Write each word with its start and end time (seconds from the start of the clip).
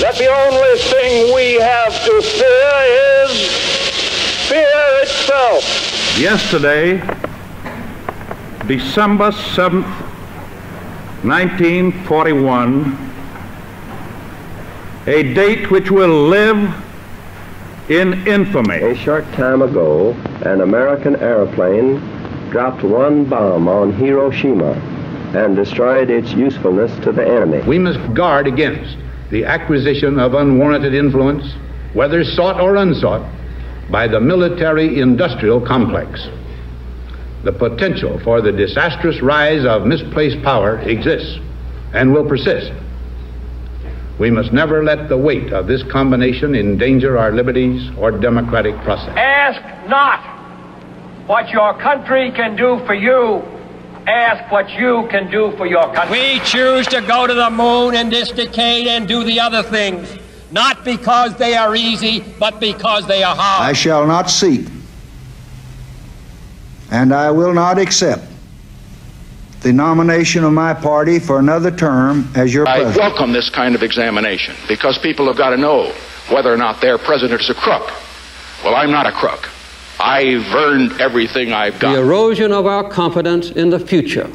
that 0.00 0.16
the 0.16 0.26
only 0.26 0.78
thing 0.78 1.34
we 1.34 1.60
have 1.60 1.92
to 2.04 2.22
fear 2.22 2.72
is 3.24 3.32
fear 4.48 5.02
itself. 5.02 6.18
Yesterday, 6.18 6.98
December 8.66 9.30
7th, 9.30 9.84
1941, 11.24 12.98
a 15.06 15.34
date 15.34 15.70
which 15.70 15.90
will 15.90 16.28
live 16.28 16.74
in 17.88 18.26
infamy. 18.26 18.76
A 18.76 18.94
short 18.94 19.24
time 19.32 19.62
ago, 19.62 20.12
an 20.44 20.60
American 20.60 21.16
airplane 21.16 22.00
dropped 22.50 22.82
one 22.82 23.24
bomb 23.24 23.68
on 23.68 23.92
Hiroshima 23.92 24.72
and 25.34 25.56
destroyed 25.56 26.10
its 26.10 26.32
usefulness 26.32 26.92
to 27.04 27.12
the 27.12 27.26
enemy. 27.26 27.62
We 27.66 27.78
must 27.78 28.14
guard 28.14 28.46
against 28.46 28.96
the 29.32 29.46
acquisition 29.46 30.20
of 30.20 30.34
unwarranted 30.34 30.94
influence, 30.94 31.42
whether 31.94 32.22
sought 32.22 32.60
or 32.60 32.76
unsought, 32.76 33.26
by 33.90 34.06
the 34.06 34.20
military 34.20 35.00
industrial 35.00 35.58
complex. 35.58 36.28
The 37.42 37.52
potential 37.52 38.20
for 38.22 38.42
the 38.42 38.52
disastrous 38.52 39.20
rise 39.22 39.64
of 39.64 39.86
misplaced 39.86 40.42
power 40.44 40.78
exists 40.80 41.40
and 41.94 42.12
will 42.12 42.28
persist. 42.28 42.72
We 44.20 44.30
must 44.30 44.52
never 44.52 44.84
let 44.84 45.08
the 45.08 45.16
weight 45.16 45.52
of 45.52 45.66
this 45.66 45.82
combination 45.90 46.54
endanger 46.54 47.18
our 47.18 47.32
liberties 47.32 47.90
or 47.98 48.12
democratic 48.12 48.76
process. 48.84 49.16
Ask 49.16 49.88
not 49.88 50.20
what 51.26 51.48
your 51.48 51.72
country 51.80 52.30
can 52.32 52.54
do 52.54 52.84
for 52.86 52.94
you. 52.94 53.42
Ask 54.06 54.50
what 54.50 54.68
you 54.70 55.06
can 55.10 55.30
do 55.30 55.52
for 55.56 55.66
your 55.66 55.92
country. 55.94 56.18
We 56.18 56.40
choose 56.40 56.86
to 56.88 57.00
go 57.00 57.26
to 57.26 57.34
the 57.34 57.50
moon 57.50 57.94
in 57.94 58.08
this 58.10 58.30
decade 58.30 58.86
and 58.86 59.06
do 59.06 59.22
the 59.24 59.38
other 59.40 59.62
things, 59.62 60.18
not 60.50 60.84
because 60.84 61.36
they 61.36 61.54
are 61.54 61.76
easy, 61.76 62.20
but 62.38 62.58
because 62.58 63.06
they 63.06 63.22
are 63.22 63.36
hard. 63.36 63.68
I 63.68 63.72
shall 63.72 64.06
not 64.06 64.28
seek, 64.28 64.66
and 66.90 67.14
I 67.14 67.30
will 67.30 67.54
not 67.54 67.78
accept 67.78 68.24
the 69.60 69.72
nomination 69.72 70.42
of 70.42 70.52
my 70.52 70.74
party 70.74 71.20
for 71.20 71.38
another 71.38 71.70
term 71.70 72.28
as 72.34 72.52
your 72.52 72.66
I 72.66 72.80
president. 72.80 72.98
welcome 72.98 73.32
this 73.32 73.48
kind 73.50 73.76
of 73.76 73.82
examination 73.84 74.56
because 74.66 74.98
people 74.98 75.26
have 75.26 75.36
got 75.36 75.50
to 75.50 75.56
know 75.56 75.92
whether 76.30 76.52
or 76.52 76.56
not 76.56 76.80
their 76.80 76.98
president 76.98 77.40
is 77.40 77.50
a 77.50 77.54
crook. 77.54 77.88
Well, 78.64 78.74
I'm 78.74 78.90
not 78.90 79.06
a 79.06 79.12
crook. 79.12 79.48
I've 80.02 80.52
earned 80.52 81.00
everything 81.00 81.52
I've 81.52 81.78
got. 81.78 81.92
The 81.94 82.00
erosion 82.00 82.50
of 82.52 82.66
our 82.66 82.88
confidence 82.88 83.50
in 83.50 83.70
the 83.70 83.78
future 83.78 84.28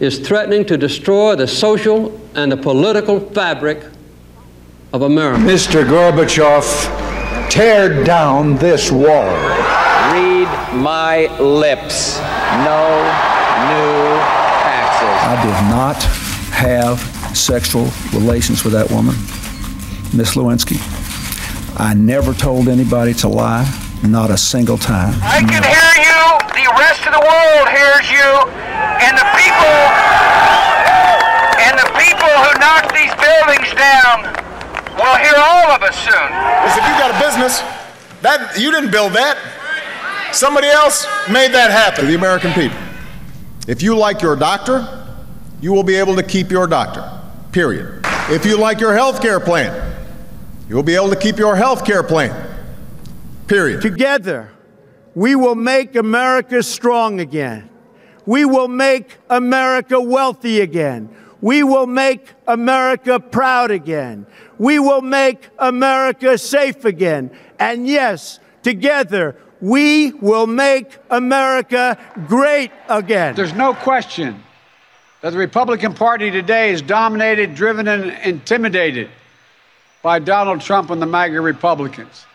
is 0.00 0.18
threatening 0.18 0.64
to 0.64 0.78
destroy 0.78 1.36
the 1.36 1.46
social 1.46 2.18
and 2.34 2.50
the 2.50 2.56
political 2.56 3.20
fabric 3.20 3.84
of 4.94 5.02
America. 5.02 5.42
Mr. 5.42 5.84
Gorbachev, 5.84 7.50
tear 7.50 8.02
down 8.02 8.56
this 8.56 8.90
wall. 8.90 9.30
Read 10.12 10.48
my 10.74 11.26
lips. 11.38 12.16
No 12.18 13.02
new 13.68 14.16
taxes. 14.64 15.20
I 15.28 15.36
did 15.44 15.70
not 15.70 16.02
have 16.54 16.98
sexual 17.36 17.90
relations 18.14 18.64
with 18.64 18.72
that 18.72 18.90
woman, 18.90 19.14
Miss 20.16 20.34
Lewinsky. 20.34 20.78
I 21.78 21.94
never 21.94 22.32
told 22.32 22.68
anybody 22.68 23.14
to 23.14 23.28
lie, 23.28 23.64
not 24.02 24.30
a 24.30 24.38
single 24.38 24.78
time. 24.78 25.14
I 25.22 25.40
can 25.44 25.62
hear 25.62 25.92
you. 26.00 26.20
The 26.56 26.68
rest 26.78 27.04
of 27.04 27.12
the 27.12 27.20
world 27.20 27.66
hears 27.68 28.06
you. 28.10 28.28
And 29.04 29.16
the 29.16 29.28
people 29.36 29.76
and 31.60 31.76
the 31.76 31.90
people 32.00 32.32
who 32.40 32.50
knock 32.60 32.88
these 32.96 33.12
buildings 33.20 33.68
down 33.76 34.24
will 34.96 35.16
hear 35.20 35.36
all 35.36 35.70
of 35.72 35.82
us 35.82 35.96
soon. 35.96 36.28
Listen, 36.64 36.80
if 36.80 36.88
you 36.88 36.96
got 36.96 37.10
a 37.14 37.20
business, 37.20 37.60
that 38.22 38.58
you 38.58 38.70
didn't 38.70 38.90
build 38.90 39.12
that. 39.12 39.36
Somebody 40.32 40.68
else 40.68 41.06
made 41.30 41.52
that 41.52 41.70
happen. 41.70 42.04
To 42.04 42.10
The 42.10 42.16
American 42.16 42.52
people. 42.52 42.78
If 43.66 43.82
you 43.82 43.96
like 43.96 44.22
your 44.22 44.36
doctor, 44.36 45.06
you 45.60 45.72
will 45.72 45.82
be 45.82 45.96
able 45.96 46.16
to 46.16 46.22
keep 46.22 46.50
your 46.50 46.66
doctor. 46.66 47.20
Period. 47.52 48.00
If 48.30 48.46
you 48.46 48.56
like 48.56 48.80
your 48.80 48.94
health 48.94 49.20
care 49.20 49.40
plan, 49.40 49.96
you 50.68 50.76
will 50.76 50.82
be 50.82 50.94
able 50.94 51.10
to 51.10 51.16
keep 51.16 51.36
your 51.36 51.56
health 51.56 51.84
care 51.84 52.02
plan. 52.02 52.49
Period. 53.50 53.82
Together, 53.82 54.52
we 55.16 55.34
will 55.34 55.56
make 55.56 55.96
America 55.96 56.62
strong 56.62 57.18
again. 57.18 57.68
We 58.24 58.44
will 58.44 58.68
make 58.68 59.18
America 59.28 60.00
wealthy 60.00 60.60
again. 60.60 61.12
We 61.40 61.64
will 61.64 61.88
make 61.88 62.32
America 62.46 63.18
proud 63.18 63.72
again. 63.72 64.26
We 64.58 64.78
will 64.78 65.02
make 65.02 65.48
America 65.58 66.38
safe 66.38 66.84
again. 66.84 67.36
And 67.58 67.88
yes, 67.88 68.38
together, 68.62 69.34
we 69.60 70.12
will 70.12 70.46
make 70.46 70.96
America 71.10 71.98
great 72.28 72.70
again. 72.88 73.34
There's 73.34 73.52
no 73.52 73.74
question 73.74 74.40
that 75.22 75.30
the 75.30 75.38
Republican 75.38 75.92
Party 75.92 76.30
today 76.30 76.70
is 76.70 76.82
dominated, 76.82 77.56
driven, 77.56 77.88
and 77.88 78.12
intimidated 78.24 79.10
by 80.02 80.20
Donald 80.20 80.60
Trump 80.60 80.90
and 80.90 81.02
the 81.02 81.06
MAGA 81.06 81.40
Republicans. 81.40 82.26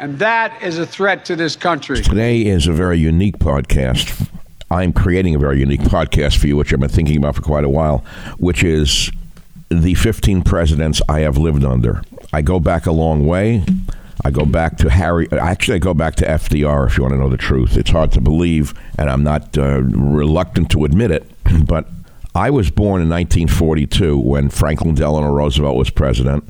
And 0.00 0.18
that 0.18 0.62
is 0.62 0.78
a 0.78 0.86
threat 0.86 1.26
to 1.26 1.36
this 1.36 1.56
country. 1.56 2.00
Today 2.00 2.46
is 2.46 2.66
a 2.66 2.72
very 2.72 2.98
unique 2.98 3.36
podcast. 3.36 4.30
I'm 4.70 4.94
creating 4.94 5.34
a 5.34 5.38
very 5.38 5.60
unique 5.60 5.82
podcast 5.82 6.38
for 6.38 6.46
you, 6.46 6.56
which 6.56 6.72
I've 6.72 6.80
been 6.80 6.88
thinking 6.88 7.18
about 7.18 7.34
for 7.34 7.42
quite 7.42 7.64
a 7.64 7.68
while, 7.68 8.02
which 8.38 8.64
is 8.64 9.10
the 9.68 9.92
15 9.92 10.40
presidents 10.40 11.02
I 11.06 11.20
have 11.20 11.36
lived 11.36 11.64
under. 11.64 12.02
I 12.32 12.40
go 12.40 12.58
back 12.58 12.86
a 12.86 12.92
long 12.92 13.26
way. 13.26 13.62
I 14.24 14.30
go 14.30 14.46
back 14.46 14.78
to 14.78 14.88
Harry. 14.88 15.28
Actually, 15.32 15.74
I 15.74 15.80
go 15.80 15.92
back 15.92 16.14
to 16.16 16.24
FDR. 16.24 16.86
If 16.86 16.96
you 16.96 17.02
want 17.02 17.12
to 17.12 17.18
know 17.18 17.28
the 17.28 17.36
truth, 17.36 17.76
it's 17.76 17.90
hard 17.90 18.10
to 18.12 18.22
believe, 18.22 18.72
and 18.96 19.10
I'm 19.10 19.22
not 19.22 19.58
uh, 19.58 19.82
reluctant 19.82 20.70
to 20.70 20.86
admit 20.86 21.10
it. 21.10 21.30
But 21.66 21.86
I 22.34 22.48
was 22.48 22.70
born 22.70 23.02
in 23.02 23.10
1942 23.10 24.16
when 24.16 24.48
Franklin 24.48 24.94
Delano 24.94 25.30
Roosevelt 25.30 25.76
was 25.76 25.90
president, 25.90 26.44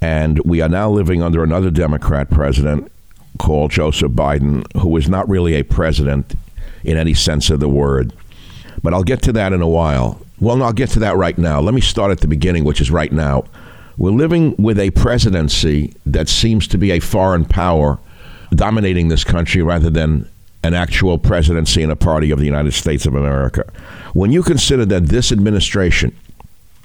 and 0.00 0.38
we 0.40 0.60
are 0.60 0.68
now 0.68 0.90
living 0.90 1.22
under 1.22 1.42
another 1.42 1.70
Democrat 1.70 2.30
president 2.30 2.90
called 3.38 3.70
Joseph 3.70 4.12
Biden, 4.12 4.64
who 4.80 4.96
is 4.96 5.08
not 5.08 5.28
really 5.28 5.54
a 5.54 5.62
president 5.62 6.34
in 6.84 6.96
any 6.96 7.14
sense 7.14 7.50
of 7.50 7.60
the 7.60 7.68
word. 7.68 8.12
But 8.82 8.94
I'll 8.94 9.02
get 9.02 9.22
to 9.22 9.32
that 9.32 9.52
in 9.52 9.60
a 9.60 9.68
while. 9.68 10.20
Well, 10.40 10.56
no, 10.56 10.64
I'll 10.64 10.72
get 10.72 10.90
to 10.90 11.00
that 11.00 11.16
right 11.16 11.36
now. 11.36 11.60
Let 11.60 11.74
me 11.74 11.80
start 11.80 12.12
at 12.12 12.20
the 12.20 12.28
beginning, 12.28 12.64
which 12.64 12.80
is 12.80 12.90
right 12.90 13.12
now. 13.12 13.44
We're 13.96 14.10
living 14.10 14.54
with 14.56 14.78
a 14.78 14.90
presidency 14.90 15.94
that 16.06 16.28
seems 16.28 16.68
to 16.68 16.78
be 16.78 16.92
a 16.92 17.00
foreign 17.00 17.44
power 17.44 17.98
dominating 18.54 19.08
this 19.08 19.24
country 19.24 19.62
rather 19.62 19.90
than 19.90 20.28
an 20.62 20.74
actual 20.74 21.18
presidency 21.18 21.82
and 21.82 21.90
a 21.90 21.96
party 21.96 22.30
of 22.30 22.38
the 22.38 22.44
United 22.44 22.72
States 22.72 23.06
of 23.06 23.14
America. 23.14 23.64
When 24.14 24.30
you 24.30 24.42
consider 24.42 24.84
that 24.86 25.06
this 25.06 25.32
administration 25.32 26.16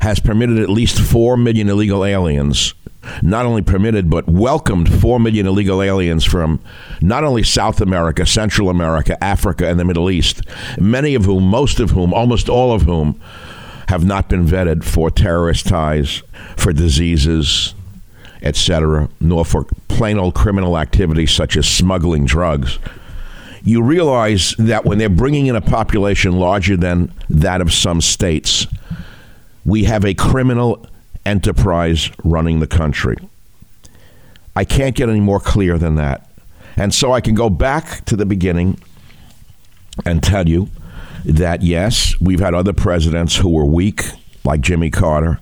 has 0.04 0.20
permitted 0.20 0.60
at 0.60 0.70
least 0.70 1.00
4 1.00 1.38
million 1.38 1.70
illegal 1.70 2.04
aliens, 2.04 2.74
not 3.22 3.46
only 3.46 3.62
permitted, 3.62 4.10
but 4.10 4.28
welcomed 4.28 4.92
4 4.92 5.18
million 5.18 5.48
illegal 5.48 5.82
aliens 5.82 6.26
from 6.26 6.60
not 7.00 7.24
only 7.24 7.42
South 7.42 7.80
America, 7.80 8.26
Central 8.26 8.70
America, 8.70 9.22
Africa, 9.24 9.66
and 9.66 9.80
the 9.80 9.86
Middle 9.86 10.12
East, 10.12 10.42
many 10.78 11.16
of 11.16 11.24
whom, 11.24 11.46
most 11.46 11.80
of 11.80 11.92
whom, 11.92 12.14
almost 12.14 12.50
all 12.50 12.74
of 12.74 12.82
whom, 12.82 13.18
have 13.88 14.04
not 14.04 14.28
been 14.28 14.46
vetted 14.46 14.84
for 14.84 15.10
terrorist 15.10 15.68
ties, 15.68 16.22
for 16.58 16.74
diseases, 16.74 17.74
etc., 18.42 19.08
nor 19.22 19.46
for 19.46 19.66
plain 19.88 20.20
old 20.20 20.36
criminal 20.36 20.78
activities 20.78 21.32
such 21.32 21.56
as 21.56 21.66
smuggling 21.66 22.26
drugs. 22.26 22.78
You 23.64 23.82
realize 23.82 24.54
that 24.60 24.84
when 24.84 24.98
they're 24.98 25.08
bringing 25.08 25.48
in 25.48 25.56
a 25.56 25.62
population 25.62 26.34
larger 26.34 26.76
than 26.76 27.14
that 27.30 27.62
of 27.62 27.72
some 27.72 28.02
states, 28.02 28.68
we 29.66 29.86
have 29.86 30.06
a 30.06 30.14
criminal 30.14 30.86
enterprise 31.26 32.12
running 32.24 32.60
the 32.60 32.68
country. 32.68 33.18
I 34.56 34.66
can't 34.66 34.96
get 34.96 35.10
any 35.10 35.20
more 35.20 35.40
clear 35.40 35.78
than 35.78 35.96
that. 35.96 36.30
And 36.76 36.94
so 36.94 37.12
I 37.12 37.22
can 37.22 37.36
go 37.36 37.50
back 37.50 38.06
to 38.06 38.16
the 38.16 38.26
beginning 38.26 38.80
and 40.06 40.24
tell 40.24 40.48
you 40.48 40.70
that 41.24 41.62
yes, 41.62 42.20
we've 42.20 42.40
had 42.40 42.54
other 42.54 42.74
presidents 42.74 43.38
who 43.38 43.50
were 43.50 43.66
weak, 43.66 44.04
like 44.44 44.62
Jimmy 44.62 44.90
Carter, 44.90 45.40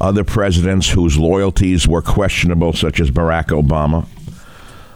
other 0.00 0.24
presidents 0.24 0.90
whose 0.90 1.18
loyalties 1.18 1.88
were 1.88 2.02
questionable, 2.02 2.72
such 2.72 3.00
as 3.00 3.10
Barack 3.10 3.46
Obama, 3.46 4.06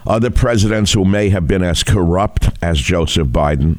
other 0.06 0.30
presidents 0.30 0.92
who 0.92 1.04
may 1.04 1.30
have 1.30 1.46
been 1.46 1.62
as 1.62 1.82
corrupt 1.82 2.50
as 2.62 2.78
Joseph 2.78 3.28
Biden, 3.28 3.78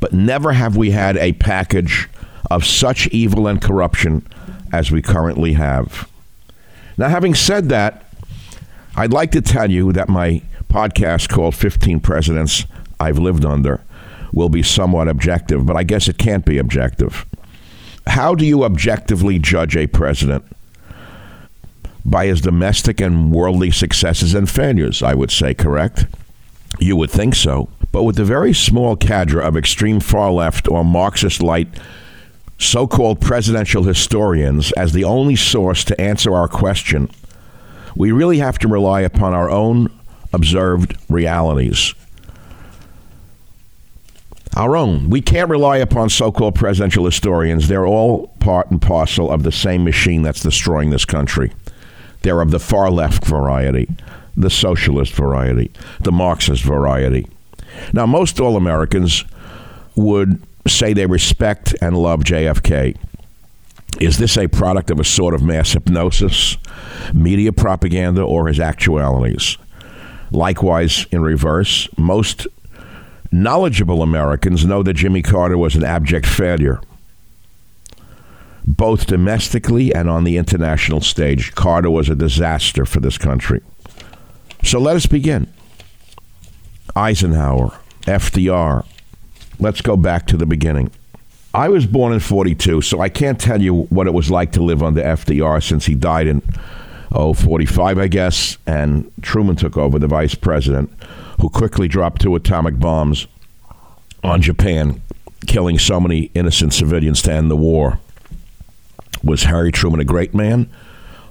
but 0.00 0.12
never 0.12 0.52
have 0.52 0.76
we 0.76 0.90
had 0.90 1.16
a 1.18 1.32
package 1.34 2.08
of 2.50 2.64
such 2.64 3.06
evil 3.08 3.46
and 3.46 3.60
corruption 3.60 4.26
as 4.72 4.90
we 4.90 5.02
currently 5.02 5.54
have. 5.54 6.08
Now, 6.96 7.08
having 7.08 7.34
said 7.34 7.68
that, 7.70 8.04
I'd 8.96 9.12
like 9.12 9.32
to 9.32 9.40
tell 9.40 9.70
you 9.70 9.92
that 9.92 10.08
my 10.08 10.42
podcast 10.68 11.28
called 11.28 11.54
15 11.54 12.00
Presidents 12.00 12.64
I've 12.98 13.18
Lived 13.18 13.44
Under 13.44 13.80
will 14.32 14.48
be 14.48 14.62
somewhat 14.62 15.08
objective, 15.08 15.66
but 15.66 15.76
I 15.76 15.82
guess 15.82 16.08
it 16.08 16.18
can't 16.18 16.44
be 16.44 16.58
objective. 16.58 17.26
How 18.06 18.34
do 18.34 18.44
you 18.44 18.64
objectively 18.64 19.38
judge 19.38 19.76
a 19.76 19.86
president? 19.86 20.44
By 22.04 22.26
his 22.26 22.40
domestic 22.40 23.00
and 23.00 23.32
worldly 23.32 23.70
successes 23.70 24.34
and 24.34 24.48
failures, 24.48 25.02
I 25.02 25.14
would 25.14 25.30
say, 25.30 25.54
correct? 25.54 26.06
You 26.78 26.96
would 26.96 27.10
think 27.10 27.34
so. 27.34 27.68
But 27.92 28.04
with 28.04 28.16
the 28.16 28.24
very 28.24 28.54
small 28.54 28.96
cadre 28.96 29.44
of 29.44 29.56
extreme 29.56 30.00
far 30.00 30.30
left 30.30 30.68
or 30.68 30.84
Marxist 30.84 31.42
light 31.42 31.68
so 32.60 32.86
called 32.86 33.20
presidential 33.20 33.84
historians 33.84 34.70
as 34.72 34.92
the 34.92 35.02
only 35.02 35.34
source 35.34 35.82
to 35.84 35.98
answer 36.00 36.34
our 36.34 36.46
question, 36.46 37.10
we 37.96 38.12
really 38.12 38.38
have 38.38 38.58
to 38.58 38.68
rely 38.68 39.00
upon 39.00 39.32
our 39.32 39.50
own 39.50 39.88
observed 40.32 40.96
realities. 41.08 41.94
Our 44.56 44.76
own. 44.76 45.08
We 45.08 45.22
can't 45.22 45.48
rely 45.48 45.78
upon 45.78 46.10
so 46.10 46.30
called 46.30 46.54
presidential 46.54 47.06
historians. 47.06 47.68
They're 47.68 47.86
all 47.86 48.28
part 48.40 48.70
and 48.70 48.82
parcel 48.82 49.30
of 49.30 49.42
the 49.42 49.52
same 49.52 49.82
machine 49.82 50.22
that's 50.22 50.42
destroying 50.42 50.90
this 50.90 51.04
country. 51.04 51.52
They're 52.22 52.42
of 52.42 52.50
the 52.50 52.60
far 52.60 52.90
left 52.90 53.24
variety, 53.24 53.88
the 54.36 54.50
socialist 54.50 55.14
variety, 55.14 55.70
the 56.00 56.12
Marxist 56.12 56.62
variety. 56.62 57.26
Now, 57.94 58.04
most 58.04 58.38
all 58.38 58.56
Americans 58.56 59.24
would 59.94 60.42
say 60.66 60.92
they 60.92 61.06
respect 61.06 61.74
and 61.80 61.96
love 61.96 62.20
JFK. 62.20 62.96
Is 63.98 64.18
this 64.18 64.38
a 64.38 64.48
product 64.48 64.90
of 64.90 65.00
a 65.00 65.04
sort 65.04 65.34
of 65.34 65.42
mass 65.42 65.72
hypnosis, 65.72 66.56
media 67.12 67.52
propaganda, 67.52 68.22
or 68.22 68.46
his 68.46 68.60
actualities? 68.60 69.58
Likewise, 70.30 71.06
in 71.10 71.22
reverse, 71.22 71.88
most 71.98 72.46
knowledgeable 73.32 74.02
Americans 74.02 74.64
know 74.64 74.82
that 74.82 74.94
Jimmy 74.94 75.22
Carter 75.22 75.58
was 75.58 75.74
an 75.74 75.84
abject 75.84 76.26
failure. 76.26 76.80
Both 78.66 79.06
domestically 79.06 79.92
and 79.92 80.08
on 80.08 80.24
the 80.24 80.36
international 80.36 81.00
stage, 81.00 81.54
Carter 81.54 81.90
was 81.90 82.08
a 82.08 82.14
disaster 82.14 82.84
for 82.84 83.00
this 83.00 83.18
country. 83.18 83.62
So 84.62 84.78
let 84.78 84.96
us 84.96 85.06
begin. 85.06 85.52
Eisenhower, 86.94 87.72
FDR. 88.02 88.84
Let's 89.60 89.82
go 89.82 89.94
back 89.94 90.26
to 90.28 90.38
the 90.38 90.46
beginning. 90.46 90.90
I 91.52 91.68
was 91.68 91.84
born 91.84 92.14
in 92.14 92.20
42, 92.20 92.80
so 92.80 93.00
I 93.00 93.10
can't 93.10 93.38
tell 93.38 93.60
you 93.60 93.82
what 93.84 94.06
it 94.06 94.14
was 94.14 94.30
like 94.30 94.52
to 94.52 94.62
live 94.62 94.82
under 94.82 95.02
FDR 95.02 95.62
since 95.62 95.84
he 95.84 95.94
died 95.94 96.26
in, 96.26 96.42
oh, 97.12 97.34
45, 97.34 97.98
I 97.98 98.08
guess, 98.08 98.56
and 98.66 99.12
Truman 99.20 99.56
took 99.56 99.76
over, 99.76 99.98
the 99.98 100.06
vice 100.06 100.34
president, 100.34 100.90
who 101.40 101.50
quickly 101.50 101.88
dropped 101.88 102.22
two 102.22 102.34
atomic 102.36 102.78
bombs 102.78 103.26
on 104.24 104.40
Japan, 104.40 105.02
killing 105.46 105.78
so 105.78 106.00
many 106.00 106.30
innocent 106.34 106.72
civilians 106.72 107.20
to 107.22 107.32
end 107.32 107.50
the 107.50 107.56
war. 107.56 107.98
Was 109.22 109.42
Harry 109.42 109.72
Truman 109.72 110.00
a 110.00 110.04
great 110.04 110.34
man 110.34 110.70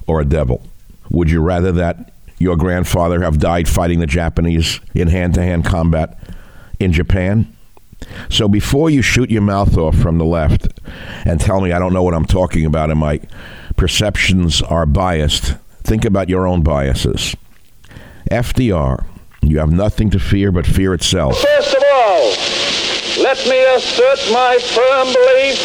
or 0.06 0.22
a 0.22 0.26
devil? 0.26 0.62
Would 1.10 1.32
you 1.32 1.42
rather 1.42 1.72
that 1.72 2.14
your 2.38 2.58
grandfather 2.58 3.24
have 3.24 3.40
died 3.40 3.68
fighting 3.68 4.00
the 4.00 4.06
Japanese 4.06 4.80
in 4.94 5.08
hand 5.08 5.34
to 5.34 5.42
hand 5.42 5.66
combat 5.66 6.20
in 6.80 6.94
Japan? 6.94 7.52
So 8.30 8.48
before 8.48 8.90
you 8.90 9.02
shoot 9.02 9.30
your 9.30 9.42
mouth 9.42 9.78
off 9.78 9.98
from 9.98 10.18
the 10.18 10.26
left 10.26 10.68
and 11.26 11.40
tell 11.40 11.62
me 11.62 11.72
I 11.72 11.80
don't 11.80 11.94
know 11.94 12.04
what 12.04 12.14
I'm 12.14 12.26
talking 12.26 12.66
about 12.66 12.90
and 12.90 13.00
my 13.00 13.20
perceptions 13.76 14.62
are 14.62 14.86
biased, 14.86 15.56
think 15.84 16.06
about 16.06 16.30
your 16.30 16.46
own 16.48 16.62
biases. 16.62 17.36
FDR, 18.30 19.06
you 19.42 19.60
have 19.60 19.72
nothing 19.72 20.10
to 20.12 20.20
fear 20.20 20.52
but 20.52 20.66
fear 20.66 20.94
itself. 20.94 21.40
First 21.40 21.74
of 21.76 21.84
all, 21.92 22.30
let 23.24 23.38
me 23.48 23.64
assert 23.76 24.20
my 24.32 24.58
firm 24.60 25.08
belief 25.08 25.58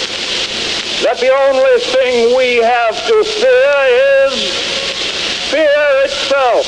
that 1.02 1.18
the 1.20 1.28
only 1.28 1.80
thing 1.92 2.36
we 2.36 2.62
have 2.62 2.96
to 3.06 3.24
fear 3.24 3.74
is 4.24 4.34
fear 5.50 6.04
itself. 6.04 6.64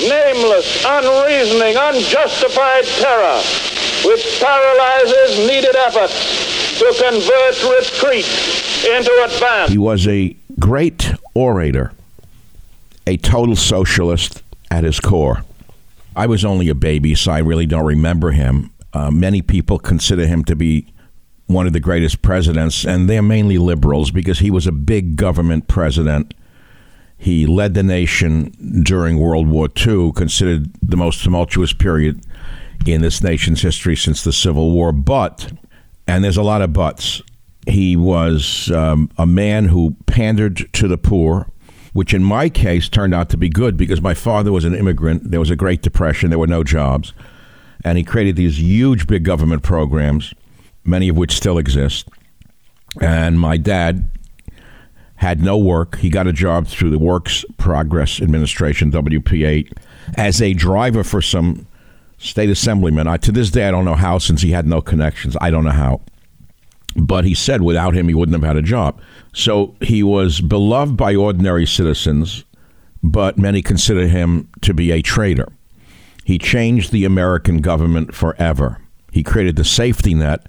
Nameless, 0.00 0.84
unreasoning, 0.86 1.76
unjustified 1.76 2.84
terror 2.84 3.65
which 4.04 4.40
paralyzes 4.40 5.38
needed 5.46 5.74
efforts 5.76 6.78
to 6.78 6.84
convert 6.98 7.62
retreat 7.78 8.26
into 8.84 9.22
advance. 9.24 9.70
He 9.70 9.78
was 9.78 10.06
a 10.06 10.36
great 10.58 11.12
orator, 11.34 11.92
a 13.06 13.16
total 13.16 13.56
socialist 13.56 14.42
at 14.70 14.84
his 14.84 15.00
core. 15.00 15.42
I 16.14 16.26
was 16.26 16.44
only 16.44 16.68
a 16.68 16.74
baby, 16.74 17.14
so 17.14 17.32
I 17.32 17.38
really 17.38 17.66
don't 17.66 17.86
remember 17.86 18.30
him. 18.30 18.70
Uh, 18.92 19.10
many 19.10 19.42
people 19.42 19.78
consider 19.78 20.26
him 20.26 20.44
to 20.44 20.56
be 20.56 20.86
one 21.46 21.66
of 21.66 21.72
the 21.72 21.80
greatest 21.80 22.22
presidents, 22.22 22.84
and 22.84 23.08
they're 23.08 23.22
mainly 23.22 23.58
liberals 23.58 24.10
because 24.10 24.40
he 24.40 24.50
was 24.50 24.66
a 24.66 24.72
big 24.72 25.16
government 25.16 25.68
president. 25.68 26.34
He 27.18 27.46
led 27.46 27.74
the 27.74 27.82
nation 27.82 28.82
during 28.82 29.18
World 29.18 29.48
War 29.48 29.68
II, 29.86 30.12
considered 30.12 30.70
the 30.82 30.96
most 30.96 31.22
tumultuous 31.22 31.72
period 31.72 32.22
in 32.84 33.00
this 33.00 33.22
nation's 33.22 33.62
history 33.62 33.96
since 33.96 34.22
the 34.22 34.32
Civil 34.32 34.70
War. 34.70 34.92
But, 34.92 35.52
and 36.06 36.22
there's 36.22 36.36
a 36.36 36.42
lot 36.42 36.62
of 36.62 36.72
buts, 36.72 37.22
he 37.66 37.96
was 37.96 38.70
um, 38.70 39.10
a 39.18 39.26
man 39.26 39.66
who 39.66 39.96
pandered 40.06 40.72
to 40.74 40.86
the 40.86 40.98
poor, 40.98 41.50
which 41.92 42.14
in 42.14 42.22
my 42.22 42.48
case 42.48 42.88
turned 42.88 43.14
out 43.14 43.28
to 43.30 43.36
be 43.36 43.48
good 43.48 43.76
because 43.76 44.00
my 44.00 44.14
father 44.14 44.52
was 44.52 44.64
an 44.64 44.74
immigrant. 44.74 45.30
There 45.30 45.40
was 45.40 45.50
a 45.50 45.56
Great 45.56 45.82
Depression, 45.82 46.30
there 46.30 46.38
were 46.38 46.46
no 46.46 46.62
jobs. 46.62 47.12
And 47.84 47.98
he 47.98 48.04
created 48.04 48.36
these 48.36 48.60
huge, 48.60 49.06
big 49.06 49.24
government 49.24 49.62
programs, 49.62 50.32
many 50.84 51.08
of 51.08 51.16
which 51.16 51.32
still 51.32 51.58
exist. 51.58 52.08
And 53.00 53.38
my 53.38 53.56
dad 53.56 54.08
had 55.16 55.42
no 55.42 55.58
work. 55.58 55.98
He 55.98 56.08
got 56.08 56.26
a 56.26 56.32
job 56.32 56.66
through 56.66 56.90
the 56.90 56.98
Works 56.98 57.44
Progress 57.56 58.20
Administration, 58.20 58.90
WPA, 58.90 59.70
as 60.16 60.40
a 60.40 60.52
driver 60.52 61.02
for 61.02 61.20
some 61.20 61.66
state 62.18 62.50
assemblyman. 62.50 63.06
I, 63.06 63.16
to 63.18 63.32
this 63.32 63.50
day, 63.50 63.66
I 63.66 63.70
don't 63.70 63.84
know 63.84 63.94
how, 63.94 64.18
since 64.18 64.42
he 64.42 64.50
had 64.50 64.66
no 64.66 64.80
connections. 64.80 65.36
I 65.40 65.50
don't 65.50 65.64
know 65.64 65.70
how. 65.70 66.00
But 66.96 67.24
he 67.24 67.34
said 67.34 67.62
without 67.62 67.94
him, 67.94 68.08
he 68.08 68.14
wouldn't 68.14 68.36
have 68.36 68.46
had 68.46 68.56
a 68.56 68.62
job. 68.62 69.00
So 69.34 69.76
he 69.80 70.02
was 70.02 70.40
beloved 70.40 70.96
by 70.96 71.14
ordinary 71.14 71.66
citizens, 71.66 72.44
but 73.02 73.36
many 73.36 73.60
consider 73.60 74.06
him 74.06 74.48
to 74.62 74.72
be 74.72 74.90
a 74.90 75.02
traitor. 75.02 75.52
He 76.24 76.38
changed 76.38 76.90
the 76.90 77.04
American 77.04 77.58
government 77.58 78.14
forever. 78.14 78.80
He 79.12 79.22
created 79.22 79.56
the 79.56 79.64
safety 79.64 80.14
net 80.14 80.46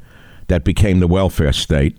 that 0.48 0.64
became 0.64 1.00
the 1.00 1.08
welfare 1.08 1.54
state. 1.54 1.98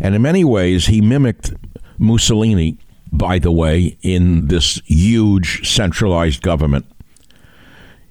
And 0.00 0.14
in 0.14 0.22
many 0.22 0.44
ways, 0.44 0.86
he 0.86 1.00
mimicked 1.00 1.52
Mussolini, 1.98 2.78
by 3.12 3.40
the 3.40 3.50
way, 3.50 3.98
in 4.02 4.46
this 4.46 4.80
huge 4.86 5.68
centralized 5.68 6.40
government 6.40 6.86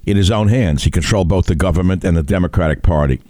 in 0.08 0.16
his 0.16 0.32
own 0.32 0.48
hands. 0.48 0.86
He 0.86 0.90
controlled 0.90 1.28
both 1.28 1.46
the 1.46 1.56
government 1.56 2.04
and 2.04 2.16
the 2.16 2.24
Democratic 2.24 2.82
Party. 2.82 3.22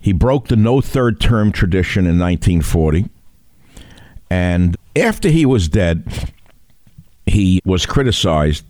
He 0.00 0.12
broke 0.12 0.48
the 0.48 0.56
no 0.56 0.80
third 0.80 1.20
term 1.20 1.52
tradition 1.52 2.06
in 2.06 2.18
1940. 2.18 3.08
And 4.30 4.76
after 4.96 5.28
he 5.28 5.44
was 5.44 5.68
dead, 5.68 6.32
he 7.26 7.60
was 7.66 7.84
criticized 7.84 8.64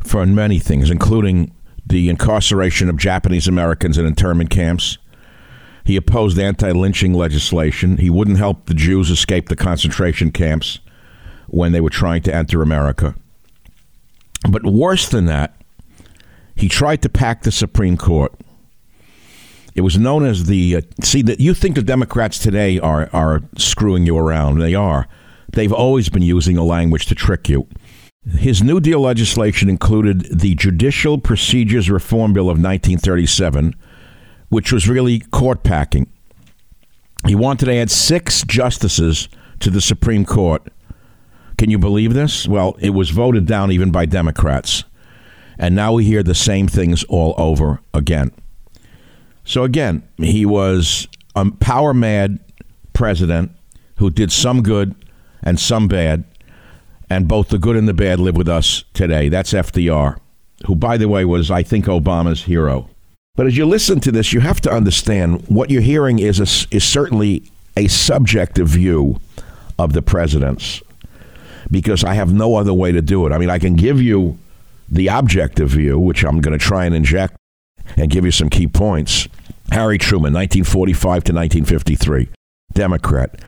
for 0.00 0.26
many 0.26 0.58
things, 0.58 0.90
including 0.90 1.52
the 1.86 2.08
incarceration 2.08 2.88
of 2.88 2.96
Japanese 2.96 3.46
Americans 3.46 3.96
in 3.96 4.04
internment 4.04 4.50
camps. 4.50 4.98
He 5.84 5.94
opposed 5.94 6.36
anti 6.36 6.72
lynching 6.72 7.14
legislation. 7.14 7.98
He 7.98 8.10
wouldn't 8.10 8.38
help 8.38 8.66
the 8.66 8.74
Jews 8.74 9.08
escape 9.08 9.48
the 9.48 9.56
concentration 9.56 10.32
camps 10.32 10.80
when 11.46 11.70
they 11.70 11.80
were 11.80 11.90
trying 11.90 12.22
to 12.22 12.34
enter 12.34 12.60
America. 12.60 13.14
But 14.50 14.64
worse 14.64 15.08
than 15.08 15.26
that, 15.26 15.56
he 16.56 16.68
tried 16.68 17.02
to 17.02 17.08
pack 17.08 17.42
the 17.42 17.52
Supreme 17.52 17.96
Court. 17.96 18.32
It 19.74 19.82
was 19.82 19.98
known 19.98 20.24
as 20.24 20.46
the 20.46 20.76
uh, 20.76 20.80
see 21.02 21.20
that 21.22 21.38
you 21.38 21.52
think 21.52 21.74
the 21.74 21.82
Democrats 21.82 22.38
today 22.38 22.80
are 22.80 23.10
are 23.12 23.42
screwing 23.58 24.06
you 24.06 24.16
around. 24.16 24.58
They 24.58 24.74
are. 24.74 25.06
They've 25.52 25.72
always 25.72 26.08
been 26.08 26.22
using 26.22 26.56
a 26.56 26.64
language 26.64 27.06
to 27.06 27.14
trick 27.14 27.48
you. 27.48 27.68
His 28.38 28.62
New 28.62 28.80
Deal 28.80 29.00
legislation 29.00 29.68
included 29.68 30.40
the 30.40 30.54
Judicial 30.54 31.18
Procedures 31.18 31.88
Reform 31.88 32.32
Bill 32.32 32.44
of 32.44 32.58
1937, 32.58 33.74
which 34.48 34.72
was 34.72 34.88
really 34.88 35.20
court 35.20 35.62
packing. 35.62 36.10
He 37.26 37.34
wanted 37.34 37.66
to 37.66 37.74
add 37.74 37.90
six 37.90 38.42
justices 38.44 39.28
to 39.60 39.70
the 39.70 39.80
Supreme 39.80 40.24
Court. 40.24 40.62
Can 41.58 41.70
you 41.70 41.78
believe 41.78 42.14
this? 42.14 42.48
Well, 42.48 42.76
it 42.80 42.90
was 42.90 43.10
voted 43.10 43.46
down 43.46 43.70
even 43.70 43.90
by 43.90 44.06
Democrats. 44.06 44.84
And 45.58 45.74
now 45.74 45.92
we 45.92 46.04
hear 46.04 46.22
the 46.22 46.34
same 46.34 46.68
things 46.68 47.04
all 47.04 47.34
over 47.38 47.80
again. 47.94 48.32
So, 49.44 49.64
again, 49.64 50.06
he 50.18 50.44
was 50.44 51.08
a 51.34 51.50
power 51.50 51.94
mad 51.94 52.40
president 52.92 53.52
who 53.96 54.10
did 54.10 54.32
some 54.32 54.62
good 54.62 54.94
and 55.42 55.58
some 55.58 55.88
bad. 55.88 56.24
And 57.08 57.28
both 57.28 57.48
the 57.48 57.58
good 57.58 57.76
and 57.76 57.86
the 57.86 57.94
bad 57.94 58.18
live 58.18 58.36
with 58.36 58.48
us 58.48 58.84
today. 58.92 59.28
That's 59.28 59.52
FDR, 59.52 60.18
who, 60.66 60.74
by 60.74 60.96
the 60.96 61.08
way, 61.08 61.24
was, 61.24 61.50
I 61.50 61.62
think, 61.62 61.86
Obama's 61.86 62.42
hero. 62.42 62.90
But 63.36 63.46
as 63.46 63.56
you 63.56 63.66
listen 63.66 64.00
to 64.00 64.10
this, 64.10 64.32
you 64.32 64.40
have 64.40 64.60
to 64.62 64.72
understand 64.72 65.46
what 65.46 65.70
you're 65.70 65.82
hearing 65.82 66.18
is, 66.18 66.40
a, 66.40 66.74
is 66.74 66.82
certainly 66.82 67.44
a 67.76 67.86
subjective 67.86 68.66
view 68.68 69.20
of 69.78 69.92
the 69.92 70.02
presidents 70.02 70.82
because 71.70 72.02
I 72.02 72.14
have 72.14 72.32
no 72.32 72.56
other 72.56 72.72
way 72.72 72.92
to 72.92 73.02
do 73.02 73.26
it. 73.26 73.32
I 73.32 73.38
mean, 73.38 73.50
I 73.50 73.58
can 73.58 73.76
give 73.76 74.00
you 74.00 74.38
the 74.88 75.08
objective 75.08 75.70
view, 75.70 75.98
which 75.98 76.24
I'm 76.24 76.40
going 76.40 76.58
to 76.58 76.64
try 76.64 76.84
and 76.84 76.94
inject 76.94 77.36
and 77.96 78.10
give 78.10 78.24
you 78.24 78.30
some 78.30 78.50
key 78.50 78.66
points. 78.66 79.28
Harry 79.72 79.98
Truman, 79.98 80.32
1945 80.32 81.02
to 81.24 81.32
1953, 81.32 82.28
Democrat. 82.72 83.40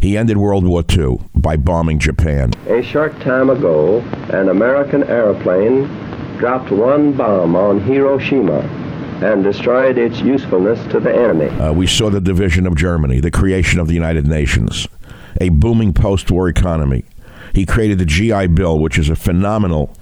He 0.00 0.16
ended 0.16 0.36
World 0.36 0.64
War 0.64 0.84
II 0.88 1.18
by 1.34 1.56
bombing 1.56 1.98
Japan. 1.98 2.52
A 2.68 2.82
short 2.82 3.18
time 3.20 3.50
ago, 3.50 4.00
an 4.30 4.48
American 4.48 5.02
airplane 5.04 5.86
dropped 6.38 6.70
one 6.70 7.12
bomb 7.12 7.56
on 7.56 7.80
Hiroshima 7.80 8.60
and 9.22 9.42
destroyed 9.42 9.98
its 9.98 10.20
usefulness 10.20 10.80
to 10.92 11.00
the 11.00 11.12
enemy. 11.12 11.48
Uh, 11.58 11.72
we 11.72 11.86
saw 11.86 12.08
the 12.08 12.20
division 12.20 12.66
of 12.66 12.76
Germany, 12.76 13.18
the 13.18 13.32
creation 13.32 13.80
of 13.80 13.88
the 13.88 13.94
United 13.94 14.26
Nations, 14.26 14.86
a 15.40 15.48
booming 15.48 15.92
post 15.92 16.30
war 16.30 16.48
economy. 16.48 17.04
He 17.54 17.66
created 17.66 17.98
the 17.98 18.04
GI 18.04 18.48
Bill, 18.48 18.78
which 18.78 18.98
is 18.98 19.08
a 19.08 19.16
phenomenal, 19.16 19.92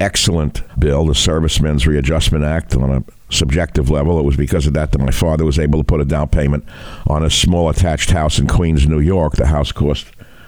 excellent 0.00 0.62
bill, 0.80 1.06
the 1.06 1.14
Servicemen's 1.14 1.86
Readjustment 1.86 2.44
Act, 2.44 2.74
on 2.74 2.90
a 2.90 3.04
subjective 3.32 3.90
level. 3.90 4.18
It 4.18 4.24
was 4.24 4.36
because 4.36 4.66
of 4.66 4.72
that 4.72 4.92
that 4.92 5.00
my 5.00 5.10
father 5.10 5.44
was 5.44 5.58
able 5.58 5.78
to 5.78 5.84
put 5.84 6.00
a 6.00 6.04
down 6.04 6.28
payment 6.28 6.64
on 7.06 7.22
a 7.22 7.30
small 7.30 7.68
attached 7.68 8.10
house 8.10 8.38
in 8.38 8.48
Queens, 8.48 8.88
New 8.88 9.00
York. 9.00 9.34
The 9.36 9.46
house 9.46 9.70
cost, 9.70 10.06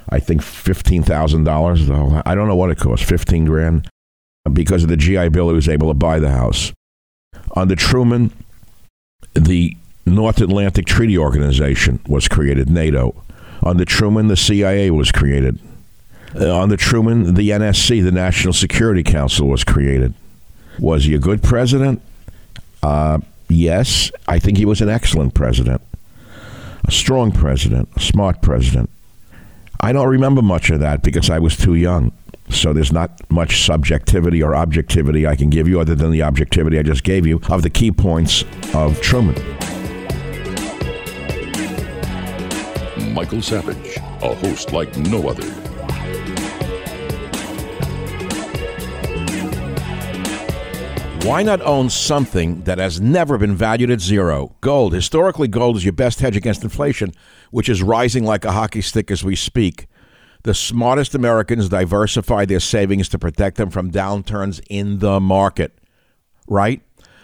I 0.08 0.18
think, 0.18 0.40
$15,000. 0.40 2.22
I 2.24 2.34
don't 2.34 2.48
know 2.48 2.56
what 2.56 2.70
it 2.70 2.78
cost, 2.78 3.04
15 3.04 3.44
grand. 3.44 3.88
Because 4.52 4.82
of 4.82 4.88
the 4.88 4.96
GI 4.96 5.28
Bill, 5.28 5.50
he 5.50 5.54
was 5.54 5.68
able 5.68 5.88
to 5.88 5.94
buy 5.94 6.18
the 6.18 6.30
house. 6.30 6.72
Under 7.54 7.76
Truman, 7.76 8.32
the 9.34 9.76
North 10.04 10.40
Atlantic 10.40 10.86
Treaty 10.86 11.16
Organization 11.16 12.00
was 12.08 12.26
created, 12.26 12.68
NATO. 12.68 13.22
Under 13.62 13.84
Truman, 13.84 14.26
the 14.26 14.36
CIA 14.36 14.90
was 14.90 15.12
created. 15.12 15.60
Uh, 16.34 16.60
under 16.60 16.76
Truman, 16.76 17.34
the 17.34 17.50
NSC, 17.50 18.02
the 18.02 18.12
National 18.12 18.54
Security 18.54 19.02
Council, 19.02 19.48
was 19.48 19.64
created. 19.64 20.14
Was 20.78 21.04
he 21.04 21.14
a 21.14 21.18
good 21.18 21.42
president? 21.42 22.00
Uh, 22.82 23.18
yes, 23.48 24.10
I 24.26 24.38
think 24.38 24.56
he 24.56 24.64
was 24.64 24.80
an 24.80 24.88
excellent 24.88 25.34
president, 25.34 25.82
a 26.86 26.90
strong 26.90 27.32
president, 27.32 27.88
a 27.96 28.00
smart 28.00 28.40
president. 28.40 28.88
I 29.80 29.92
don't 29.92 30.08
remember 30.08 30.42
much 30.42 30.70
of 30.70 30.80
that 30.80 31.02
because 31.02 31.28
I 31.28 31.38
was 31.38 31.56
too 31.56 31.74
young. 31.74 32.12
So 32.48 32.72
there's 32.72 32.92
not 32.92 33.10
much 33.30 33.64
subjectivity 33.64 34.42
or 34.42 34.54
objectivity 34.54 35.26
I 35.26 35.36
can 35.36 35.50
give 35.50 35.68
you 35.68 35.80
other 35.80 35.94
than 35.94 36.10
the 36.10 36.22
objectivity 36.22 36.78
I 36.78 36.82
just 36.82 37.04
gave 37.04 37.26
you 37.26 37.40
of 37.48 37.62
the 37.62 37.70
key 37.70 37.92
points 37.92 38.44
of 38.74 39.00
Truman. 39.00 39.34
Michael 43.12 43.42
Savage, 43.42 43.96
a 43.96 44.34
host 44.34 44.72
like 44.72 44.96
no 44.96 45.28
other. 45.28 45.61
Why 51.24 51.44
not 51.44 51.60
own 51.60 51.88
something 51.88 52.62
that 52.62 52.78
has 52.78 53.00
never 53.00 53.38
been 53.38 53.54
valued 53.54 53.92
at 53.92 54.00
zero? 54.00 54.56
Gold. 54.60 54.92
Historically, 54.92 55.46
gold 55.46 55.76
is 55.76 55.84
your 55.84 55.92
best 55.92 56.18
hedge 56.18 56.36
against 56.36 56.64
inflation, 56.64 57.12
which 57.52 57.68
is 57.68 57.80
rising 57.80 58.24
like 58.24 58.44
a 58.44 58.50
hockey 58.50 58.80
stick 58.80 59.08
as 59.08 59.22
we 59.22 59.36
speak. 59.36 59.86
The 60.42 60.52
smartest 60.52 61.14
Americans 61.14 61.68
diversify 61.68 62.46
their 62.46 62.58
savings 62.58 63.08
to 63.10 63.20
protect 63.20 63.56
them 63.56 63.70
from 63.70 63.92
downturns 63.92 64.60
in 64.68 64.98
the 64.98 65.20
market. 65.20 65.78
Right? 66.48 66.82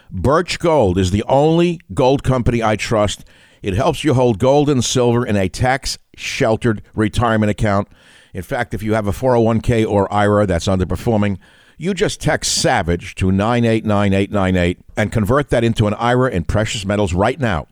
Birch 0.09 0.59
Gold 0.59 0.97
is 0.97 1.11
the 1.11 1.25
only 1.27 1.81
gold 1.93 2.23
company 2.23 2.63
I 2.63 2.77
trust. 2.77 3.25
It 3.61 3.73
helps 3.73 4.05
you 4.05 4.13
hold 4.13 4.39
gold 4.39 4.69
and 4.69 4.81
silver 4.81 5.25
in 5.25 5.35
a 5.35 5.49
tax 5.49 5.97
sheltered 6.15 6.83
retirement 6.95 7.49
account. 7.49 7.89
In 8.33 8.43
fact, 8.43 8.73
if 8.73 8.81
you 8.81 8.93
have 8.93 9.07
a 9.07 9.11
401k 9.11 9.85
or 9.85 10.11
IRA 10.13 10.45
that's 10.45 10.69
underperforming, 10.69 11.37
you 11.79 11.93
just 11.93 12.19
text 12.19 12.61
SAVAGE 12.61 13.15
to 13.15 13.31
989898 13.31 14.79
and 14.97 15.13
convert 15.13 15.49
that 15.49 15.63
into 15.63 15.87
an 15.87 15.93
IRA 15.93 16.29
in 16.29 16.43
precious 16.43 16.85
metals 16.85 17.13
right 17.13 17.39
now. 17.39 17.67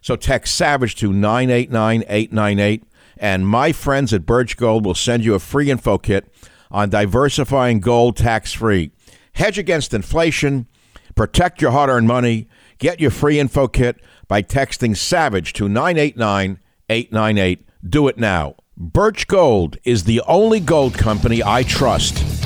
So 0.00 0.16
text 0.16 0.54
SAVAGE 0.54 0.94
to 0.96 1.12
989898 1.12 2.84
and 3.18 3.46
my 3.46 3.72
friends 3.72 4.14
at 4.14 4.24
Birch 4.24 4.56
Gold 4.56 4.86
will 4.86 4.94
send 4.94 5.26
you 5.26 5.34
a 5.34 5.38
free 5.38 5.70
info 5.70 5.98
kit 5.98 6.32
on 6.70 6.88
diversifying 6.88 7.80
gold 7.80 8.16
tax 8.16 8.54
free. 8.54 8.92
Hedge 9.34 9.58
against 9.58 9.92
inflation, 9.92 10.66
protect 11.14 11.60
your 11.60 11.72
hard 11.72 11.90
earned 11.90 12.08
money, 12.08 12.48
get 12.78 12.98
your 12.98 13.10
free 13.10 13.38
info 13.38 13.68
kit 13.68 14.00
by 14.26 14.42
texting 14.42 14.96
SAVAGE 14.96 15.52
to 15.52 15.68
989898. 15.68 17.68
Do 17.86 18.08
it 18.08 18.16
now. 18.16 18.54
Birch 18.78 19.26
Gold 19.26 19.76
is 19.84 20.04
the 20.04 20.22
only 20.22 20.60
gold 20.60 20.94
company 20.94 21.42
I 21.44 21.62
trust. 21.62 22.43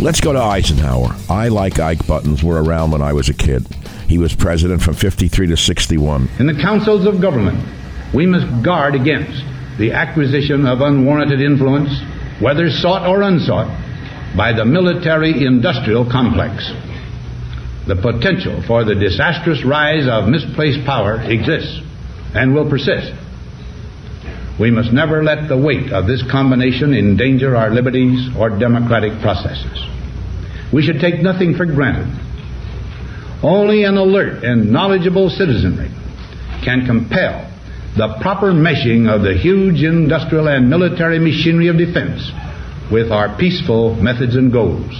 Let's 0.00 0.20
go 0.20 0.32
to 0.32 0.38
Eisenhower. 0.38 1.16
I 1.28 1.48
like 1.48 1.80
Ike 1.80 2.06
Buttons. 2.06 2.44
Were 2.44 2.62
around 2.62 2.92
when 2.92 3.02
I 3.02 3.12
was 3.12 3.28
a 3.28 3.34
kid. 3.34 3.66
He 4.06 4.16
was 4.16 4.32
president 4.32 4.80
from 4.80 4.94
53 4.94 5.48
to 5.48 5.56
61. 5.56 6.28
In 6.38 6.46
the 6.46 6.54
councils 6.54 7.04
of 7.04 7.20
government, 7.20 7.58
we 8.14 8.24
must 8.24 8.64
guard 8.64 8.94
against 8.94 9.42
the 9.76 9.90
acquisition 9.90 10.66
of 10.66 10.82
unwarranted 10.82 11.40
influence, 11.40 11.90
whether 12.40 12.70
sought 12.70 13.08
or 13.08 13.22
unsought, 13.22 13.66
by 14.36 14.52
the 14.52 14.64
military 14.64 15.44
industrial 15.44 16.08
complex. 16.08 16.70
The 17.88 17.96
potential 17.96 18.62
for 18.68 18.84
the 18.84 18.94
disastrous 18.94 19.64
rise 19.64 20.06
of 20.06 20.28
misplaced 20.28 20.86
power 20.86 21.20
exists 21.22 21.80
and 22.34 22.54
will 22.54 22.70
persist. 22.70 23.12
We 24.58 24.70
must 24.70 24.92
never 24.92 25.22
let 25.22 25.48
the 25.48 25.56
weight 25.56 25.92
of 25.92 26.06
this 26.06 26.22
combination 26.30 26.92
endanger 26.92 27.56
our 27.56 27.70
liberties 27.70 28.28
or 28.36 28.50
democratic 28.50 29.20
processes. 29.20 29.86
We 30.72 30.82
should 30.82 31.00
take 31.00 31.22
nothing 31.22 31.54
for 31.54 31.64
granted. 31.64 32.08
Only 33.42 33.84
an 33.84 33.96
alert 33.96 34.42
and 34.42 34.72
knowledgeable 34.72 35.30
citizenry 35.30 35.90
can 36.64 36.86
compel 36.86 37.48
the 37.96 38.18
proper 38.20 38.52
meshing 38.52 39.08
of 39.08 39.22
the 39.22 39.34
huge 39.34 39.82
industrial 39.82 40.48
and 40.48 40.68
military 40.68 41.18
machinery 41.18 41.68
of 41.68 41.78
defense 41.78 42.30
with 42.90 43.12
our 43.12 43.36
peaceful 43.38 43.94
methods 43.96 44.34
and 44.34 44.52
goals, 44.52 44.92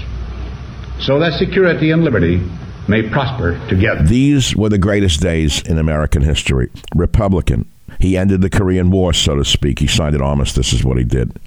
so 1.01 1.19
that 1.19 1.39
security 1.39 1.91
and 1.91 2.05
liberty 2.05 2.41
may 2.89 3.09
prosper 3.09 3.61
together. 3.69 4.03
These 4.05 4.57
were 4.57 4.69
the 4.69 4.79
greatest 4.79 5.21
days 5.21 5.63
in 5.63 5.79
American 5.79 6.23
history. 6.23 6.71
Republican. 6.95 7.69
He 8.01 8.17
ended 8.17 8.41
the 8.41 8.51
Korean 8.51 8.91
War, 8.91 9.13
so 9.13 9.37
to 9.37 9.45
speak. 9.45 9.79
He 9.79 9.87
signed 9.87 10.15
an 10.15 10.23
armistice, 10.23 10.73
is 10.73 10.85
what 10.85 10.99
he 10.99 11.05
did. 11.05 11.39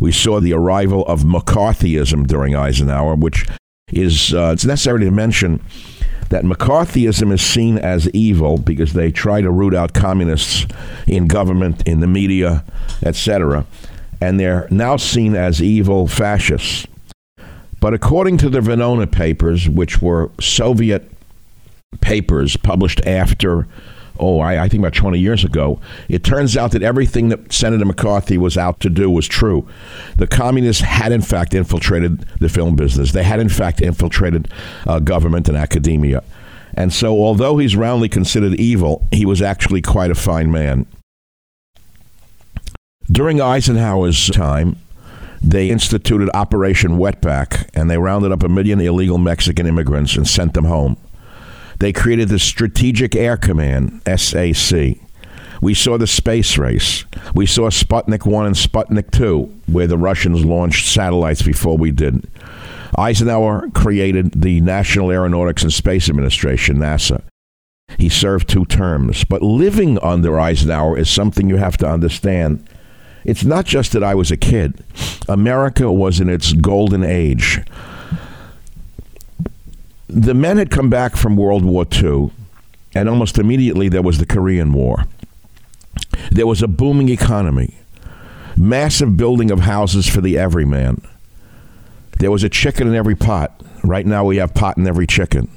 We 0.00 0.12
saw 0.12 0.40
the 0.40 0.52
arrival 0.52 1.04
of 1.06 1.22
McCarthyism 1.22 2.26
during 2.26 2.54
Eisenhower, 2.54 3.14
which 3.16 3.46
is 3.92 4.34
uh, 4.34 4.50
it's 4.52 4.64
necessary 4.64 5.00
to 5.00 5.10
mention 5.10 5.62
that 6.30 6.44
McCarthyism 6.44 7.32
is 7.32 7.42
seen 7.42 7.78
as 7.78 8.08
evil 8.10 8.58
because 8.58 8.92
they 8.92 9.12
try 9.12 9.40
to 9.40 9.50
root 9.50 9.74
out 9.74 9.94
communists 9.94 10.66
in 11.06 11.28
government, 11.28 11.86
in 11.86 12.00
the 12.00 12.06
media, 12.06 12.64
etc. 13.02 13.66
And 14.20 14.40
they're 14.40 14.66
now 14.70 14.96
seen 14.96 15.36
as 15.36 15.62
evil 15.62 16.08
fascists. 16.08 16.86
But 17.80 17.94
according 17.94 18.38
to 18.38 18.48
the 18.48 18.60
Venona 18.60 19.10
papers, 19.10 19.68
which 19.68 20.00
were 20.00 20.30
Soviet 20.40 21.10
papers 22.00 22.56
published 22.56 23.04
after 23.06 23.68
oh, 24.18 24.40
I, 24.40 24.64
I, 24.64 24.68
think 24.68 24.80
about 24.80 24.94
20 24.94 25.18
years 25.18 25.44
ago, 25.44 25.80
it 26.08 26.24
turns 26.24 26.56
out 26.56 26.72
that 26.72 26.82
everything 26.82 27.28
that 27.30 27.52
Senator 27.52 27.84
McCarthy 27.84 28.38
was 28.38 28.56
out 28.56 28.80
to 28.80 28.90
do 28.90 29.10
was 29.10 29.26
true. 29.26 29.68
The 30.16 30.26
communists 30.26 30.82
had, 30.82 31.12
in 31.12 31.22
fact, 31.22 31.54
infiltrated 31.54 32.20
the 32.40 32.48
film 32.48 32.76
business, 32.76 33.12
they 33.12 33.24
had, 33.24 33.40
in 33.40 33.48
fact, 33.48 33.80
infiltrated 33.80 34.48
uh, 34.86 35.00
government 35.00 35.48
and 35.48 35.56
academia. 35.56 36.22
And 36.76 36.92
so, 36.92 37.12
although 37.12 37.58
he's 37.58 37.76
roundly 37.76 38.08
considered 38.08 38.54
evil, 38.54 39.06
he 39.12 39.24
was 39.24 39.40
actually 39.40 39.80
quite 39.80 40.10
a 40.10 40.14
fine 40.14 40.50
man. 40.50 40.86
During 43.10 43.40
Eisenhower's 43.40 44.28
time, 44.30 44.76
they 45.42 45.68
instituted 45.68 46.30
Operation 46.34 46.92
Wetback, 46.92 47.68
and 47.74 47.90
they 47.90 47.98
rounded 47.98 48.32
up 48.32 48.42
a 48.42 48.48
million 48.48 48.80
illegal 48.80 49.18
Mexican 49.18 49.66
immigrants 49.66 50.16
and 50.16 50.26
sent 50.26 50.54
them 50.54 50.64
home. 50.64 50.96
They 51.84 51.92
created 51.92 52.30
the 52.30 52.38
Strategic 52.38 53.14
Air 53.14 53.36
Command, 53.36 54.00
SAC. 54.06 54.96
We 55.60 55.74
saw 55.74 55.98
the 55.98 56.06
space 56.06 56.56
race. 56.56 57.04
We 57.34 57.44
saw 57.44 57.68
Sputnik 57.68 58.24
1 58.24 58.46
and 58.46 58.56
Sputnik 58.56 59.10
2, 59.10 59.60
where 59.66 59.86
the 59.86 59.98
Russians 59.98 60.46
launched 60.46 60.86
satellites 60.86 61.42
before 61.42 61.76
we 61.76 61.90
did. 61.90 62.26
Eisenhower 62.96 63.68
created 63.74 64.40
the 64.40 64.62
National 64.62 65.10
Aeronautics 65.10 65.62
and 65.62 65.70
Space 65.70 66.08
Administration, 66.08 66.78
NASA. 66.78 67.22
He 67.98 68.08
served 68.08 68.48
two 68.48 68.64
terms. 68.64 69.24
But 69.24 69.42
living 69.42 69.98
under 69.98 70.40
Eisenhower 70.40 70.96
is 70.96 71.10
something 71.10 71.50
you 71.50 71.56
have 71.56 71.76
to 71.76 71.86
understand. 71.86 72.66
It's 73.26 73.44
not 73.44 73.66
just 73.66 73.92
that 73.92 74.02
I 74.02 74.14
was 74.14 74.30
a 74.30 74.38
kid, 74.38 74.82
America 75.28 75.92
was 75.92 76.18
in 76.18 76.30
its 76.30 76.54
golden 76.54 77.04
age 77.04 77.60
the 80.08 80.34
men 80.34 80.58
had 80.58 80.70
come 80.70 80.90
back 80.90 81.16
from 81.16 81.36
World 81.36 81.64
War 81.64 81.86
II, 81.90 82.30
and 82.94 83.08
almost 83.08 83.38
immediately 83.38 83.88
there 83.88 84.02
was 84.02 84.18
the 84.18 84.26
Korean 84.26 84.72
War. 84.72 85.04
There 86.30 86.46
was 86.46 86.62
a 86.62 86.68
booming 86.68 87.08
economy, 87.08 87.74
massive 88.56 89.16
building 89.16 89.50
of 89.50 89.60
houses 89.60 90.08
for 90.08 90.20
the 90.20 90.38
everyman. 90.38 91.02
There 92.18 92.30
was 92.30 92.44
a 92.44 92.48
chicken 92.48 92.86
in 92.88 92.94
every 92.94 93.16
pot. 93.16 93.60
Right 93.82 94.06
now, 94.06 94.24
we 94.24 94.36
have 94.36 94.54
pot 94.54 94.76
in 94.76 94.86
every 94.86 95.06
chicken. 95.06 95.50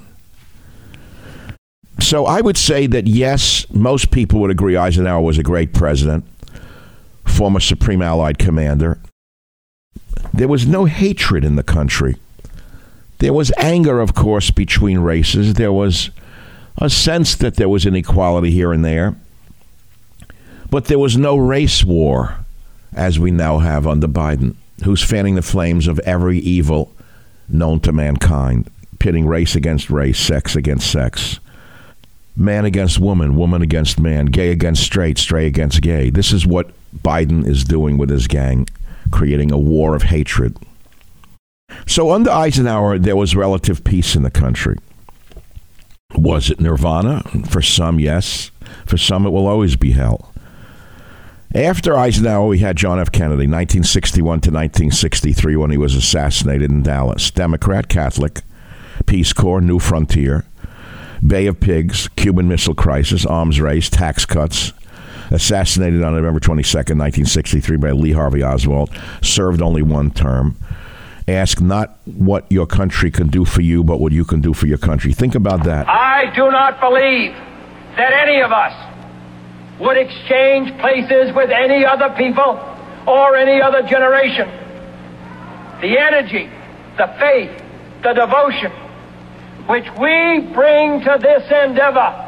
So 1.99 2.25
I 2.25 2.41
would 2.41 2.57
say 2.57 2.87
that 2.87 3.07
yes, 3.07 3.65
most 3.71 4.11
people 4.11 4.39
would 4.41 4.51
agree 4.51 4.77
Eisenhower 4.77 5.21
was 5.21 5.37
a 5.37 5.43
great 5.43 5.73
president, 5.73 6.25
former 7.25 7.59
Supreme 7.59 8.01
Allied 8.01 8.37
commander. 8.37 8.99
There 10.33 10.47
was 10.47 10.67
no 10.67 10.85
hatred 10.85 11.43
in 11.43 11.55
the 11.55 11.63
country. 11.63 12.17
There 13.19 13.33
was 13.33 13.51
anger, 13.57 13.99
of 13.99 14.13
course, 14.13 14.51
between 14.51 14.99
races. 14.99 15.55
There 15.55 15.73
was 15.73 16.11
a 16.77 16.89
sense 16.89 17.35
that 17.35 17.55
there 17.55 17.69
was 17.69 17.85
inequality 17.85 18.51
here 18.51 18.71
and 18.71 18.85
there. 18.85 19.15
But 20.69 20.85
there 20.85 20.99
was 20.99 21.17
no 21.17 21.37
race 21.37 21.83
war, 21.83 22.37
as 22.93 23.19
we 23.19 23.31
now 23.31 23.59
have 23.59 23.87
under 23.87 24.07
Biden, 24.07 24.55
who's 24.83 25.03
fanning 25.03 25.35
the 25.35 25.41
flames 25.41 25.87
of 25.87 25.99
every 25.99 26.39
evil 26.39 26.91
known 27.49 27.79
to 27.79 27.91
mankind, 27.91 28.69
pitting 28.99 29.25
race 29.25 29.55
against 29.55 29.89
race, 29.89 30.19
sex 30.19 30.55
against 30.55 30.91
sex, 30.91 31.39
man 32.35 32.65
against 32.65 32.99
woman, 32.99 33.35
woman 33.35 33.61
against 33.61 33.99
man, 33.99 34.25
gay 34.25 34.51
against 34.51 34.83
straight, 34.83 35.17
straight 35.17 35.47
against 35.47 35.81
gay. 35.81 36.09
This 36.09 36.31
is 36.31 36.45
what 36.45 36.71
Biden 36.95 37.47
is 37.47 37.63
doing 37.63 37.97
with 37.97 38.09
his 38.09 38.27
gang, 38.27 38.67
creating 39.11 39.51
a 39.51 39.57
war 39.57 39.95
of 39.95 40.03
hatred. 40.03 40.57
So 41.85 42.11
under 42.11 42.31
Eisenhower, 42.31 42.97
there 42.99 43.15
was 43.15 43.35
relative 43.35 43.83
peace 43.83 44.15
in 44.15 44.23
the 44.23 44.31
country. 44.31 44.77
Was 46.15 46.49
it 46.49 46.59
nirvana? 46.59 47.23
For 47.49 47.61
some, 47.61 47.99
yes. 47.99 48.51
For 48.85 48.97
some, 48.97 49.25
it 49.25 49.29
will 49.29 49.47
always 49.47 49.75
be 49.75 49.91
hell. 49.91 50.33
After 51.55 51.97
Eisenhower, 51.97 52.47
we 52.47 52.59
had 52.59 52.75
John 52.75 52.99
F. 52.99 53.11
Kennedy, 53.11 53.47
1961 53.47 54.23
to 54.25 54.51
1963, 54.51 55.55
when 55.55 55.71
he 55.71 55.77
was 55.77 55.95
assassinated 55.95 56.69
in 56.69 56.83
Dallas. 56.83 57.31
Democrat, 57.31 57.87
Catholic, 57.87 58.41
Peace 59.05 59.31
Corps, 59.33 59.61
New 59.61 59.79
Frontier, 59.79 60.45
Bay 61.25 61.47
of 61.47 61.59
Pigs, 61.59 62.09
Cuban 62.09 62.47
Missile 62.47 62.75
Crisis, 62.75 63.25
arms 63.25 63.59
race, 63.61 63.89
tax 63.89 64.25
cuts. 64.25 64.73
Assassinated 65.29 66.03
on 66.03 66.15
November 66.15 66.39
22nd, 66.39 66.99
1963, 66.99 67.77
by 67.77 67.91
Lee 67.91 68.11
Harvey 68.11 68.43
Oswald. 68.43 68.89
Served 69.21 69.61
only 69.61 69.81
one 69.81 70.11
term. 70.11 70.55
Ask 71.27 71.59
not 71.59 71.99
what 72.05 72.49
your 72.49 72.65
country 72.65 73.11
can 73.11 73.27
do 73.27 73.43
for 73.43 73.61
you, 73.61 73.83
but 73.83 73.99
what 73.99 74.13
you 74.13 74.23
can 74.23 74.39
do 74.39 74.53
for 74.53 74.65
your 74.65 74.77
country. 74.77 75.11
Think 75.11 75.35
about 75.35 75.65
that. 75.65 75.87
I 75.89 76.33
do 76.33 76.49
not 76.49 76.79
believe 76.79 77.33
that 77.97 78.13
any 78.13 78.39
of 78.41 78.51
us 78.51 78.73
would 79.79 79.97
exchange 79.97 80.71
places 80.79 81.35
with 81.35 81.49
any 81.51 81.83
other 81.83 82.15
people 82.15 82.57
or 83.05 83.35
any 83.35 83.61
other 83.61 83.81
generation. 83.83 84.47
The 85.81 85.99
energy, 85.99 86.49
the 86.97 87.13
faith, 87.19 87.61
the 88.03 88.13
devotion 88.13 88.71
which 89.67 89.85
we 89.99 90.47
bring 90.53 91.01
to 91.01 91.17
this 91.21 91.43
endeavor 91.51 92.23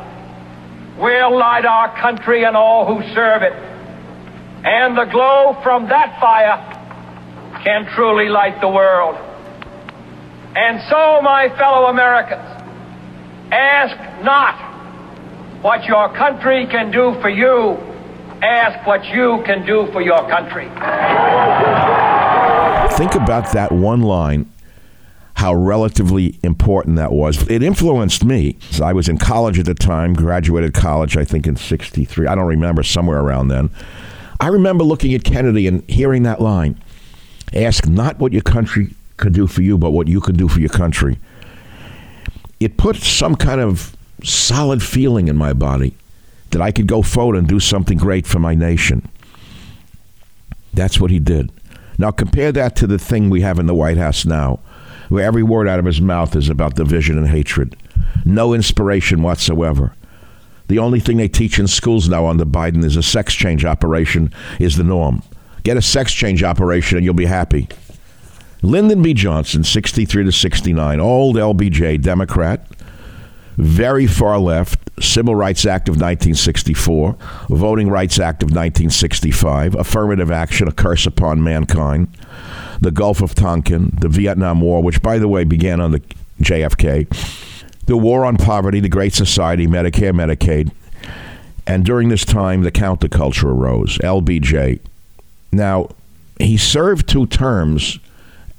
will 0.99 1.37
light 1.37 1.65
our 1.65 1.95
country 2.01 2.43
and 2.43 2.57
all 2.57 2.85
who 2.85 3.01
serve 3.13 3.43
it. 3.43 3.53
And 4.65 4.97
the 4.97 5.05
glow 5.05 5.57
from 5.63 5.87
that 5.87 6.19
fire 6.19 6.78
can 7.63 7.85
truly 7.93 8.29
light 8.29 8.61
the 8.61 8.67
world. 8.67 9.15
And 10.55 10.81
so, 10.89 11.21
my 11.21 11.49
fellow 11.57 11.87
Americans, 11.87 12.45
ask 13.51 14.23
not 14.23 14.55
what 15.61 15.85
your 15.85 16.13
country 16.15 16.65
can 16.67 16.91
do 16.91 17.19
for 17.21 17.29
you, 17.29 17.77
ask 18.41 18.85
what 18.87 19.05
you 19.05 19.43
can 19.45 19.65
do 19.65 19.91
for 19.91 20.01
your 20.01 20.27
country. 20.29 20.65
Think 22.97 23.15
about 23.15 23.51
that 23.53 23.71
one 23.71 24.01
line 24.01 24.51
how 25.39 25.53
relatively 25.53 26.37
important 26.43 26.97
that 26.97 27.13
was. 27.13 27.47
It 27.47 27.63
influenced 27.63 28.25
me. 28.25 28.57
I 28.83 28.91
was 28.91 29.07
in 29.07 29.17
college 29.17 29.57
at 29.57 29.65
the 29.65 29.73
time, 29.73 30.13
graduated 30.13 30.73
college, 30.73 31.15
I 31.15 31.23
think 31.23 31.47
in 31.47 31.55
63. 31.55 32.27
I 32.27 32.35
don't 32.35 32.45
remember, 32.45 32.83
somewhere 32.83 33.21
around 33.21 33.47
then. 33.47 33.69
I 34.41 34.47
remember 34.47 34.83
looking 34.83 35.13
at 35.13 35.23
Kennedy 35.23 35.65
and 35.65 35.89
hearing 35.89 36.23
that 36.23 36.41
line 36.41 36.77
ask 37.53 37.87
not 37.87 38.19
what 38.19 38.33
your 38.33 38.41
country 38.41 38.93
could 39.17 39.33
do 39.33 39.47
for 39.47 39.61
you, 39.61 39.77
but 39.77 39.91
what 39.91 40.07
you 40.07 40.21
can 40.21 40.35
do 40.35 40.47
for 40.47 40.59
your 40.59 40.69
country. 40.69 41.19
It 42.59 42.77
put 42.77 42.97
some 42.97 43.35
kind 43.35 43.61
of 43.61 43.95
solid 44.23 44.83
feeling 44.83 45.27
in 45.27 45.35
my 45.35 45.53
body 45.53 45.93
that 46.51 46.61
I 46.61 46.71
could 46.71 46.87
go 46.87 47.01
forward 47.01 47.37
and 47.37 47.47
do 47.47 47.59
something 47.59 47.97
great 47.97 48.27
for 48.27 48.39
my 48.39 48.55
nation. 48.55 49.07
That's 50.73 50.99
what 50.99 51.11
he 51.11 51.19
did. 51.19 51.51
Now, 51.97 52.11
compare 52.11 52.51
that 52.51 52.75
to 52.77 52.87
the 52.87 52.97
thing 52.97 53.29
we 53.29 53.41
have 53.41 53.59
in 53.59 53.65
the 53.65 53.75
White 53.75 53.97
House 53.97 54.25
now 54.25 54.59
where 55.09 55.25
every 55.25 55.43
word 55.43 55.67
out 55.67 55.79
of 55.79 55.85
his 55.85 55.99
mouth 55.99 56.35
is 56.35 56.49
about 56.49 56.75
division 56.75 57.17
and 57.17 57.27
hatred. 57.27 57.75
No 58.25 58.53
inspiration 58.53 59.21
whatsoever. 59.21 59.93
The 60.67 60.79
only 60.79 60.99
thing 60.99 61.17
they 61.17 61.27
teach 61.27 61.57
in 61.57 61.67
schools 61.67 62.07
now 62.07 62.27
under 62.27 62.45
Biden 62.45 62.85
is 62.85 62.95
a 62.95 63.03
sex 63.03 63.33
change 63.33 63.65
operation 63.65 64.31
is 64.59 64.77
the 64.77 64.83
norm. 64.83 65.23
Get 65.69 65.77
a 65.77 65.83
sex 65.83 66.11
change 66.11 66.41
operation 66.41 66.97
and 66.97 67.05
you'll 67.05 67.13
be 67.13 67.27
happy. 67.27 67.67
Lyndon 68.63 69.03
B. 69.03 69.13
Johnson, 69.13 69.63
63 69.63 70.23
to 70.23 70.31
69, 70.31 70.99
old 70.99 71.35
LBJ, 71.35 72.01
Democrat, 72.01 72.65
very 73.55 74.07
far 74.07 74.39
left, 74.39 74.79
Civil 74.99 75.35
Rights 75.35 75.67
Act 75.67 75.87
of 75.87 75.97
1964, 75.97 77.15
Voting 77.49 77.87
Rights 77.87 78.17
Act 78.19 78.41
of 78.41 78.47
1965, 78.47 79.75
affirmative 79.75 80.31
action, 80.31 80.67
a 80.67 80.71
curse 80.71 81.05
upon 81.05 81.43
mankind 81.43 82.07
the 82.81 82.89
Gulf 82.89 83.21
of 83.21 83.35
Tonkin, 83.35 83.95
the 84.01 84.09
Vietnam 84.09 84.61
War, 84.61 84.81
which, 84.81 85.03
by 85.03 85.19
the 85.19 85.27
way, 85.27 85.43
began 85.43 85.79
under 85.79 85.99
JFK, 86.41 87.05
the 87.85 87.95
war 87.95 88.25
on 88.25 88.37
poverty, 88.37 88.79
the 88.79 88.89
Great 88.89 89.13
Society, 89.13 89.67
Medicare, 89.67 90.15
Medicaid. 90.15 90.71
And 91.67 91.85
during 91.85 92.09
this 92.09 92.25
time, 92.25 92.63
the 92.63 92.71
counterculture 92.71 93.51
arose, 93.51 93.99
LBJ. 93.99 94.79
Now, 95.51 95.89
he 96.39 96.57
served 96.57 97.07
two 97.07 97.25
terms, 97.27 97.99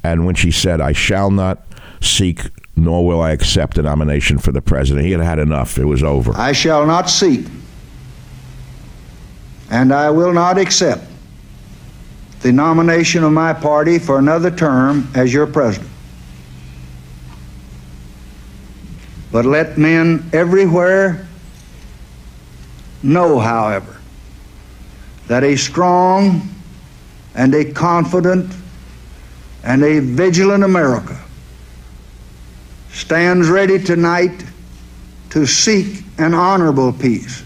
and 0.02 0.26
when 0.26 0.34
she 0.34 0.50
said, 0.50 0.80
I 0.80 0.92
shall 0.92 1.30
not 1.30 1.62
seek 2.00 2.50
nor 2.80 3.06
will 3.06 3.20
I 3.20 3.32
accept 3.32 3.78
a 3.78 3.82
nomination 3.82 4.38
for 4.38 4.52
the 4.52 4.62
president, 4.62 5.04
he 5.04 5.12
had 5.12 5.20
had 5.20 5.38
enough. 5.38 5.78
It 5.78 5.84
was 5.84 6.02
over. 6.02 6.32
I 6.34 6.52
shall 6.52 6.86
not 6.86 7.10
seek, 7.10 7.46
and 9.70 9.92
I 9.92 10.10
will 10.10 10.32
not 10.32 10.56
accept 10.56 11.04
the 12.40 12.52
nomination 12.52 13.22
of 13.22 13.32
my 13.32 13.52
party 13.52 13.98
for 13.98 14.18
another 14.18 14.50
term 14.50 15.10
as 15.14 15.32
your 15.32 15.46
president. 15.46 15.90
But 19.30 19.44
let 19.44 19.76
men 19.76 20.28
everywhere 20.32 21.28
know, 23.02 23.38
however, 23.38 23.98
that 25.28 25.44
a 25.44 25.54
strong 25.56 26.48
and 27.34 27.54
a 27.54 27.72
confident 27.72 28.52
and 29.62 29.82
a 29.84 30.00
vigilant 30.00 30.64
America 30.64 31.18
stands 32.92 33.48
ready 33.48 33.78
tonight 33.78 34.44
to 35.30 35.46
seek 35.46 36.02
an 36.18 36.34
honorable 36.34 36.92
peace 36.92 37.44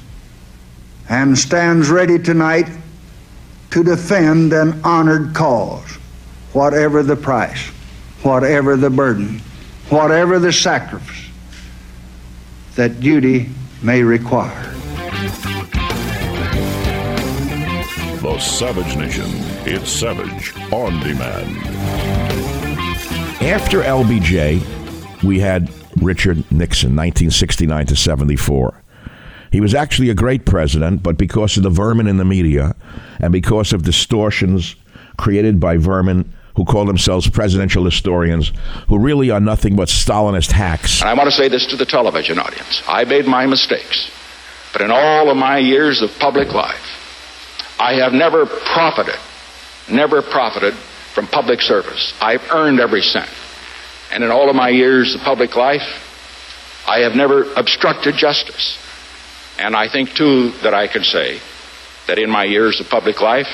and 1.09 1.37
stands 1.37 1.91
ready 1.91 2.19
tonight 2.19 2.69
to 3.71 3.85
defend 3.85 4.53
an 4.53 4.81
honored 4.85 5.35
cause, 5.35 5.97
whatever 6.53 7.03
the 7.03 7.17
price, 7.17 7.67
whatever 8.23 8.77
the 8.77 8.89
burden, 8.89 9.41
whatever 9.91 10.39
the 10.39 10.53
sacrifice 10.53 11.29
that 12.75 13.01
duty 13.01 13.49
may 13.83 14.03
require. 14.03 14.73
The 18.23 18.39
Savage 18.39 18.97
Nation. 18.97 19.54
It's 19.67 19.91
Savage 19.91 20.55
on 20.73 21.01
demand. 21.01 21.57
After 23.41 23.81
LBJ, 23.81 25.23
we 25.23 25.41
had 25.41 25.71
Richard 26.03 26.39
Nixon, 26.53 26.95
1969 26.95 27.87
to 27.87 27.97
74. 27.97 28.83
He 29.51 29.63
was 29.63 29.75
actually 29.75 30.11
a 30.11 30.15
great 30.15 30.45
president, 30.45 31.03
but 31.03 31.17
because 31.17 31.57
of 31.57 31.63
the 31.63 31.71
vermin 31.71 32.07
in 32.07 32.19
the 32.19 32.27
media 32.27 32.77
and 33.21 33.33
because 33.33 33.73
of 33.73 33.85
distortions 33.85 34.77
created 35.17 35.59
by 35.61 35.79
vermin 35.79 36.31
who 36.57 36.65
call 36.67 36.85
themselves 36.85 37.29
presidential 37.31 37.85
historians, 37.85 38.53
who 38.89 38.99
really 38.99 39.31
are 39.31 39.41
nothing 39.41 39.77
but 39.77 39.89
Stalinist 39.89 40.53
hacks. 40.53 41.01
And 41.01 41.09
I 41.09 41.15
want 41.15 41.31
to 41.31 41.37
say 41.37 41.49
this 41.49 41.67
to 41.69 41.77
the 41.77 41.87
television 41.87 42.39
audience. 42.39 42.83
I 42.87 43.05
made 43.05 43.27
my 43.27 43.47
mistakes, 43.47 44.11
but 44.73 44.83
in 44.83 44.91
all 44.91 45.31
of 45.31 45.37
my 45.39 45.57
years 45.57 46.03
of 46.03 46.11
public 46.19 46.53
life, 46.53 47.01
I 47.81 47.95
have 47.95 48.13
never 48.13 48.47
profited, 48.47 49.19
never 49.91 50.23
profited 50.23 50.75
from 50.75 51.27
public 51.27 51.61
service. 51.61 52.13
I've 52.21 52.43
earned 52.51 52.81
every 52.81 53.03
cent. 53.03 53.29
And 54.13 54.23
in 54.23 54.31
all 54.31 54.49
of 54.49 54.57
my 54.57 54.69
years 54.69 55.15
of 55.15 55.21
public 55.21 55.57
life, 55.57 55.83
I 56.87 57.01
have 57.01 57.15
never 57.15 57.53
obstructed 57.55 58.17
justice. 58.17 58.79
And 59.59 59.75
I 59.75 59.89
think, 59.89 60.15
too, 60.15 60.51
that 60.63 60.75
I 60.75 60.87
can 60.87 61.03
say 61.03 61.41
that 62.07 62.19
in 62.19 62.31
my 62.31 62.45
years 62.45 62.81
of 62.81 62.89
public 62.89 63.21
life, 63.21 63.49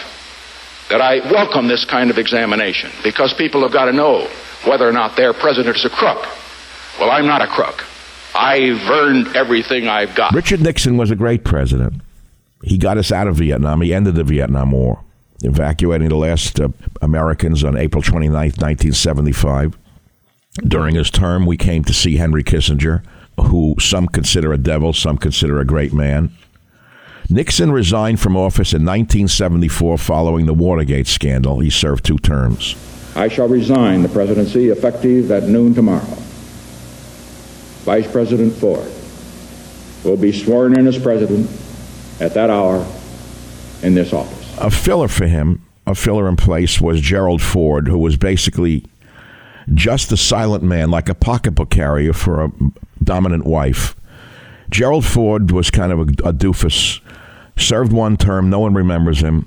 that 0.89 1.01
I 1.01 1.21
welcome 1.31 1.69
this 1.69 1.85
kind 1.85 2.11
of 2.11 2.19
examination 2.19 2.91
because 3.05 3.33
people 3.33 3.63
have 3.63 3.73
got 3.73 3.85
to 3.85 3.93
know 3.93 4.29
whether 4.67 4.89
or 4.89 4.93
not 4.93 5.17
their 5.17 5.33
president 5.33 5.77
is 5.77 5.85
a 5.85 5.91
crook. 5.91 6.27
Well, 6.99 7.11
I'm 7.11 7.27
not 7.27 7.43
a 7.43 7.47
crook. 7.47 7.85
I've 8.35 8.89
earned 8.91 9.37
everything 9.37 9.89
I've 9.89 10.15
got. 10.15 10.35
Richard 10.35 10.61
Nixon 10.61 10.97
was 10.97 11.11
a 11.11 11.17
great 11.17 11.45
president. 11.45 12.03
He 12.63 12.77
got 12.77 12.99
us 12.99 13.13
out 13.13 13.27
of 13.27 13.37
Vietnam. 13.37 13.81
He 13.81 13.95
ended 13.95 14.17
the 14.17 14.25
Vietnam 14.25 14.73
War, 14.73 15.05
evacuating 15.43 16.09
the 16.09 16.17
last 16.17 16.61
uh, 16.61 16.69
Americans 17.01 17.65
on 17.65 17.77
April 17.77 18.03
29, 18.03 18.33
1975. 18.35 19.77
During 20.67 20.95
his 20.95 21.11
term, 21.11 21.47
we 21.47 21.57
came 21.57 21.85
to 21.85 21.95
see 21.95 22.17
Henry 22.17 22.43
Kissinger, 22.43 23.05
who 23.41 23.77
some 23.79 24.07
consider 24.07 24.53
a 24.53 24.59
devil, 24.59 24.93
some 24.93 25.17
consider 25.17 25.61
a 25.61 25.65
great 25.65 25.93
man. 25.93 26.31
Nixon 27.29 27.71
resigned 27.71 28.19
from 28.19 28.37
office 28.37 28.73
in 28.73 28.85
1974 28.85 29.99
following 29.99 30.47
the 30.47 30.55
Watergate 30.55 31.07
scandal. 31.07 31.61
He 31.61 31.71
served 31.71 32.05
two 32.05 32.19
terms. 32.19 32.75
I 33.15 33.29
shall 33.29 33.49
resign 33.49 34.03
the 34.03 34.09
presidency 34.09 34.69
effective 34.69 35.31
at 35.31 35.45
noon 35.45 35.75
tomorrow. 35.75 36.17
Vice 37.85 38.11
President 38.11 38.53
Ford 38.55 38.91
will 40.05 40.17
be 40.17 40.33
sworn 40.33 40.79
in 40.79 40.87
as 40.87 40.99
president 40.99 41.49
at 42.21 42.35
that 42.35 42.51
hour 42.51 42.87
in 43.83 43.95
this 43.95 44.13
office. 44.13 44.40
A 44.61 44.71
filler 44.71 45.09
for 45.09 45.27
him, 45.27 45.67
a 45.87 45.95
filler 45.95 46.29
in 46.29 46.37
place, 46.37 46.81
was 46.81 47.01
Gerald 47.01 47.41
Ford, 47.41 47.89
who 47.89 47.97
was 47.97 48.17
basically 48.17 48.85
just 49.73 50.13
a 50.13 50.17
silent 50.17 50.63
man, 50.63 50.91
like 50.91 51.09
a 51.09 51.15
pocketbook 51.15 51.71
carrier 51.71 52.13
for 52.13 52.45
a 52.45 52.53
dominant 53.03 53.47
wife. 53.47 53.97
Gerald 54.69 55.07
Ford 55.07 55.51
was 55.51 55.71
kind 55.71 55.93
of 55.93 56.01
a, 56.01 56.29
a 56.29 56.33
doofus. 56.33 57.01
Served 57.57 57.93
one 57.93 58.17
term, 58.17 58.51
no 58.51 58.61
one 58.61 58.75
remembers 58.75 59.21
him. 59.21 59.47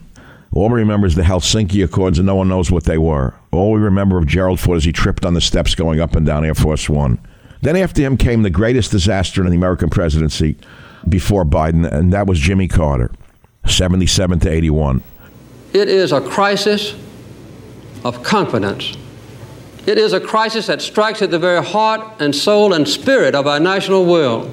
All 0.52 0.70
we 0.70 0.80
remember 0.80 1.08
is 1.08 1.16
the 1.16 1.24
Helsinki 1.24 1.84
Accords, 1.84 2.18
and 2.18 2.26
no 2.26 2.36
one 2.36 2.50
knows 2.50 2.72
what 2.72 2.84
they 2.84 2.98
were. 2.98 3.36
All 3.52 3.72
we 3.72 3.80
remember 3.80 4.18
of 4.18 4.28
Gerald 4.28 4.60
Ford 4.60 4.78
is 4.78 4.84
he 4.84 4.92
tripped 4.92 5.26
on 5.26 5.34
the 5.36 5.42
steps 5.42 5.76
going 5.76 6.00
up 6.00 6.16
and 6.16 6.26
down 6.26 6.44
Air 6.44 6.56
Force 6.56 6.90
One. 6.90 7.20
Then 7.62 7.76
after 7.76 8.02
him 8.02 8.18
came 8.18 8.42
the 8.42 8.50
greatest 8.50 8.92
disaster 8.92 9.44
in 9.44 9.50
the 9.50 9.56
American 9.58 9.90
presidency 9.90 10.58
before 11.08 11.46
Biden, 11.46 11.90
and 11.92 12.12
that 12.14 12.28
was 12.28 12.40
Jimmy 12.40 12.68
Carter, 12.68 13.12
77 13.66 14.40
to 14.42 14.50
81. 14.50 15.04
It 15.74 15.90
is 15.90 16.12
a 16.12 16.22
crisis 16.22 16.96
of 18.04 18.24
confidence. 18.24 18.96
It 19.86 19.98
is 19.98 20.14
a 20.14 20.20
crisis 20.20 20.68
that 20.68 20.82
strikes 20.82 21.22
at 21.22 21.32
the 21.32 21.40
very 21.40 21.64
heart 21.64 22.22
and 22.22 22.36
soul 22.36 22.74
and 22.74 22.88
spirit 22.88 23.36
of 23.36 23.48
our 23.48 23.60
national 23.60 24.06
will. 24.06 24.50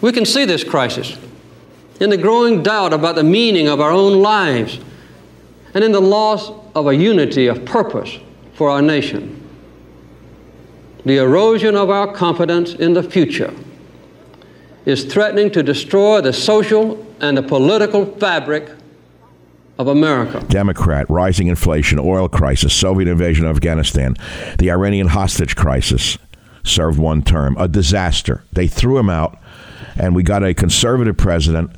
We 0.00 0.12
can 0.12 0.24
see 0.24 0.44
this 0.44 0.64
crisis 0.64 1.16
in 2.00 2.10
the 2.10 2.16
growing 2.16 2.62
doubt 2.62 2.92
about 2.92 3.14
the 3.14 3.24
meaning 3.24 3.68
of 3.68 3.80
our 3.80 3.90
own 3.90 4.20
lives 4.20 4.80
and 5.74 5.84
in 5.84 5.92
the 5.92 6.00
loss 6.00 6.50
of 6.74 6.86
a 6.86 6.96
unity 6.96 7.46
of 7.46 7.64
purpose 7.64 8.18
for 8.54 8.70
our 8.70 8.82
nation. 8.82 9.36
The 11.04 11.18
erosion 11.18 11.76
of 11.76 11.90
our 11.90 12.12
confidence 12.12 12.74
in 12.74 12.94
the 12.94 13.02
future 13.02 13.54
is 14.84 15.04
threatening 15.04 15.50
to 15.52 15.62
destroy 15.62 16.20
the 16.20 16.32
social 16.32 17.06
and 17.20 17.36
the 17.36 17.42
political 17.42 18.06
fabric 18.16 18.70
of 19.78 19.88
America. 19.88 20.44
Democrat, 20.48 21.08
rising 21.08 21.46
inflation, 21.46 21.98
oil 21.98 22.28
crisis, 22.28 22.74
Soviet 22.74 23.08
invasion 23.08 23.46
of 23.46 23.56
Afghanistan, 23.56 24.14
the 24.58 24.70
Iranian 24.70 25.08
hostage 25.08 25.56
crisis 25.56 26.18
served 26.64 26.98
one 26.98 27.22
term, 27.22 27.56
a 27.58 27.66
disaster. 27.66 28.44
They 28.52 28.66
threw 28.66 28.98
him 28.98 29.08
out, 29.08 29.38
and 29.96 30.14
we 30.14 30.22
got 30.22 30.44
a 30.44 30.52
conservative 30.52 31.16
president, 31.16 31.70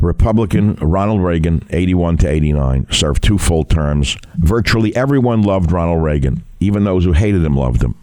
Republican 0.00 0.74
Ronald 0.74 1.22
Reagan, 1.22 1.66
81 1.70 2.18
to 2.18 2.28
89, 2.28 2.88
served 2.90 3.22
two 3.22 3.38
full 3.38 3.64
terms. 3.64 4.18
Virtually 4.36 4.94
everyone 4.94 5.42
loved 5.42 5.72
Ronald 5.72 6.02
Reagan, 6.02 6.44
even 6.60 6.84
those 6.84 7.04
who 7.04 7.12
hated 7.12 7.42
him 7.42 7.56
loved 7.56 7.82
him. 7.82 7.94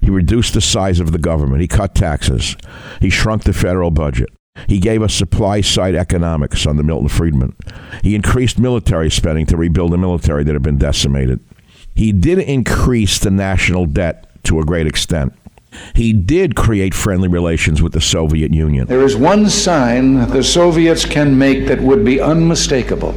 He 0.00 0.10
reduced 0.10 0.54
the 0.54 0.60
size 0.60 0.98
of 0.98 1.12
the 1.12 1.18
government. 1.18 1.60
He 1.60 1.68
cut 1.68 1.94
taxes. 1.94 2.56
He 3.00 3.10
shrunk 3.10 3.44
the 3.44 3.52
federal 3.52 3.90
budget. 3.90 4.30
He 4.72 4.78
gave 4.78 5.02
us 5.02 5.14
supply 5.14 5.60
side 5.60 5.94
economics 5.94 6.66
under 6.66 6.82
Milton 6.82 7.08
Friedman. 7.08 7.54
He 8.02 8.14
increased 8.14 8.58
military 8.58 9.10
spending 9.10 9.44
to 9.46 9.56
rebuild 9.58 9.92
the 9.92 9.98
military 9.98 10.44
that 10.44 10.54
had 10.54 10.62
been 10.62 10.78
decimated. 10.78 11.40
He 11.94 12.10
did 12.10 12.38
increase 12.38 13.18
the 13.18 13.30
national 13.30 13.84
debt 13.84 14.26
to 14.44 14.60
a 14.60 14.64
great 14.64 14.86
extent. 14.86 15.34
He 15.94 16.14
did 16.14 16.56
create 16.56 16.94
friendly 16.94 17.28
relations 17.28 17.82
with 17.82 17.92
the 17.92 18.00
Soviet 18.00 18.52
Union. 18.54 18.86
There 18.86 19.02
is 19.02 19.14
one 19.14 19.50
sign 19.50 20.26
the 20.30 20.42
Soviets 20.42 21.04
can 21.04 21.36
make 21.36 21.66
that 21.66 21.82
would 21.82 22.02
be 22.02 22.18
unmistakable, 22.18 23.12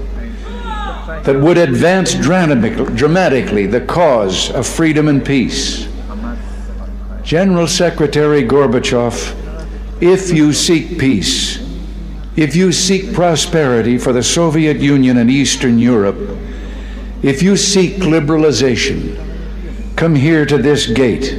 that 1.24 1.40
would 1.42 1.58
advance 1.58 2.14
dramatically 2.16 3.66
the 3.66 3.86
cause 3.88 4.52
of 4.52 4.68
freedom 4.68 5.08
and 5.08 5.26
peace. 5.26 5.88
General 7.24 7.68
Secretary 7.68 8.44
Gorbachev, 8.44 9.45
if 10.02 10.32
you 10.32 10.52
seek 10.52 11.00
peace, 11.00 11.60
if 12.36 12.56
you 12.56 12.72
seek 12.72 13.14
prosperity 13.14 13.98
for 13.98 14.12
the 14.12 14.24
Soviet 14.24 14.78
Union 14.78 15.18
and 15.18 15.32
Eastern 15.32 15.80
Europe, 15.80 16.38
if 17.24 17.42
you 17.42 17.56
seek 17.56 17.94
liberalization, 17.96 19.16
come 19.96 20.16
here 20.16 20.46
to 20.46 20.58
this 20.58 20.88
gate. 20.88 21.34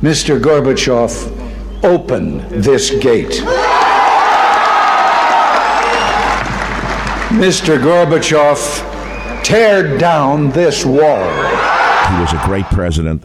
Mr. 0.00 0.40
Gorbachev, 0.40 1.84
open 1.84 2.38
this 2.60 2.90
gate. 3.00 3.42
Mr. 7.30 7.78
Gorbachev, 7.80 9.44
tear 9.44 9.96
down 9.96 10.50
this 10.50 10.84
wall. 10.84 10.98
He 10.98 12.20
was 12.20 12.32
a 12.32 12.42
great 12.44 12.66
president 12.66 13.24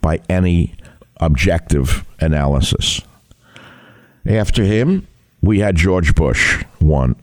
by 0.00 0.20
any 0.28 0.74
objective 1.20 2.04
analysis. 2.20 3.02
After 4.26 4.64
him, 4.64 5.06
we 5.40 5.60
had 5.60 5.76
George 5.76 6.14
Bush, 6.14 6.62
one, 6.78 7.16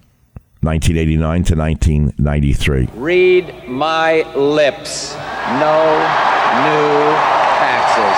1989 0.62 1.44
to 1.44 1.56
1993. 1.56 2.90
Read 2.96 3.68
my 3.68 4.24
lips. 4.36 5.14
No 5.14 5.98
new 6.58 7.14
taxes. 7.60 8.18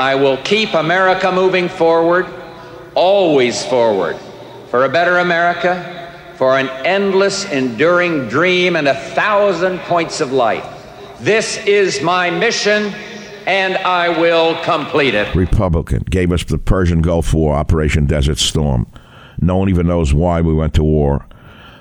I 0.00 0.18
will 0.20 0.36
keep 0.38 0.74
America 0.74 1.30
moving 1.30 1.68
forward, 1.68 2.26
always 2.94 3.64
forward, 3.64 4.16
for 4.68 4.84
a 4.84 4.88
better 4.88 5.18
America, 5.18 6.10
for 6.34 6.58
an 6.58 6.68
endless, 6.84 7.44
enduring 7.50 8.28
dream 8.28 8.74
and 8.74 8.88
a 8.88 8.94
thousand 8.94 9.78
points 9.80 10.20
of 10.20 10.32
light. 10.32 10.64
This 11.20 11.64
is 11.64 12.02
my 12.02 12.30
mission 12.30 12.92
and 13.46 13.76
I 13.78 14.08
will 14.08 14.60
complete 14.62 15.14
it. 15.14 15.34
Republican 15.34 16.02
gave 16.10 16.32
us 16.32 16.44
the 16.44 16.58
Persian 16.58 17.00
Gulf 17.00 17.32
War, 17.32 17.54
Operation 17.54 18.06
Desert 18.06 18.38
Storm. 18.38 18.86
No 19.40 19.56
one 19.56 19.68
even 19.68 19.86
knows 19.86 20.12
why 20.12 20.40
we 20.40 20.52
went 20.52 20.74
to 20.74 20.82
war. 20.82 21.26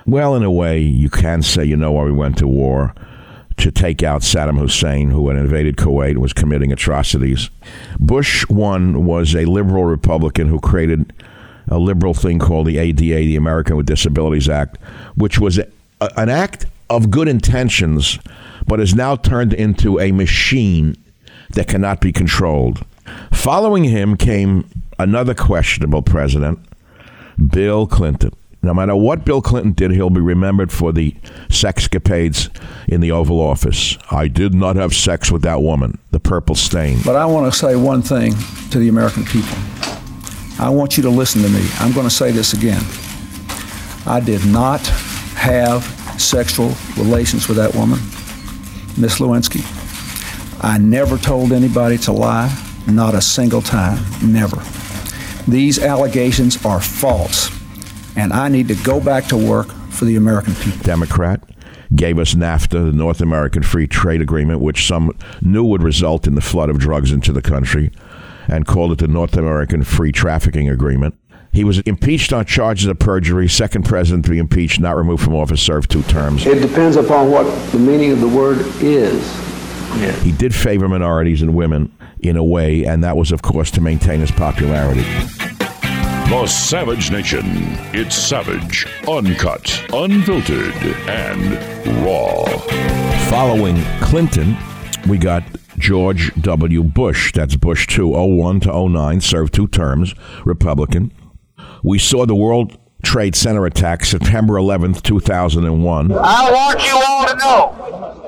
Well, 0.05 0.35
in 0.35 0.43
a 0.43 0.51
way, 0.51 0.79
you 0.79 1.09
can 1.09 1.41
say 1.41 1.65
you 1.65 1.75
know 1.75 1.93
why 1.93 2.03
we 2.03 2.11
went 2.11 2.37
to 2.37 2.47
war 2.47 2.93
to 3.57 3.71
take 3.71 4.03
out 4.03 4.21
Saddam 4.21 4.59
Hussein, 4.59 5.09
who 5.09 5.29
had 5.29 5.37
invaded 5.37 5.77
Kuwait 5.77 6.11
and 6.11 6.21
was 6.21 6.33
committing 6.33 6.71
atrocities. 6.71 7.49
Bush 7.99 8.47
one 8.47 9.05
was 9.05 9.33
a 9.33 9.45
liberal 9.45 9.85
Republican 9.85 10.47
who 10.47 10.59
created 10.59 11.13
a 11.69 11.79
liberal 11.79 12.13
thing 12.13 12.37
called 12.37 12.67
the 12.67 12.77
ADA, 12.77 13.01
the 13.01 13.35
American 13.37 13.75
with 13.77 13.87
Disabilities 13.87 14.49
Act, 14.49 14.77
which 15.15 15.39
was 15.39 15.57
a, 15.57 15.67
an 16.17 16.29
act 16.29 16.65
of 16.89 17.09
good 17.09 17.27
intentions, 17.27 18.19
but 18.67 18.79
has 18.79 18.93
now 18.93 19.15
turned 19.15 19.53
into 19.53 19.99
a 19.99 20.11
machine 20.11 20.95
that 21.51 21.67
cannot 21.67 22.01
be 22.01 22.11
controlled. 22.11 22.85
Following 23.31 23.83
him 23.83 24.17
came 24.17 24.67
another 24.97 25.33
questionable 25.33 26.01
president, 26.01 26.59
Bill 27.51 27.87
Clinton. 27.87 28.31
No 28.61 28.73
matter 28.73 28.95
what 28.95 29.25
Bill 29.25 29.43
Clinton 29.43 29.73
did, 29.73 29.91
he'll 29.91 30.09
be 30.09 30.21
remembered 30.21 30.71
for 30.71 30.91
the 30.91 31.11
sexcapades 31.49 32.49
in 32.87 32.99
the 32.99 33.11
Oval 33.11 33.39
Office. 33.39 33.95
I 34.09 34.27
did 34.27 34.55
not 34.55 34.75
have 34.75 34.91
sex 34.91 35.31
with 35.31 35.43
that 35.43 35.61
woman, 35.61 35.99
the 36.09 36.19
purple 36.19 36.55
stain. 36.55 36.97
But 37.05 37.15
I 37.15 37.27
want 37.27 37.51
to 37.53 37.57
say 37.57 37.75
one 37.75 38.01
thing 38.01 38.33
to 38.71 38.79
the 38.79 38.89
American 38.89 39.23
people. 39.23 39.55
I 40.57 40.69
want 40.69 40.97
you 40.97 41.03
to 41.03 41.09
listen 41.09 41.43
to 41.43 41.49
me. 41.49 41.63
I'm 41.79 41.91
going 41.91 42.07
to 42.07 42.13
say 42.13 42.31
this 42.31 42.53
again. 42.53 42.81
I 44.07 44.19
did 44.19 44.43
not 44.47 44.81
have 45.35 45.83
sexual 46.19 46.73
relations 46.97 47.47
with 47.47 47.57
that 47.57 47.75
woman, 47.75 47.99
Miss 48.97 49.19
Lewinsky. 49.19 49.84
I 50.65 50.79
never 50.79 51.19
told 51.19 51.51
anybody 51.51 51.95
to 51.99 52.11
lie, 52.11 52.51
not 52.87 53.13
a 53.13 53.21
single 53.21 53.61
time, 53.61 54.03
never. 54.23 54.63
These 55.47 55.77
allegations 55.77 56.65
are 56.65 56.81
false, 56.81 57.51
and 58.15 58.33
I 58.33 58.49
need 58.49 58.69
to 58.69 58.75
go 58.83 58.99
back 58.99 59.25
to 59.25 59.37
work 59.37 59.67
for 59.91 60.05
the 60.05 60.15
American 60.15 60.55
people. 60.55 60.81
Democrat 60.81 61.47
gave 61.93 62.17
us 62.17 62.33
NAFTA, 62.33 62.83
the 62.83 62.97
North 62.97 63.21
American 63.21 63.61
Free 63.61 63.85
Trade 63.85 64.21
Agreement, 64.21 64.59
which 64.59 64.87
some 64.87 65.15
knew 65.39 65.63
would 65.63 65.83
result 65.83 66.25
in 66.25 66.33
the 66.33 66.41
flood 66.41 66.71
of 66.71 66.79
drugs 66.79 67.11
into 67.11 67.31
the 67.31 67.43
country, 67.43 67.91
and 68.47 68.65
called 68.65 68.91
it 68.91 68.97
the 68.97 69.07
North 69.07 69.37
American 69.37 69.83
Free 69.83 70.11
Trafficking 70.11 70.67
Agreement. 70.67 71.13
He 71.53 71.63
was 71.63 71.77
impeached 71.81 72.33
on 72.33 72.43
charges 72.43 72.87
of 72.87 72.97
perjury, 72.97 73.47
second 73.47 73.85
president 73.85 74.25
to 74.25 74.31
be 74.31 74.39
impeached, 74.39 74.79
not 74.79 74.97
removed 74.97 75.23
from 75.23 75.35
office, 75.35 75.61
served 75.61 75.91
two 75.91 76.01
terms. 76.01 76.43
It 76.47 76.59
depends 76.59 76.97
upon 76.97 77.29
what 77.29 77.45
the 77.71 77.77
meaning 77.77 78.11
of 78.11 78.19
the 78.19 78.27
word 78.27 78.65
is. 78.81 79.45
He 80.23 80.31
did 80.31 80.53
favor 80.53 80.87
minorities 80.87 81.41
and 81.41 81.55
women. 81.55 81.91
in 82.19 82.37
a 82.37 82.43
way, 82.43 82.83
and 82.85 83.03
that 83.03 83.15
was, 83.15 83.31
of 83.31 83.41
course, 83.43 83.69
to 83.71 83.81
maintain 83.81 84.19
his 84.19 84.31
popularity. 84.31 85.03
The 86.29 86.47
Savage 86.47 87.11
Nation. 87.11 87.43
It's 87.93 88.15
savage, 88.15 88.87
uncut, 89.07 89.85
unfiltered, 89.93 90.73
and 91.07 92.03
raw. 92.03 92.45
Following 93.29 93.79
Clinton, 94.01 94.57
we 95.07 95.19
got 95.19 95.43
George 95.77 96.33
W. 96.41 96.83
Bush. 96.83 97.31
That's 97.31 97.55
Bush 97.55 97.85
2, 97.87 98.07
01 98.07 98.61
to 98.61 98.89
09, 98.89 99.21
served 99.21 99.53
two 99.53 99.67
terms, 99.67 100.15
Republican. 100.45 101.11
We 101.83 101.99
saw 101.99 102.25
the 102.25 102.33
World 102.35 102.75
Trade 103.03 103.35
Center 103.35 103.67
attack 103.67 104.03
September 104.03 104.55
11th, 104.55 105.03
2001. 105.03 106.11
I 106.11 106.51
want 106.51 106.83
you 106.83 107.01
all 107.07 107.27
to 107.27 107.35
know 107.37 108.24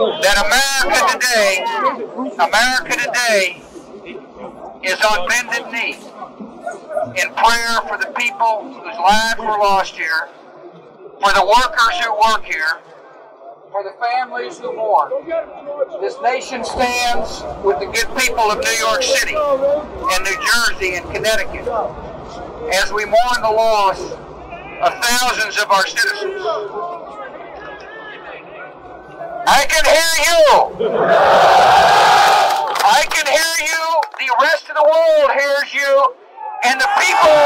that 0.00 0.40
America 0.48 1.00
today, 1.12 1.60
America 2.40 2.96
today 3.04 3.60
is 4.82 4.96
on 5.04 5.28
bended 5.28 5.70
knee 5.70 6.00
in 7.20 7.28
prayer 7.34 7.82
for 7.84 7.98
the 7.98 8.10
people 8.16 8.64
whose 8.64 8.96
lives 8.96 9.38
were 9.38 9.58
lost 9.60 9.94
here, 9.96 10.28
for 11.20 11.32
the 11.36 11.44
workers 11.44 12.00
who 12.00 12.16
work 12.16 12.44
here, 12.44 12.80
for 13.70 13.84
the 13.84 13.92
families 14.00 14.58
who 14.58 14.74
mourn. 14.74 15.12
This 16.00 16.16
nation 16.22 16.64
stands 16.64 17.42
with 17.62 17.78
the 17.78 17.86
good 17.86 18.08
people 18.16 18.50
of 18.50 18.58
New 18.58 18.78
York 18.80 19.02
City 19.02 19.36
and 19.36 20.24
New 20.24 20.38
Jersey 20.48 20.96
and 20.96 21.04
Connecticut 21.12 21.68
as 22.72 22.90
we 22.90 23.04
mourn 23.04 23.42
the 23.42 23.52
loss 23.52 24.00
of 24.80 25.04
thousands 25.04 25.58
of 25.60 25.70
our 25.70 25.86
citizens. 25.86 26.40
I 29.46 29.66
can 29.66 29.84
hear 29.84 30.12
you. 30.26 30.40
I 32.82 33.04
can 33.10 33.26
hear 33.26 33.66
you. 33.66 34.00
The 34.18 34.30
rest 34.42 34.68
of 34.68 34.76
the 34.76 34.82
world 34.82 35.30
hears 35.32 35.74
you. 35.74 36.14
And 36.64 36.80
the 36.80 36.88
people 36.98 37.40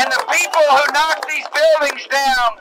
and 0.00 0.10
the 0.10 0.24
people 0.32 0.62
who 0.70 0.92
knock 0.92 1.28
these 1.28 1.44
buildings 1.52 2.06
down 2.10 2.58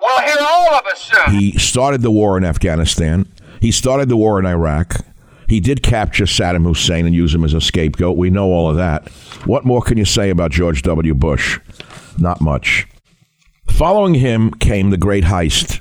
will 0.00 0.20
hear 0.22 0.36
all 0.40 0.74
of 0.74 0.86
us 0.86 1.00
soon. 1.00 1.34
He 1.34 1.58
started 1.58 2.02
the 2.02 2.10
war 2.10 2.38
in 2.38 2.44
Afghanistan. 2.44 3.32
He 3.60 3.72
started 3.72 4.08
the 4.08 4.16
war 4.16 4.38
in 4.38 4.46
Iraq. 4.46 5.04
He 5.48 5.60
did 5.60 5.82
capture 5.82 6.24
Saddam 6.24 6.64
Hussein 6.64 7.06
and 7.06 7.14
use 7.14 7.34
him 7.34 7.44
as 7.44 7.54
a 7.54 7.60
scapegoat. 7.60 8.16
We 8.16 8.30
know 8.30 8.46
all 8.46 8.68
of 8.68 8.76
that. 8.76 9.08
What 9.44 9.64
more 9.64 9.82
can 9.82 9.96
you 9.96 10.04
say 10.04 10.30
about 10.30 10.50
George 10.50 10.82
W. 10.82 11.14
Bush? 11.14 11.58
Not 12.18 12.40
much. 12.40 12.86
Following 13.68 14.14
him 14.14 14.52
came 14.52 14.90
the 14.90 14.96
great 14.96 15.24
heist 15.24 15.80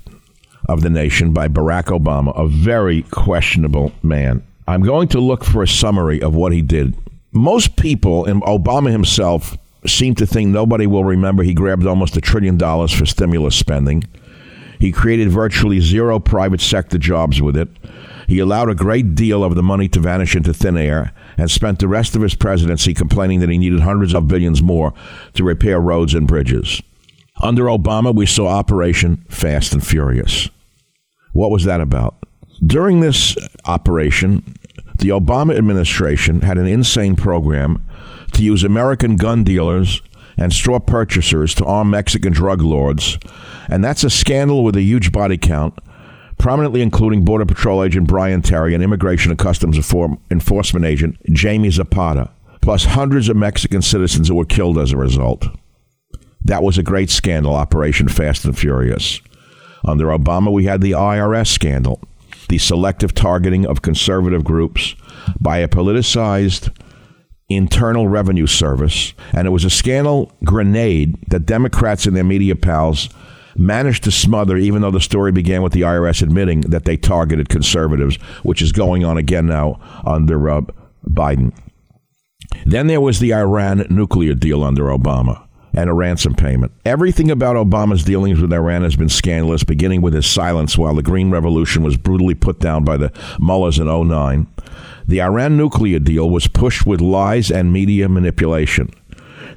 of 0.67 0.81
the 0.81 0.89
nation 0.89 1.31
by 1.31 1.47
Barack 1.47 1.85
Obama, 1.85 2.37
a 2.37 2.47
very 2.47 3.03
questionable 3.03 3.91
man. 4.03 4.43
I'm 4.67 4.81
going 4.81 5.07
to 5.09 5.19
look 5.19 5.43
for 5.43 5.63
a 5.63 5.67
summary 5.67 6.21
of 6.21 6.35
what 6.35 6.51
he 6.51 6.61
did. 6.61 6.97
Most 7.31 7.75
people, 7.75 8.25
and 8.25 8.41
Obama 8.43 8.91
himself, 8.91 9.57
seem 9.85 10.15
to 10.15 10.25
think 10.25 10.49
nobody 10.49 10.87
will 10.87 11.03
remember 11.03 11.43
he 11.43 11.53
grabbed 11.53 11.85
almost 11.85 12.17
a 12.17 12.21
trillion 12.21 12.57
dollars 12.57 12.91
for 12.91 13.05
stimulus 13.05 13.55
spending. 13.55 14.03
He 14.79 14.91
created 14.91 15.29
virtually 15.29 15.79
zero 15.79 16.19
private 16.19 16.61
sector 16.61 16.97
jobs 16.97 17.41
with 17.41 17.55
it. 17.55 17.69
He 18.27 18.39
allowed 18.39 18.69
a 18.69 18.75
great 18.75 19.15
deal 19.15 19.43
of 19.43 19.55
the 19.55 19.63
money 19.63 19.87
to 19.89 19.99
vanish 19.99 20.35
into 20.35 20.53
thin 20.53 20.77
air 20.77 21.13
and 21.37 21.51
spent 21.51 21.79
the 21.79 21.87
rest 21.87 22.15
of 22.15 22.21
his 22.21 22.33
presidency 22.33 22.93
complaining 22.93 23.39
that 23.41 23.49
he 23.49 23.57
needed 23.57 23.81
hundreds 23.81 24.15
of 24.15 24.27
billions 24.27 24.63
more 24.63 24.93
to 25.33 25.43
repair 25.43 25.79
roads 25.79 26.13
and 26.13 26.27
bridges. 26.27 26.81
Under 27.41 27.65
Obama, 27.65 28.15
we 28.15 28.25
saw 28.25 28.47
Operation 28.47 29.25
Fast 29.29 29.73
and 29.73 29.85
Furious. 29.85 30.49
What 31.35 31.51
was 31.51 31.65
that 31.65 31.81
about? 31.81 32.15
During 32.65 33.01
this 33.01 33.35
operation, 33.65 34.55
the 34.99 35.09
Obama 35.09 35.57
administration 35.57 36.39
had 36.39 36.57
an 36.57 36.65
insane 36.65 37.17
program 37.17 37.85
to 38.31 38.41
use 38.41 38.63
American 38.63 39.17
gun 39.17 39.43
dealers 39.43 40.01
and 40.37 40.53
straw 40.53 40.79
purchasers 40.79 41.53
to 41.55 41.65
arm 41.65 41.89
Mexican 41.89 42.31
drug 42.31 42.61
lords, 42.61 43.17
and 43.67 43.83
that's 43.83 44.05
a 44.05 44.09
scandal 44.09 44.63
with 44.63 44.77
a 44.77 44.81
huge 44.81 45.11
body 45.11 45.37
count, 45.37 45.77
prominently 46.37 46.81
including 46.81 47.25
Border 47.25 47.45
Patrol 47.45 47.83
agent 47.83 48.07
Brian 48.07 48.41
Terry 48.41 48.73
and 48.73 48.81
Immigration 48.81 49.29
and 49.29 49.37
Customs 49.37 49.75
Enforcement 50.31 50.85
agent 50.85 51.17
Jamie 51.33 51.69
Zapata, 51.69 52.31
plus 52.61 52.85
hundreds 52.85 53.27
of 53.27 53.35
Mexican 53.35 53.81
citizens 53.81 54.29
who 54.29 54.35
were 54.35 54.45
killed 54.45 54.77
as 54.77 54.93
a 54.93 54.97
result. 54.97 55.47
That 56.45 56.63
was 56.63 56.77
a 56.77 56.83
great 56.83 57.09
scandal, 57.09 57.55
Operation 57.55 58.07
Fast 58.07 58.45
and 58.45 58.57
Furious. 58.57 59.19
Under 59.85 60.07
Obama, 60.07 60.51
we 60.51 60.65
had 60.65 60.81
the 60.81 60.91
IRS 60.91 61.47
scandal, 61.47 62.01
the 62.49 62.57
selective 62.57 63.13
targeting 63.13 63.65
of 63.65 63.81
conservative 63.81 64.43
groups 64.43 64.95
by 65.39 65.59
a 65.59 65.67
politicized 65.67 66.75
Internal 67.49 68.07
Revenue 68.07 68.47
Service, 68.47 69.13
and 69.31 69.47
it 69.47 69.51
was 69.51 69.63
a 69.63 69.69
scandal 69.69 70.31
grenade 70.43 71.15
that 71.29 71.45
Democrats 71.45 72.07
and 72.07 72.15
their 72.15 72.23
media 72.23 72.55
pals 72.55 73.09
managed 73.55 74.03
to 74.03 74.11
smother, 74.11 74.57
even 74.57 74.81
though 74.81 74.91
the 74.91 74.99
story 74.99 75.31
began 75.31 75.61
with 75.61 75.71
the 75.71 75.81
IRS 75.81 76.21
admitting 76.23 76.61
that 76.61 76.85
they 76.85 76.97
targeted 76.97 77.47
conservatives, 77.47 78.15
which 78.43 78.61
is 78.61 78.71
going 78.71 79.05
on 79.05 79.17
again 79.17 79.45
now 79.45 79.79
under 80.05 80.49
uh, 80.49 80.61
Biden. 81.07 81.55
Then 82.65 82.87
there 82.87 83.01
was 83.01 83.19
the 83.19 83.33
Iran 83.33 83.85
nuclear 83.89 84.33
deal 84.33 84.63
under 84.63 84.85
Obama 84.85 85.44
and 85.75 85.89
a 85.89 85.93
ransom 85.93 86.33
payment. 86.33 86.71
Everything 86.85 87.29
about 87.29 87.55
Obama's 87.55 88.03
dealings 88.03 88.41
with 88.41 88.53
Iran 88.53 88.83
has 88.83 88.95
been 88.95 89.09
scandalous, 89.09 89.63
beginning 89.63 90.01
with 90.01 90.13
his 90.13 90.25
silence 90.25 90.77
while 90.77 90.95
the 90.95 91.03
Green 91.03 91.29
Revolution 91.29 91.83
was 91.83 91.97
brutally 91.97 92.33
put 92.33 92.59
down 92.59 92.83
by 92.83 92.97
the 92.97 93.11
mullahs 93.39 93.77
in 93.77 93.87
09. 93.87 94.47
The 95.07 95.21
Iran 95.21 95.57
nuclear 95.57 95.99
deal 95.99 96.29
was 96.29 96.47
pushed 96.47 96.85
with 96.85 97.01
lies 97.01 97.51
and 97.51 97.71
media 97.71 98.09
manipulation. 98.09 98.89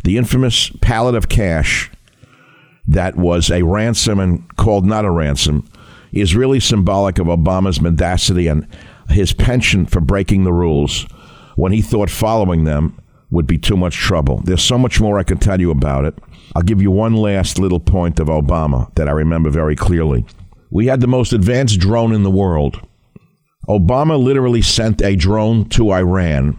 The 0.05 0.19
infamous 0.19 0.71
pallet 0.81 1.15
of 1.15 1.29
cash 1.29 1.91
that 2.87 3.17
was 3.17 3.51
a 3.51 3.63
ransom 3.63 4.19
and 4.19 4.57
called 4.57 4.85
not 4.85 5.05
a 5.05 5.11
ransom 5.11 5.69
is 6.13 6.35
really 6.35 6.59
symbolic 6.59 7.19
of 7.19 7.27
Obama's 7.27 7.81
mendacity 7.81 8.49
and 8.49 8.67
his 9.09 9.33
penchant 9.33 9.91
for 9.91 10.01
breaking 10.01 10.45
the 10.45 10.53
rules 10.53 11.07
when 11.57 11.73
he 11.73 11.83
thought 11.83 12.11
following 12.11 12.65
them 12.65 12.99
would 13.31 13.47
be 13.47 13.59
too 13.59 13.77
much 13.77 13.95
trouble. 13.97 14.41
There's 14.45 14.63
so 14.63 14.79
much 14.79 15.01
more 15.01 15.19
I 15.19 15.23
can 15.23 15.39
tell 15.39 15.61
you 15.61 15.71
about 15.71 16.05
it. 16.05 16.15
I'll 16.57 16.63
give 16.63 16.81
you 16.81 16.91
one 16.91 17.15
last 17.15 17.59
little 17.59 17.81
point 17.81 18.21
of 18.21 18.29
Obama 18.29 18.95
that 18.95 19.09
I 19.09 19.13
remember 19.13 19.51
very 19.51 19.77
clearly. 19.77 20.25
We 20.71 20.87
had 20.87 21.01
the 21.01 21.07
most 21.07 21.33
advanced 21.33 21.79
drone 21.81 22.13
in 22.13 22.23
the 22.23 22.31
world. 22.31 22.81
Obama 23.69 24.19
literally 24.19 24.63
sent 24.63 25.03
a 25.03 25.15
drone 25.15 25.69
to 25.71 25.93
Iran 25.93 26.59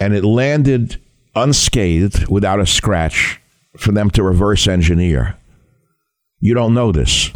and 0.00 0.14
it 0.14 0.24
landed 0.24 1.00
unscathed 1.34 2.28
without 2.28 2.60
a 2.60 2.66
scratch 2.66 3.40
for 3.76 3.92
them 3.92 4.10
to 4.10 4.22
reverse 4.22 4.66
engineer. 4.66 5.36
You 6.40 6.54
don't 6.54 6.74
know 6.74 6.92
this, 6.92 7.30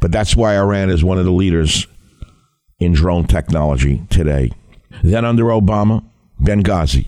but 0.00 0.12
that's 0.12 0.36
why 0.36 0.56
Iran 0.56 0.90
is 0.90 1.02
one 1.02 1.18
of 1.18 1.24
the 1.24 1.32
leaders 1.32 1.86
in 2.78 2.92
drone 2.92 3.26
technology 3.26 4.02
today. 4.10 4.50
Then 5.02 5.24
under 5.24 5.44
Obama, 5.44 6.04
Benghazi. 6.40 7.06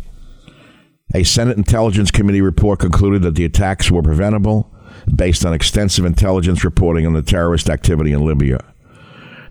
A 1.13 1.23
Senate 1.23 1.57
Intelligence 1.57 2.11
Committee 2.11 2.41
report 2.41 2.81
concluded 2.81 3.23
that 3.23 3.35
the 3.35 3.45
attacks 3.45 3.91
were 3.91 4.03
preventable 4.03 4.75
based 5.15 5.45
on 5.45 5.53
extensive 5.53 6.05
intelligence 6.05 6.65
reporting 6.65 7.07
on 7.07 7.13
the 7.13 7.23
terrorist 7.23 7.69
activity 7.69 8.13
in 8.13 8.25
Libya. 8.25 8.59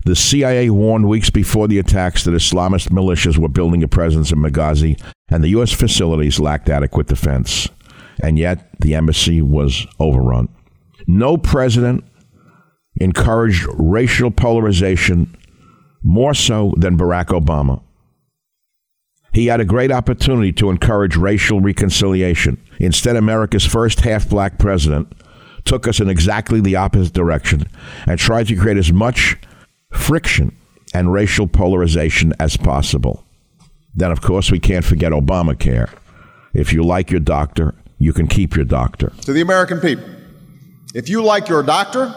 The 0.04 0.16
CIA 0.16 0.68
warned 0.68 1.08
weeks 1.08 1.30
before 1.30 1.68
the 1.68 1.78
attacks 1.78 2.24
that 2.24 2.32
Islamist 2.32 2.88
militias 2.88 3.38
were 3.38 3.48
building 3.48 3.82
a 3.82 3.88
presence 3.88 4.32
in 4.32 4.40
Benghazi, 4.40 5.00
and 5.28 5.42
the 5.42 5.48
U.S. 5.50 5.72
facilities 5.72 6.38
lacked 6.38 6.68
adequate 6.68 7.06
defense. 7.06 7.68
And 8.22 8.38
yet, 8.38 8.68
the 8.80 8.94
embassy 8.94 9.40
was 9.40 9.86
overrun. 9.98 10.48
No 11.06 11.38
president 11.38 12.04
encouraged 13.00 13.66
racial 13.74 14.30
polarization 14.30 15.34
more 16.02 16.34
so 16.34 16.74
than 16.76 16.98
Barack 16.98 17.28
Obama. 17.28 17.82
He 19.34 19.46
had 19.46 19.60
a 19.60 19.64
great 19.64 19.90
opportunity 19.90 20.52
to 20.52 20.70
encourage 20.70 21.16
racial 21.16 21.60
reconciliation. 21.60 22.62
Instead, 22.78 23.16
America's 23.16 23.66
first 23.66 24.00
half 24.00 24.28
black 24.28 24.58
president 24.58 25.12
took 25.64 25.88
us 25.88 25.98
in 25.98 26.08
exactly 26.08 26.60
the 26.60 26.76
opposite 26.76 27.12
direction 27.12 27.64
and 28.06 28.18
tried 28.18 28.46
to 28.46 28.56
create 28.56 28.76
as 28.76 28.92
much 28.92 29.36
friction 29.92 30.56
and 30.94 31.12
racial 31.12 31.48
polarization 31.48 32.32
as 32.38 32.56
possible. 32.56 33.24
Then, 33.94 34.12
of 34.12 34.20
course, 34.20 34.52
we 34.52 34.60
can't 34.60 34.84
forget 34.84 35.10
Obamacare. 35.10 35.90
If 36.52 36.72
you 36.72 36.84
like 36.84 37.10
your 37.10 37.20
doctor, 37.20 37.74
you 37.98 38.12
can 38.12 38.28
keep 38.28 38.54
your 38.54 38.64
doctor. 38.64 39.12
To 39.22 39.32
the 39.32 39.40
American 39.40 39.80
people, 39.80 40.08
if 40.94 41.08
you 41.08 41.24
like 41.24 41.48
your 41.48 41.64
doctor, 41.64 42.14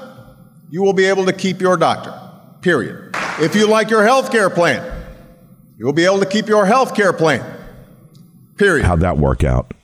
you 0.70 0.84
will 0.84 0.93
be 0.93 1.05
able 1.05 1.26
to 1.26 1.34
keep 1.34 1.61
your 1.61 1.78
doctor, 1.78 2.13
period. 2.61 3.15
If 3.39 3.55
you 3.55 3.68
like 3.68 3.89
your 3.89 4.03
health 4.03 4.32
care 4.32 4.51
plan, 4.51 4.97
You'll 5.78 5.93
be 5.93 6.05
able 6.05 6.19
to 6.19 6.25
keep 6.25 6.47
your 6.47 6.65
health 6.65 6.95
care 6.95 7.13
plan. 7.13 7.45
Period. 8.57 8.84
How'd 8.84 9.01
that 9.01 9.19
work 9.19 9.43
out? 9.43 9.75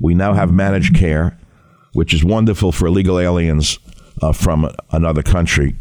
We 0.00 0.14
now 0.14 0.32
have 0.32 0.50
managed 0.50 0.96
care, 0.96 1.38
which 1.92 2.14
is 2.14 2.24
wonderful 2.24 2.72
for 2.72 2.86
illegal 2.86 3.18
aliens 3.18 3.78
uh, 4.22 4.32
from 4.32 4.70
another 4.90 5.22
country. 5.22 5.76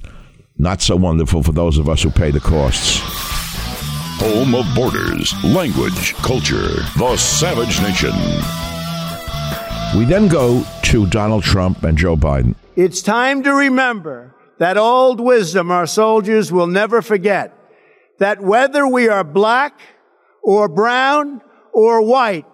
Not 0.58 0.82
so 0.82 0.98
wonderful 0.98 1.44
for 1.44 1.54
those 1.54 1.78
of 1.78 1.88
us 1.88 2.04
who 2.04 2.10
pay 2.10 2.30
the 2.30 2.42
costs. 2.42 3.00
home 4.20 4.54
of 4.54 4.66
borders, 4.76 5.34
language, 5.46 6.14
culture, 6.16 6.68
the 6.98 7.16
Savage 7.16 7.82
Nation. 7.82 8.12
We 9.98 10.04
then 10.04 10.28
go 10.28 10.66
to 10.84 11.08
Donald 11.08 11.44
Trump 11.44 11.84
and 11.84 11.98
Joe 11.98 12.18
Biden. 12.18 12.56
It's 12.76 13.02
time 13.02 13.44
to 13.44 13.54
remember 13.54 14.36
that 14.58 14.78
old 14.78 15.22
wisdom 15.22 15.72
our 15.72 15.88
soldiers 15.88 16.52
will 16.52 16.68
never 16.68 17.02
forget 17.02 17.58
that 18.20 18.42
whether 18.42 18.88
we 18.88 19.10
are 19.10 19.24
black 19.24 19.80
or 20.42 20.68
brown 20.68 21.42
or 21.72 22.02
white, 22.02 22.46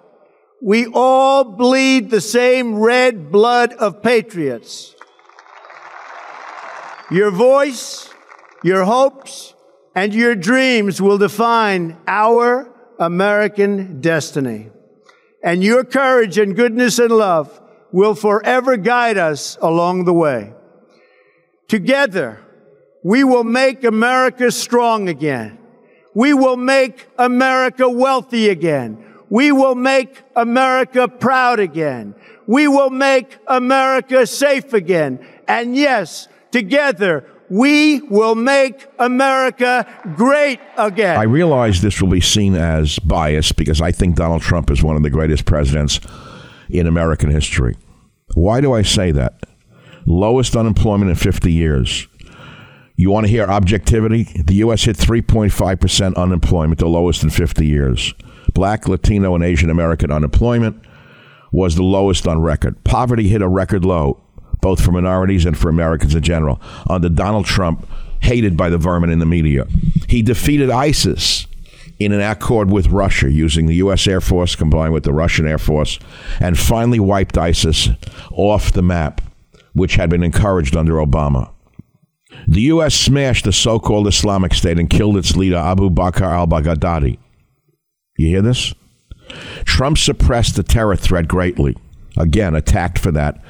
we 0.62 0.88
all 0.88 1.44
bleed 1.44 2.10
the 2.10 2.22
same 2.22 2.80
red 2.80 3.32
blood 3.32 3.74
of 3.74 4.02
patriots. 4.02 4.96
Your 7.12 7.32
voice, 7.32 8.10
your 8.64 8.84
hopes, 8.84 9.54
and 9.96 10.14
your 10.14 10.36
dreams 10.36 11.02
will 11.02 11.18
define 11.18 11.98
our 12.08 12.72
American 13.00 14.02
destiny. 14.02 14.70
And 15.42 15.64
your 15.64 15.84
courage 15.84 16.38
and 16.38 16.56
goodness 16.56 17.00
and 17.00 17.12
love 17.12 17.60
will 17.92 18.14
forever 18.14 18.78
guide 18.78 19.18
us 19.18 19.58
along 19.62 20.06
the 20.06 20.14
way. 20.14 20.54
Together, 21.68 22.40
we 23.04 23.24
will 23.24 23.44
make 23.44 23.84
America 23.84 24.52
strong 24.52 25.10
again. 25.10 25.58
We 26.14 26.34
will 26.34 26.58
make 26.58 27.08
America 27.18 27.90
wealthy 27.90 28.50
again. 28.50 29.06
We 29.30 29.52
will 29.52 29.76
make 29.76 30.22
America 30.36 31.08
proud 31.08 31.60
again. 31.60 32.16
We 32.48 32.68
will 32.68 32.90
make 32.90 33.38
America 33.48 34.26
safe 34.26 34.74
again. 34.74 35.26
And 35.48 35.76
yes, 35.76 36.28
together, 36.52 37.26
we 37.50 38.02
will 38.02 38.36
make 38.36 38.88
America 38.98 39.86
great 40.16 40.60
again. 40.78 41.18
I 41.18 41.24
realize 41.24 41.82
this 41.82 42.02
will 42.02 42.10
be 42.10 42.22
seen 42.22 42.56
as 42.56 42.98
bias 43.00 43.52
because 43.52 43.82
I 43.82 43.92
think 43.92 44.16
Donald 44.16 44.42
Trump 44.42 44.72
is 44.72 44.84
one 44.84 44.96
of 44.96 45.04
the 45.04 45.10
greatest 45.10 45.46
presidents 45.46 46.00
in 46.70 46.88
American 46.88 47.30
history. 47.30 47.76
Why 48.36 48.62
do 48.62 48.74
I 48.74 48.82
say 48.82 49.12
that? 49.12 49.44
Lowest 50.06 50.56
unemployment 50.56 51.10
in 51.10 51.16
50 51.16 51.52
years. 51.52 52.08
You 53.00 53.12
want 53.12 53.28
to 53.28 53.32
hear 53.32 53.46
objectivity? 53.46 54.24
The 54.24 54.56
U.S. 54.56 54.84
hit 54.84 54.98
3.5% 54.98 56.18
unemployment, 56.18 56.80
the 56.80 56.90
lowest 56.90 57.24
in 57.24 57.30
50 57.30 57.66
years. 57.66 58.14
Black, 58.54 58.90
Latino, 58.90 59.36
and 59.36 59.42
Asian 59.42 59.70
American 59.70 60.12
unemployment 60.12 60.84
was 61.54 61.76
the 61.76 61.84
lowest 61.84 62.28
on 62.28 62.42
record. 62.42 62.84
Poverty 62.84 63.30
hit 63.30 63.42
a 63.42 63.48
record 63.48 63.86
low, 63.86 64.22
both 64.60 64.84
for 64.84 64.92
minorities 64.92 65.46
and 65.46 65.58
for 65.58 65.70
Americans 65.70 66.14
in 66.14 66.22
general, 66.24 66.60
under 66.90 67.08
Donald 67.08 67.46
Trump, 67.46 67.88
hated 68.20 68.58
by 68.58 68.70
the 68.70 68.78
vermin 68.78 69.12
in 69.12 69.20
the 69.20 69.26
media. 69.26 69.66
He 70.10 70.22
defeated 70.22 70.70
ISIS 70.70 71.48
in 72.00 72.12
an 72.12 72.20
accord 72.20 72.70
with 72.70 72.88
Russia 72.88 73.32
using 73.32 73.68
the 73.68 73.76
U.S. 73.76 74.06
Air 74.08 74.20
Force 74.20 74.58
combined 74.58 74.92
with 74.92 75.06
the 75.06 75.14
Russian 75.14 75.48
Air 75.48 75.58
Force 75.58 76.00
and 76.42 76.60
finally 76.60 77.00
wiped 77.00 77.38
ISIS 77.38 77.88
off 78.32 78.74
the 78.74 78.82
map, 78.82 79.22
which 79.72 79.96
had 79.96 80.10
been 80.10 80.22
encouraged 80.22 80.76
under 80.76 80.96
Obama. 80.96 81.50
The 82.48 82.62
U.S. 82.62 82.96
smashed 82.96 83.46
the 83.46 83.54
so 83.54 83.80
called 83.80 84.08
Islamic 84.08 84.54
State 84.54 84.80
and 84.80 84.90
killed 84.90 85.18
its 85.18 85.36
leader, 85.36 85.58
Abu 85.58 85.90
Bakr 85.90 86.22
al 86.22 86.48
Baghdadi. 86.48 87.18
You 88.18 88.28
hear 88.28 88.42
this? 88.42 88.74
Trump 89.66 89.98
suppressed 89.98 90.56
the 90.56 90.64
terror 90.64 90.96
threat 90.96 91.28
greatly. 91.28 91.76
Again, 92.18 92.56
attacked 92.56 93.00
for 93.00 93.12
that 93.12 93.42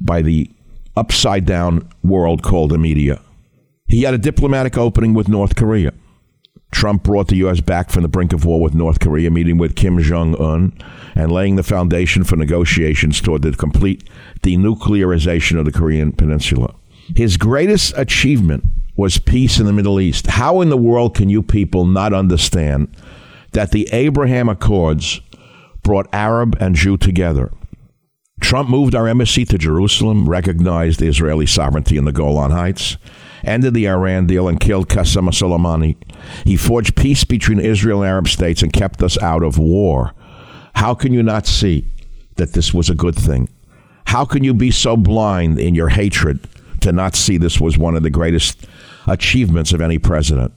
by 0.00 0.22
the 0.22 0.50
upside 0.96 1.44
down 1.44 1.88
world 2.02 2.42
called 2.42 2.70
the 2.70 2.78
media. 2.78 3.20
He 3.88 4.02
had 4.02 4.14
a 4.14 4.18
diplomatic 4.18 4.78
opening 4.78 5.14
with 5.14 5.28
North 5.28 5.56
Korea. 5.56 5.92
Trump 6.70 7.04
brought 7.04 7.28
the 7.28 7.36
U.S. 7.36 7.60
back 7.60 7.90
from 7.90 8.02
the 8.02 8.08
brink 8.08 8.32
of 8.32 8.44
war 8.44 8.60
with 8.60 8.74
North 8.74 8.98
Korea, 8.98 9.30
meeting 9.30 9.58
with 9.58 9.76
Kim 9.76 10.00
Jong 10.00 10.40
un 10.40 10.76
and 11.14 11.30
laying 11.30 11.54
the 11.54 11.62
foundation 11.62 12.24
for 12.24 12.36
negotiations 12.36 13.20
toward 13.20 13.42
the 13.42 13.52
complete 13.52 14.08
denuclearization 14.42 15.58
of 15.58 15.64
the 15.64 15.72
Korean 15.72 16.12
Peninsula. 16.12 16.74
His 17.14 17.36
greatest 17.36 17.92
achievement 17.96 18.64
was 18.96 19.18
peace 19.18 19.58
in 19.58 19.66
the 19.66 19.72
Middle 19.72 20.00
East. 20.00 20.26
How 20.26 20.60
in 20.60 20.68
the 20.68 20.76
world 20.76 21.14
can 21.14 21.28
you 21.28 21.42
people 21.42 21.84
not 21.84 22.12
understand 22.12 22.96
that 23.52 23.72
the 23.72 23.88
Abraham 23.92 24.48
Accords 24.48 25.20
brought 25.82 26.08
Arab 26.12 26.56
and 26.60 26.74
Jew 26.74 26.96
together? 26.96 27.50
Trump 28.40 28.68
moved 28.68 28.94
our 28.94 29.08
embassy 29.08 29.44
to 29.46 29.58
Jerusalem, 29.58 30.28
recognized 30.28 31.02
Israeli 31.02 31.46
sovereignty 31.46 31.96
in 31.96 32.04
the 32.04 32.12
Golan 32.12 32.50
Heights, 32.50 32.96
ended 33.42 33.74
the 33.74 33.88
Iran 33.88 34.26
deal, 34.26 34.48
and 34.48 34.60
killed 34.60 34.88
Qasem 34.88 35.28
Soleimani. 35.28 35.96
He 36.44 36.56
forged 36.56 36.96
peace 36.96 37.24
between 37.24 37.60
Israel 37.60 38.02
and 38.02 38.10
Arab 38.10 38.28
states 38.28 38.62
and 38.62 38.72
kept 38.72 39.02
us 39.02 39.18
out 39.22 39.42
of 39.42 39.58
war. 39.58 40.14
How 40.74 40.94
can 40.94 41.12
you 41.12 41.22
not 41.22 41.46
see 41.46 41.86
that 42.36 42.52
this 42.52 42.74
was 42.74 42.90
a 42.90 42.94
good 42.94 43.14
thing? 43.14 43.48
How 44.06 44.24
can 44.24 44.44
you 44.44 44.54
be 44.54 44.70
so 44.70 44.96
blind 44.96 45.58
in 45.58 45.74
your 45.74 45.88
hatred 45.88 46.40
to 46.84 46.92
not 46.92 47.16
see 47.16 47.36
this 47.36 47.60
was 47.60 47.76
one 47.76 47.96
of 47.96 48.02
the 48.02 48.10
greatest 48.10 48.66
achievements 49.06 49.72
of 49.72 49.80
any 49.80 49.98
president? 49.98 50.52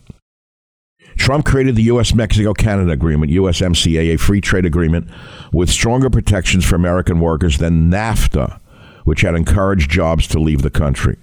Trump 1.18 1.46
created 1.46 1.76
the 1.76 1.84
U.S. 1.84 2.14
Mexico 2.14 2.54
Canada 2.54 2.92
Agreement, 2.92 3.32
USMCA, 3.32 4.14
a 4.14 4.18
free 4.18 4.40
trade 4.40 4.66
agreement 4.66 5.10
with 5.52 5.70
stronger 5.70 6.10
protections 6.10 6.64
for 6.64 6.76
American 6.76 7.20
workers 7.20 7.58
than 7.58 7.90
NAFTA, 7.90 8.60
which 9.04 9.22
had 9.22 9.36
encouraged 9.36 9.90
jobs 9.90 10.28
to 10.28 10.40
leave 10.40 10.62
the 10.62 10.70
country. 10.70 11.18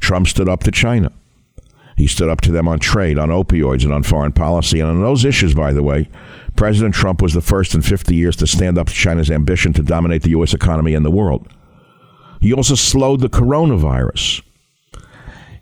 Trump 0.00 0.28
stood 0.28 0.48
up 0.48 0.62
to 0.62 0.70
China. 0.70 1.10
He 1.96 2.06
stood 2.06 2.28
up 2.28 2.40
to 2.42 2.52
them 2.52 2.68
on 2.68 2.78
trade, 2.78 3.18
on 3.18 3.28
opioids, 3.28 3.84
and 3.84 3.92
on 3.92 4.02
foreign 4.02 4.32
policy. 4.32 4.80
And 4.80 4.90
on 4.90 5.00
those 5.00 5.24
issues, 5.24 5.54
by 5.54 5.72
the 5.72 5.82
way, 5.82 6.08
President 6.56 6.94
Trump 6.94 7.22
was 7.22 7.34
the 7.34 7.40
first 7.40 7.74
in 7.74 7.82
50 7.82 8.14
years 8.14 8.36
to 8.36 8.46
stand 8.46 8.78
up 8.78 8.88
to 8.88 8.94
China's 8.94 9.30
ambition 9.30 9.72
to 9.74 9.82
dominate 9.82 10.22
the 10.22 10.30
U.S. 10.30 10.54
economy 10.54 10.94
and 10.94 11.04
the 11.04 11.10
world. 11.10 11.48
He 12.44 12.52
also 12.52 12.74
slowed 12.74 13.22
the 13.22 13.30
coronavirus. 13.30 14.42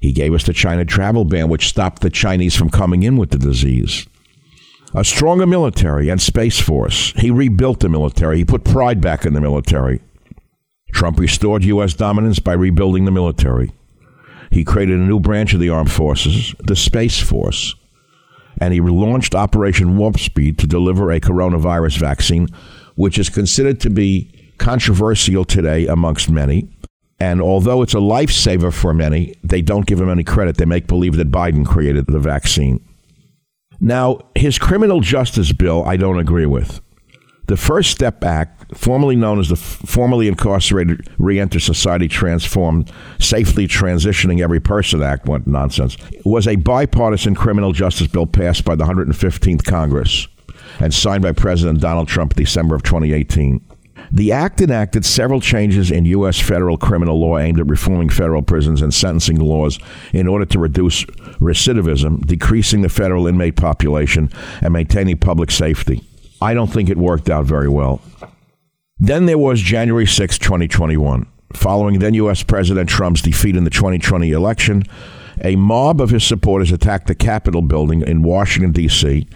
He 0.01 0.11
gave 0.11 0.35
us 0.35 0.43
the 0.43 0.53
China 0.53 0.85
travel 0.85 1.25
ban, 1.25 1.49
which 1.49 1.69
stopped 1.69 2.03
the 2.03 2.11
Chinese 2.11 2.57
from 2.57 2.71
coming 2.71 3.05
in 3.05 3.17
with 3.17 3.31
the 3.31 3.39
disease. 3.39 4.05
A 4.93 5.05
stronger 5.05 5.47
military 5.47 6.09
and 6.09 6.21
space 6.21 6.61
force. 6.61 7.13
He 7.13 7.31
rebuilt 7.31 7.79
the 7.79 7.89
military. 7.89 8.39
He 8.39 8.45
put 8.45 8.65
pride 8.65 9.01
back 9.01 9.25
in 9.25 9.33
the 9.33 9.41
military. 9.41 10.01
Trump 10.93 11.21
restored 11.21 11.63
U.S. 11.63 11.95
dominance 11.95 12.41
by 12.41 12.55
rebuilding 12.55 13.05
the 13.05 13.13
military. 13.13 13.71
He 14.51 14.65
created 14.65 14.99
a 14.99 15.05
new 15.05 15.21
branch 15.21 15.55
of 15.55 15.61
the 15.61 15.69
armed 15.69 15.93
forces, 15.93 16.53
the 16.59 16.75
Space 16.75 17.21
Force, 17.21 17.77
and 18.61 18.75
he 18.75 18.81
launched 18.81 19.37
Operation 19.37 19.97
Warp 19.97 20.19
Speed 20.19 20.59
to 20.59 20.67
deliver 20.67 21.13
a 21.13 21.21
coronavirus 21.21 21.99
vaccine, 21.99 22.49
which 22.97 23.21
is 23.21 23.31
considered 23.31 23.79
to 23.83 23.89
be 23.89 24.42
controversial 24.63 25.45
today 25.45 25.87
amongst 25.89 26.31
many. 26.31 26.69
And 27.19 27.43
although 27.43 27.83
it's 27.83 27.95
a 27.95 27.99
lifesaver 27.99 28.73
for 28.73 28.95
many, 28.95 29.35
they 29.43 29.61
don't 29.61 29.87
give 29.87 30.01
him 30.01 30.09
any 30.09 30.25
credit. 30.25 30.57
They 30.57 30.65
make 30.65 30.87
believe 30.87 31.17
that 31.17 31.31
Biden 31.31 31.67
created 31.67 32.07
the 32.07 32.21
vaccine. 32.21 32.85
Now, 33.81 34.21
his 34.37 34.59
criminal 34.59 35.01
justice 35.01 35.53
bill, 35.53 35.85
I 35.85 35.97
don't 35.97 36.21
agree 36.21 36.47
with. 36.47 36.81
The 37.49 37.57
First 37.57 37.91
Step 37.91 38.23
Act, 38.23 38.77
formerly 38.77 39.17
known 39.17 39.41
as 39.41 39.49
the 39.49 39.57
Formerly 39.57 40.29
Incarcerated 40.29 41.09
Reenter 41.19 41.59
Society 41.59 42.07
Transformed 42.07 42.91
Safely 43.19 43.67
Transitioning 43.67 44.41
Every 44.41 44.61
Person 44.61 45.03
Act, 45.03 45.27
what 45.27 45.47
nonsense, 45.47 45.97
was 46.25 46.47
a 46.47 46.55
bipartisan 46.55 47.35
criminal 47.35 47.73
justice 47.73 48.07
bill 48.07 48.29
passed 48.29 48.65
by 48.65 48.77
the 48.77 48.85
115th 48.85 49.65
Congress 49.65 50.29
and 50.79 50.95
signed 50.95 51.23
by 51.23 51.33
President 51.33 51.81
Donald 51.81 52.07
Trump 52.07 52.35
December 52.35 52.77
of 52.77 52.85
2018. 52.85 53.61
The 54.11 54.33
act 54.33 54.61
enacted 54.61 55.05
several 55.05 55.41
changes 55.41 55.91
in 55.91 56.05
U.S. 56.07 56.41
federal 56.41 56.77
criminal 56.77 57.21
law 57.21 57.39
aimed 57.39 57.61
at 57.61 57.67
reforming 57.67 58.09
federal 58.09 58.43
prisons 58.43 58.83
and 58.83 58.93
sentencing 58.93 59.41
laws 59.41 59.79
in 60.13 60.27
order 60.27 60.45
to 60.47 60.59
reduce 60.59 61.05
recidivism, 61.41 62.27
decreasing 62.27 62.83
the 62.83 62.89
federal 62.89 63.27
inmate 63.27 63.57
population, 63.57 64.31
and 64.61 64.73
maintaining 64.73 65.19
public 65.19 65.51
safety. 65.51 66.03
I 66.41 66.55
don't 66.55 66.73
think 66.73 66.89
it 66.89 66.99
worked 66.99 67.31
out 67.31 67.45
very 67.45 67.69
well. 67.69 68.01
Then 68.99 69.27
there 69.27 69.39
was 69.39 69.61
January 69.61 70.07
6, 70.07 70.39
2021. 70.39 71.27
Following 71.55 71.99
then 71.99 72.15
U.S. 72.15 72.43
President 72.43 72.89
Trump's 72.89 73.23
defeat 73.23 73.57
in 73.57 73.65
the 73.65 73.71
2020 73.71 74.31
election, 74.31 74.85
a 75.41 75.57
mob 75.57 76.01
of 76.01 76.11
his 76.11 76.25
supporters 76.25 76.73
attacked 76.73 77.07
the 77.07 77.15
Capitol 77.15 77.63
building 77.63 78.03
in 78.03 78.23
Washington, 78.23 78.73
D.C., 78.73 79.27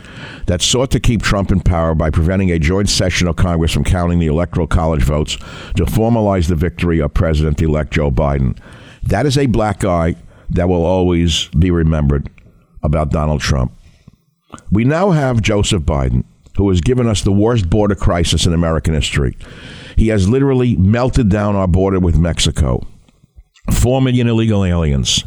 that 0.47 0.63
sought 0.63 0.91
to 0.91 1.01
keep 1.01 1.23
Trump 1.23 1.51
in 1.51 1.61
power 1.61 1.95
by 1.95 2.11
preventing 2.11 2.51
a 2.51 2.59
joint 2.59 2.89
session 2.89 3.29
of 3.29 3.37
Congress 3.37 3.73
from 3.73 3.85
counting 3.85 4.19
the 4.19 4.27
Electoral 4.27 4.67
College 4.67 5.03
votes 5.03 5.37
to 5.77 5.85
formalize 5.87 6.49
the 6.49 6.55
victory 6.55 7.01
of 7.01 7.15
President 7.15 7.61
elect 7.63 7.93
Joe 7.93 8.11
Biden. 8.11 8.59
That 9.03 9.27
is 9.27 9.39
a 9.39 9.47
black 9.47 9.85
eye 9.85 10.17
that 10.51 10.69
will 10.69 10.85
always 10.85 11.49
be 11.49 11.71
remembered 11.71 12.29
about 12.83 13.11
Donald 13.11 13.41
Trump. 13.41 13.73
We 14.71 14.85
now 14.85 15.11
have 15.11 15.43
Joseph 15.43 15.83
Biden, 15.83 16.25
who 16.57 16.69
has 16.69 16.81
given 16.81 17.07
us 17.07 17.23
the 17.23 17.33
worst 17.33 17.69
border 17.69 17.95
crisis 17.95 18.47
in 18.47 18.53
American 18.53 18.95
history. 18.95 19.37
He 19.97 20.09
has 20.09 20.29
literally 20.29 20.77
melted 20.77 21.29
down 21.29 21.57
our 21.57 21.67
border 21.67 21.99
with 21.99 22.19
Mexico. 22.19 22.87
Four 23.73 24.01
million 24.01 24.29
illegal 24.29 24.65
aliens 24.65 25.25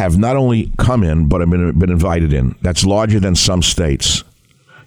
have 0.00 0.16
not 0.16 0.34
only 0.34 0.72
come 0.78 1.02
in, 1.02 1.28
but 1.28 1.42
have 1.42 1.50
been, 1.50 1.78
been 1.78 1.90
invited 1.90 2.32
in. 2.32 2.56
That's 2.62 2.86
larger 2.86 3.20
than 3.20 3.34
some 3.34 3.60
states. 3.60 4.24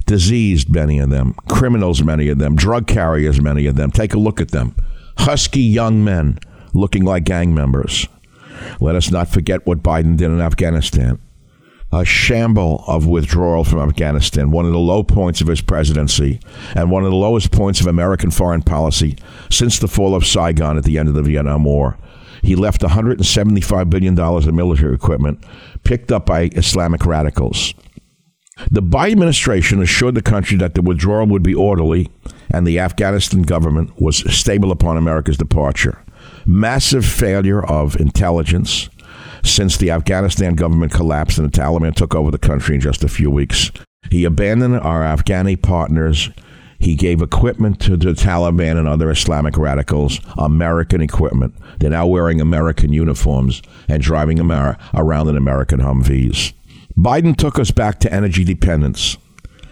Diseased, 0.07 0.70
many 0.70 0.97
of 0.97 1.11
them. 1.11 1.36
Criminals, 1.47 2.01
many 2.01 2.30
of 2.30 2.39
them. 2.39 2.55
Drug 2.55 2.88
carriers, 2.88 3.39
many 3.39 3.68
of 3.68 3.76
them. 3.76 3.91
Take 3.91 4.16
a 4.16 4.20
look 4.20 4.41
at 4.41 4.49
them. 4.49 4.76
Husky 5.20 5.61
young 5.61 6.03
men 6.03 6.39
looking 6.74 7.05
like 7.05 7.26
gang 7.26 7.53
members. 7.53 8.07
Let 8.80 8.95
us 8.95 9.11
not 9.11 9.28
forget 9.28 9.68
what 9.68 9.84
Biden 9.84 10.18
did 10.18 10.32
in 10.32 10.41
Afghanistan. 10.41 11.20
A 11.91 12.03
shamble 12.03 12.84
of 12.88 13.05
withdrawal 13.05 13.64
from 13.64 13.88
Afghanistan, 13.88 14.49
one 14.49 14.66
of 14.66 14.72
the 14.72 14.80
low 14.80 15.03
points 15.03 15.41
of 15.41 15.47
his 15.47 15.61
presidency, 15.61 16.39
and 16.74 16.89
one 16.89 17.03
of 17.03 17.11
the 17.11 17.16
lowest 17.16 17.51
points 17.51 17.82
of 17.82 17.86
American 17.86 18.32
foreign 18.32 18.64
policy 18.64 19.16
since 19.51 19.78
the 19.78 19.88
fall 19.88 20.16
of 20.16 20.26
Saigon 20.26 20.76
at 20.76 20.86
the 20.86 20.97
end 20.97 21.07
of 21.07 21.14
the 21.14 21.22
Vietnam 21.22 21.66
War. 21.66 21.99
He 22.43 22.55
left 22.55 22.81
$175 22.81 23.89
billion 23.89 24.19
of 24.19 24.53
military 24.53 24.93
equipment 24.93 25.43
picked 25.83 26.11
up 26.11 26.25
by 26.25 26.49
Islamic 26.53 27.05
radicals. 27.05 27.73
The 28.69 28.83
Biden 28.83 29.13
administration 29.13 29.81
assured 29.81 30.15
the 30.15 30.21
country 30.21 30.57
that 30.57 30.75
the 30.75 30.81
withdrawal 30.81 31.25
would 31.27 31.41
be 31.41 31.55
orderly 31.55 32.11
and 32.51 32.67
the 32.67 32.79
Afghanistan 32.79 33.41
government 33.41 33.99
was 33.99 34.17
stable 34.31 34.71
upon 34.71 34.97
America's 34.97 35.37
departure. 35.37 36.03
Massive 36.45 37.05
failure 37.05 37.65
of 37.65 37.99
intelligence 37.99 38.89
since 39.43 39.77
the 39.77 39.91
Afghanistan 39.91 40.55
government 40.55 40.93
collapsed 40.93 41.37
and 41.37 41.51
the 41.51 41.57
Taliban 41.57 41.95
took 41.95 42.13
over 42.13 42.29
the 42.29 42.37
country 42.37 42.75
in 42.75 42.81
just 42.81 43.03
a 43.03 43.09
few 43.09 43.31
weeks. 43.31 43.71
He 44.09 44.25
abandoned 44.25 44.79
our 44.79 45.01
Afghani 45.01 45.61
partners. 45.61 46.29
He 46.84 46.95
gave 46.95 47.21
equipment 47.21 47.79
to 47.84 47.95
the 47.95 48.11
Taliban 48.11 48.77
and 48.77 48.89
other 48.89 49.09
Islamic 49.09 49.57
radicals, 49.57 50.19
American 50.38 50.99
equipment. 50.99 51.55
They're 51.79 51.89
now 51.89 52.05
wearing 52.05 52.41
American 52.41 52.91
uniforms 52.91 53.61
and 53.88 54.03
driving 54.03 54.39
Amer- 54.39 54.77
around 54.93 55.29
in 55.29 55.38
American 55.38 55.79
Humvees. 55.79 56.51
Biden 56.97 57.38
took 57.38 57.57
us 57.57 57.71
back 57.71 58.01
to 58.01 58.13
energy 58.13 58.43
dependence. 58.43 59.15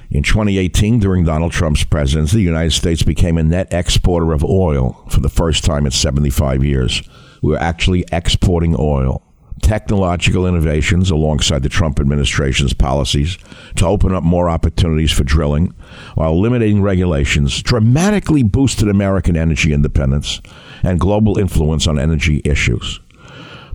In 0.09 0.23
2018, 0.23 0.99
during 0.99 1.25
Donald 1.25 1.51
Trump's 1.51 1.83
presidency, 1.83 2.37
the 2.37 2.43
United 2.43 2.71
States 2.71 3.03
became 3.03 3.37
a 3.37 3.43
net 3.43 3.73
exporter 3.73 4.31
of 4.31 4.41
oil 4.45 5.05
for 5.09 5.19
the 5.19 5.27
first 5.27 5.65
time 5.65 5.85
in 5.85 5.91
75 5.91 6.63
years. 6.63 7.03
We 7.41 7.51
were 7.51 7.59
actually 7.59 8.05
exporting 8.13 8.73
oil. 8.79 9.21
Technological 9.61 10.47
innovations 10.47 11.11
alongside 11.11 11.63
the 11.63 11.69
Trump 11.69 11.99
administration's 11.99 12.73
policies 12.73 13.37
to 13.75 13.85
open 13.85 14.13
up 14.13 14.23
more 14.23 14.49
opportunities 14.49 15.11
for 15.11 15.23
drilling 15.23 15.73
while 16.15 16.33
eliminating 16.33 16.81
regulations 16.81 17.61
dramatically 17.61 18.43
boosted 18.43 18.89
American 18.89 19.37
energy 19.37 19.71
independence 19.71 20.41
and 20.83 20.99
global 20.99 21.39
influence 21.39 21.87
on 21.87 21.99
energy 21.99 22.41
issues. 22.43 22.99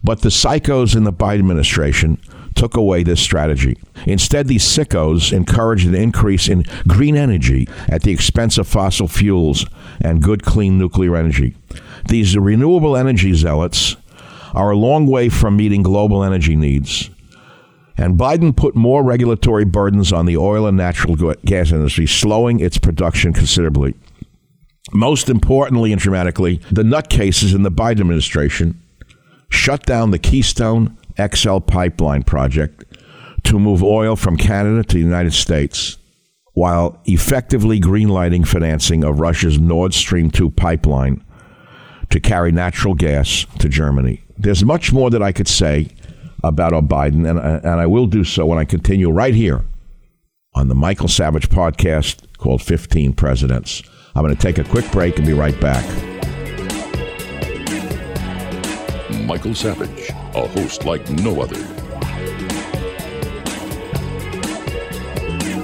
But 0.05 0.21
the 0.21 0.29
psychos 0.29 0.95
in 0.95 1.05
the 1.05 1.13
Biden 1.13 1.39
administration 1.39 2.19
took 2.55 2.77
away 2.77 3.03
this 3.03 3.21
strategy. 3.21 3.77
Instead, 4.07 4.49
these 4.49 4.65
sickos 4.65 5.33
encouraged 5.33 5.87
an 5.87 5.95
increase 5.95 6.49
in 6.49 6.65
green 6.89 7.17
energy 7.17 7.69
at 7.89 8.03
the 8.03 8.13
expense 8.13 8.59
of 8.59 8.67
fossil 8.67 9.09
fuels 9.09 9.67
and 10.01 10.23
good, 10.23 10.43
clean 10.43 10.79
nuclear 10.79 11.17
energy. 11.17 11.55
These 12.09 12.37
renewable 12.37 12.97
energy 12.97 13.35
zealots 13.35 13.97
are 14.55 14.71
a 14.71 14.77
long 14.77 15.07
way 15.07 15.29
from 15.29 15.57
meeting 15.57 15.83
global 15.83 16.23
energy 16.23 16.57
needs. 16.57 17.11
And 17.99 18.19
Biden 18.19 18.55
put 18.55 18.77
more 18.77 19.03
regulatory 19.03 19.65
burdens 19.65 20.13
on 20.13 20.27
the 20.27 20.37
oil 20.37 20.67
and 20.67 20.77
natural 20.77 21.17
gas 21.45 21.73
industry, 21.73 22.07
slowing 22.07 22.61
its 22.61 22.79
production 22.79 23.33
considerably. 23.33 23.95
Most 24.93 25.29
importantly 25.29 25.93
and 25.93 26.01
dramatically, 26.01 26.61
the 26.71 26.83
nutcases 26.83 27.55
in 27.55 27.63
the 27.63 27.71
Biden 27.71 28.01
administration 28.01 28.81
shut 29.49 29.85
down 29.87 30.11
the 30.11 30.19
Keystone 30.19 30.97
XL 31.19 31.59
pipeline 31.59 32.23
project 32.23 32.85
to 33.45 33.59
move 33.59 33.83
oil 33.83 34.17
from 34.17 34.37
Canada 34.37 34.85
to 34.85 34.95
the 34.95 35.03
United 35.03 35.33
States 35.33 35.97
while 36.53 37.01
effectively 37.05 37.79
greenlighting 37.81 38.47
financing 38.47 39.05
of 39.05 39.21
Russia's 39.21 39.59
Nord 39.59 39.93
Stream 39.93 40.31
2 40.31 40.51
pipeline 40.51 41.23
to 42.11 42.21
carry 42.21 42.51
natural 42.53 42.95
gas 42.95 43.45
to 43.59 43.69
Germany. 43.69 44.26
There's 44.39 44.65
much 44.65 44.93
more 44.93 45.11
that 45.11 45.23
I 45.23 45.33
could 45.33 45.49
say 45.49 45.89
about 46.45 46.73
Biden, 46.89 47.29
and, 47.29 47.39
and 47.39 47.81
I 47.81 47.87
will 47.87 48.07
do 48.07 48.23
so 48.23 48.47
when 48.47 48.59
I 48.59 48.65
continue 48.65 49.11
right 49.11 49.35
here 49.35 49.65
on 50.55 50.69
the 50.69 50.75
Michael 50.75 51.09
Savage 51.09 51.49
podcast 51.49 52.25
called 52.39 52.63
15 52.63 53.15
Presidents. 53.15 53.83
I'm 54.15 54.23
going 54.23 54.35
to 54.35 54.41
take 54.41 54.59
a 54.59 54.65
quick 54.65 54.91
break 54.93 55.17
and 55.19 55.27
be 55.27 55.33
right 55.33 55.59
back. 55.61 55.85
Michael 59.25 59.55
Savage, 59.55 60.11
a 60.11 60.47
host 60.47 60.85
like 60.85 61.09
no 61.11 61.41
other. 61.41 61.59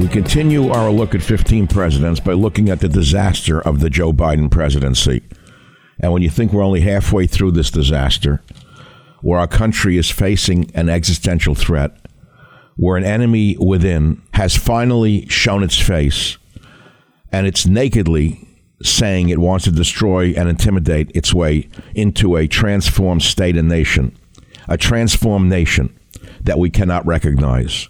We 0.00 0.08
continue 0.08 0.68
our 0.70 0.90
look 0.90 1.14
at 1.14 1.22
15 1.22 1.68
presidents 1.68 2.18
by 2.18 2.32
looking 2.32 2.70
at 2.70 2.80
the 2.80 2.88
disaster 2.88 3.60
of 3.60 3.80
the 3.80 3.88
Joe 3.88 4.12
Biden 4.12 4.50
presidency. 4.50 5.22
And 6.00 6.12
when 6.12 6.22
you 6.22 6.30
think 6.30 6.52
we're 6.52 6.64
only 6.64 6.80
halfway 6.80 7.28
through 7.28 7.52
this 7.52 7.70
disaster, 7.70 8.42
where 9.22 9.38
our 9.38 9.48
country 9.48 9.96
is 9.96 10.10
facing 10.10 10.70
an 10.74 10.88
existential 10.88 11.54
threat, 11.54 11.96
where 12.76 12.96
an 12.96 13.04
enemy 13.04 13.56
within 13.58 14.20
has 14.34 14.56
finally 14.56 15.26
shown 15.28 15.62
its 15.62 15.78
face, 15.78 16.36
and 17.30 17.46
it's 17.46 17.66
nakedly 17.66 18.46
saying 18.82 19.28
it 19.28 19.38
wants 19.38 19.64
to 19.64 19.70
destroy 19.70 20.34
and 20.36 20.48
intimidate 20.48 21.10
its 21.14 21.32
way 21.32 21.68
into 21.94 22.36
a 22.36 22.48
transformed 22.48 23.22
state 23.22 23.56
and 23.56 23.68
nation, 23.68 24.16
a 24.68 24.76
transformed 24.76 25.48
nation 25.48 25.96
that 26.42 26.58
we 26.58 26.68
cannot 26.68 27.06
recognize. 27.06 27.88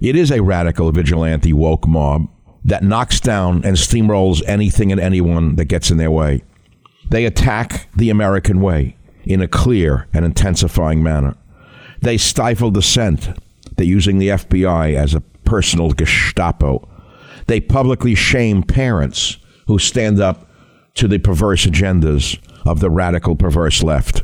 It 0.00 0.14
is 0.14 0.30
a 0.30 0.42
radical 0.42 0.92
vigilante 0.92 1.52
woke 1.52 1.88
mob 1.88 2.28
that 2.64 2.84
knocks 2.84 3.18
down 3.18 3.64
and 3.64 3.76
steamrolls 3.76 4.42
anything 4.46 4.92
and 4.92 5.00
anyone 5.00 5.56
that 5.56 5.64
gets 5.64 5.90
in 5.90 5.96
their 5.96 6.10
way. 6.10 6.42
They 7.10 7.24
attack 7.24 7.88
the 7.96 8.10
American 8.10 8.60
way 8.60 8.97
in 9.28 9.42
a 9.42 9.48
clear 9.48 10.08
and 10.12 10.24
intensifying 10.24 11.02
manner. 11.02 11.36
They 12.00 12.16
stifle 12.16 12.70
dissent. 12.70 13.28
They're 13.76 13.86
using 13.86 14.18
the 14.18 14.28
FBI 14.28 14.94
as 14.94 15.14
a 15.14 15.20
personal 15.44 15.90
Gestapo. 15.90 16.88
They 17.46 17.60
publicly 17.60 18.14
shame 18.14 18.62
parents 18.62 19.36
who 19.66 19.78
stand 19.78 20.20
up 20.20 20.50
to 20.94 21.06
the 21.06 21.18
perverse 21.18 21.66
agendas 21.66 22.38
of 22.66 22.80
the 22.80 22.90
radical 22.90 23.36
perverse 23.36 23.82
left. 23.82 24.22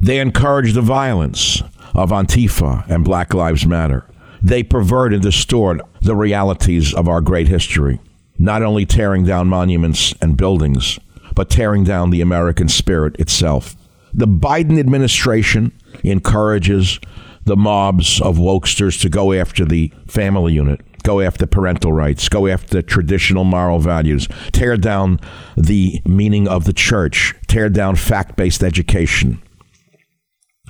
They 0.00 0.18
encourage 0.18 0.74
the 0.74 0.82
violence 0.82 1.62
of 1.94 2.10
Antifa 2.10 2.88
and 2.88 3.04
Black 3.04 3.34
Lives 3.34 3.66
Matter. 3.66 4.04
They 4.42 4.62
pervert 4.62 5.12
and 5.12 5.22
distort 5.22 5.80
the 6.02 6.14
realities 6.14 6.94
of 6.94 7.08
our 7.08 7.20
great 7.20 7.48
history, 7.48 8.00
not 8.38 8.62
only 8.62 8.86
tearing 8.86 9.24
down 9.24 9.48
monuments 9.48 10.14
and 10.20 10.36
buildings, 10.36 10.98
but 11.34 11.50
tearing 11.50 11.84
down 11.84 12.10
the 12.10 12.20
American 12.20 12.68
spirit 12.68 13.18
itself. 13.18 13.76
The 14.12 14.26
Biden 14.26 14.78
administration 14.78 15.72
encourages 16.02 16.98
the 17.44 17.56
mobs 17.56 18.20
of 18.20 18.36
wokesters 18.36 19.00
to 19.00 19.08
go 19.08 19.32
after 19.32 19.64
the 19.64 19.92
family 20.06 20.52
unit, 20.52 20.80
go 21.02 21.20
after 21.20 21.46
parental 21.46 21.92
rights, 21.92 22.28
go 22.28 22.46
after 22.46 22.82
traditional 22.82 23.44
moral 23.44 23.78
values, 23.78 24.28
tear 24.52 24.76
down 24.76 25.18
the 25.56 26.00
meaning 26.04 26.46
of 26.46 26.64
the 26.64 26.72
church, 26.72 27.34
tear 27.46 27.68
down 27.68 27.96
fact 27.96 28.36
based 28.36 28.62
education. 28.62 29.42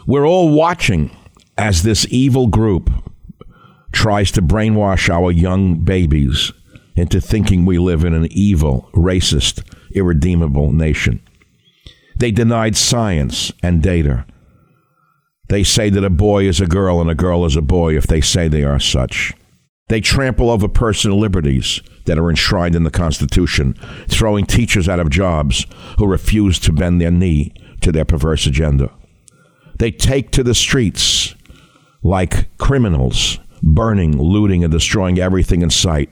We're 0.07 0.27
all 0.27 0.51
watching 0.51 1.11
as 1.59 1.83
this 1.83 2.07
evil 2.11 2.47
group 2.47 2.91
tries 3.93 4.31
to 4.33 4.43
brainwash 4.43 5.11
our 5.11 5.33
young 5.33 5.81
babies 5.81 6.53
into 6.95 7.21
thinking 7.21 7.65
we 7.65 7.79
live 7.79 8.05
in 8.05 8.15
an 8.15 8.29
evil, 8.31 8.89
racist, 8.95 9.63
irredeemable 9.95 10.73
nation. 10.73 11.21
They 12.19 12.33
denied 12.33 12.77
science 12.77 13.53
and 13.63 13.83
data. 13.83 14.27
They 15.49 15.63
say 15.63 15.89
that 15.91 16.05
a 16.05 16.11
boy 16.11 16.45
is 16.45 16.61
a 16.61 16.67
girl 16.67 17.01
and 17.01 17.09
a 17.09 17.15
girl 17.15 17.45
is 17.47 17.57
a 17.57 17.63
boy 17.63 17.97
if 17.97 18.07
they 18.07 18.21
say 18.21 18.49
they 18.49 18.65
are 18.65 18.81
such. 18.81 19.33
They 19.89 20.01
trample 20.01 20.51
over 20.51 20.69
personal 20.69 21.19
liberties 21.19 21.81
that 22.05 22.19
are 22.19 22.29
enshrined 22.29 22.75
in 22.75 22.83
the 22.83 22.91
Constitution, 22.91 23.75
throwing 24.09 24.45
teachers 24.45 24.89
out 24.89 25.01
of 25.01 25.09
jobs 25.09 25.65
who 25.97 26.07
refuse 26.07 26.59
to 26.61 26.73
bend 26.73 27.01
their 27.01 27.11
knee 27.11 27.55
to 27.81 27.93
their 27.93 28.05
perverse 28.05 28.47
agenda. 28.47 28.91
They 29.79 29.91
take 29.91 30.31
to 30.33 30.43
the 30.43 30.55
streets 30.55 31.35
like 32.03 32.55
criminals, 32.59 33.39
burning, 33.63 34.21
looting, 34.21 34.65
and 34.65 34.73
destroying 34.73 35.19
everything 35.19 35.63
in 35.63 35.71
sight, 35.71 36.11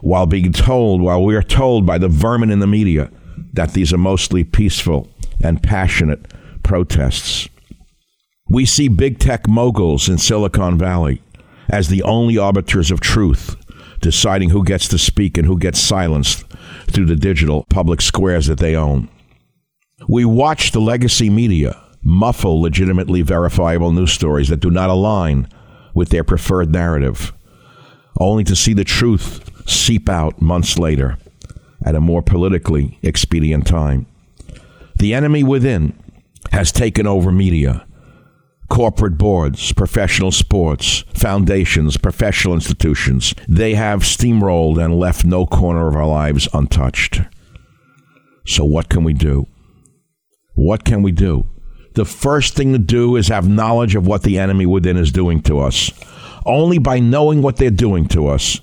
while 0.00 0.26
being 0.26 0.52
told, 0.52 1.00
while 1.02 1.22
we 1.22 1.36
are 1.36 1.42
told 1.42 1.86
by 1.86 1.98
the 1.98 2.08
vermin 2.08 2.50
in 2.50 2.58
the 2.58 2.66
media 2.66 3.10
that 3.52 3.72
these 3.72 3.92
are 3.92 3.98
mostly 3.98 4.44
peaceful 4.44 5.08
and 5.42 5.62
passionate 5.62 6.32
protests. 6.62 7.48
We 8.48 8.64
see 8.64 8.88
big 8.88 9.18
tech 9.18 9.48
moguls 9.48 10.08
in 10.08 10.18
Silicon 10.18 10.78
Valley 10.78 11.22
as 11.68 11.88
the 11.88 12.02
only 12.02 12.36
arbiters 12.36 12.90
of 12.90 13.00
truth, 13.00 13.56
deciding 14.00 14.50
who 14.50 14.64
gets 14.64 14.88
to 14.88 14.98
speak 14.98 15.38
and 15.38 15.46
who 15.46 15.58
gets 15.58 15.80
silenced 15.80 16.44
through 16.90 17.06
the 17.06 17.16
digital 17.16 17.64
public 17.70 18.00
squares 18.00 18.46
that 18.46 18.58
they 18.58 18.74
own. 18.74 19.08
We 20.08 20.24
watch 20.24 20.72
the 20.72 20.80
legacy 20.80 21.30
media 21.30 21.80
muffle 22.02 22.60
legitimately 22.60 23.22
verifiable 23.22 23.92
news 23.92 24.12
stories 24.12 24.48
that 24.48 24.60
do 24.60 24.70
not 24.70 24.90
align 24.90 25.48
with 25.94 26.08
their 26.08 26.24
preferred 26.24 26.70
narrative, 26.70 27.32
only 28.18 28.44
to 28.44 28.56
see 28.56 28.74
the 28.74 28.84
truth 28.84 29.48
seep 29.68 30.08
out 30.08 30.42
months 30.42 30.78
later 30.78 31.16
at 31.84 31.94
a 31.94 32.00
more 32.00 32.22
politically 32.22 32.98
expedient 33.02 33.66
time. 33.66 34.06
The 34.96 35.14
enemy 35.14 35.42
within 35.42 35.98
has 36.52 36.72
taken 36.72 37.06
over 37.06 37.32
media, 37.32 37.86
corporate 38.68 39.18
boards, 39.18 39.72
professional 39.72 40.30
sports, 40.30 41.04
foundations, 41.14 41.96
professional 41.96 42.54
institutions. 42.54 43.34
They 43.48 43.74
have 43.74 44.00
steamrolled 44.00 44.82
and 44.82 44.98
left 44.98 45.24
no 45.24 45.46
corner 45.46 45.88
of 45.88 45.96
our 45.96 46.06
lives 46.06 46.48
untouched. 46.52 47.20
So, 48.46 48.64
what 48.64 48.88
can 48.88 49.04
we 49.04 49.12
do? 49.12 49.46
What 50.54 50.84
can 50.84 51.02
we 51.02 51.12
do? 51.12 51.46
The 51.94 52.04
first 52.04 52.54
thing 52.54 52.72
to 52.72 52.78
do 52.78 53.16
is 53.16 53.28
have 53.28 53.48
knowledge 53.48 53.94
of 53.94 54.06
what 54.06 54.22
the 54.22 54.38
enemy 54.38 54.66
within 54.66 54.96
is 54.96 55.12
doing 55.12 55.42
to 55.42 55.58
us. 55.60 55.90
Only 56.46 56.78
by 56.78 56.98
knowing 56.98 57.42
what 57.42 57.56
they're 57.56 57.70
doing 57.70 58.08
to 58.08 58.28
us 58.28 58.60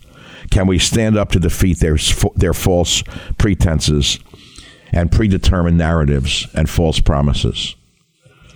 can 0.49 0.67
we 0.67 0.79
stand 0.79 1.17
up 1.17 1.31
to 1.31 1.39
defeat 1.39 1.79
their, 1.79 1.97
their 2.35 2.53
false 2.53 3.03
pretenses 3.37 4.19
and 4.91 5.11
predetermined 5.11 5.77
narratives 5.77 6.47
and 6.53 6.69
false 6.69 6.99
promises. 6.99 7.75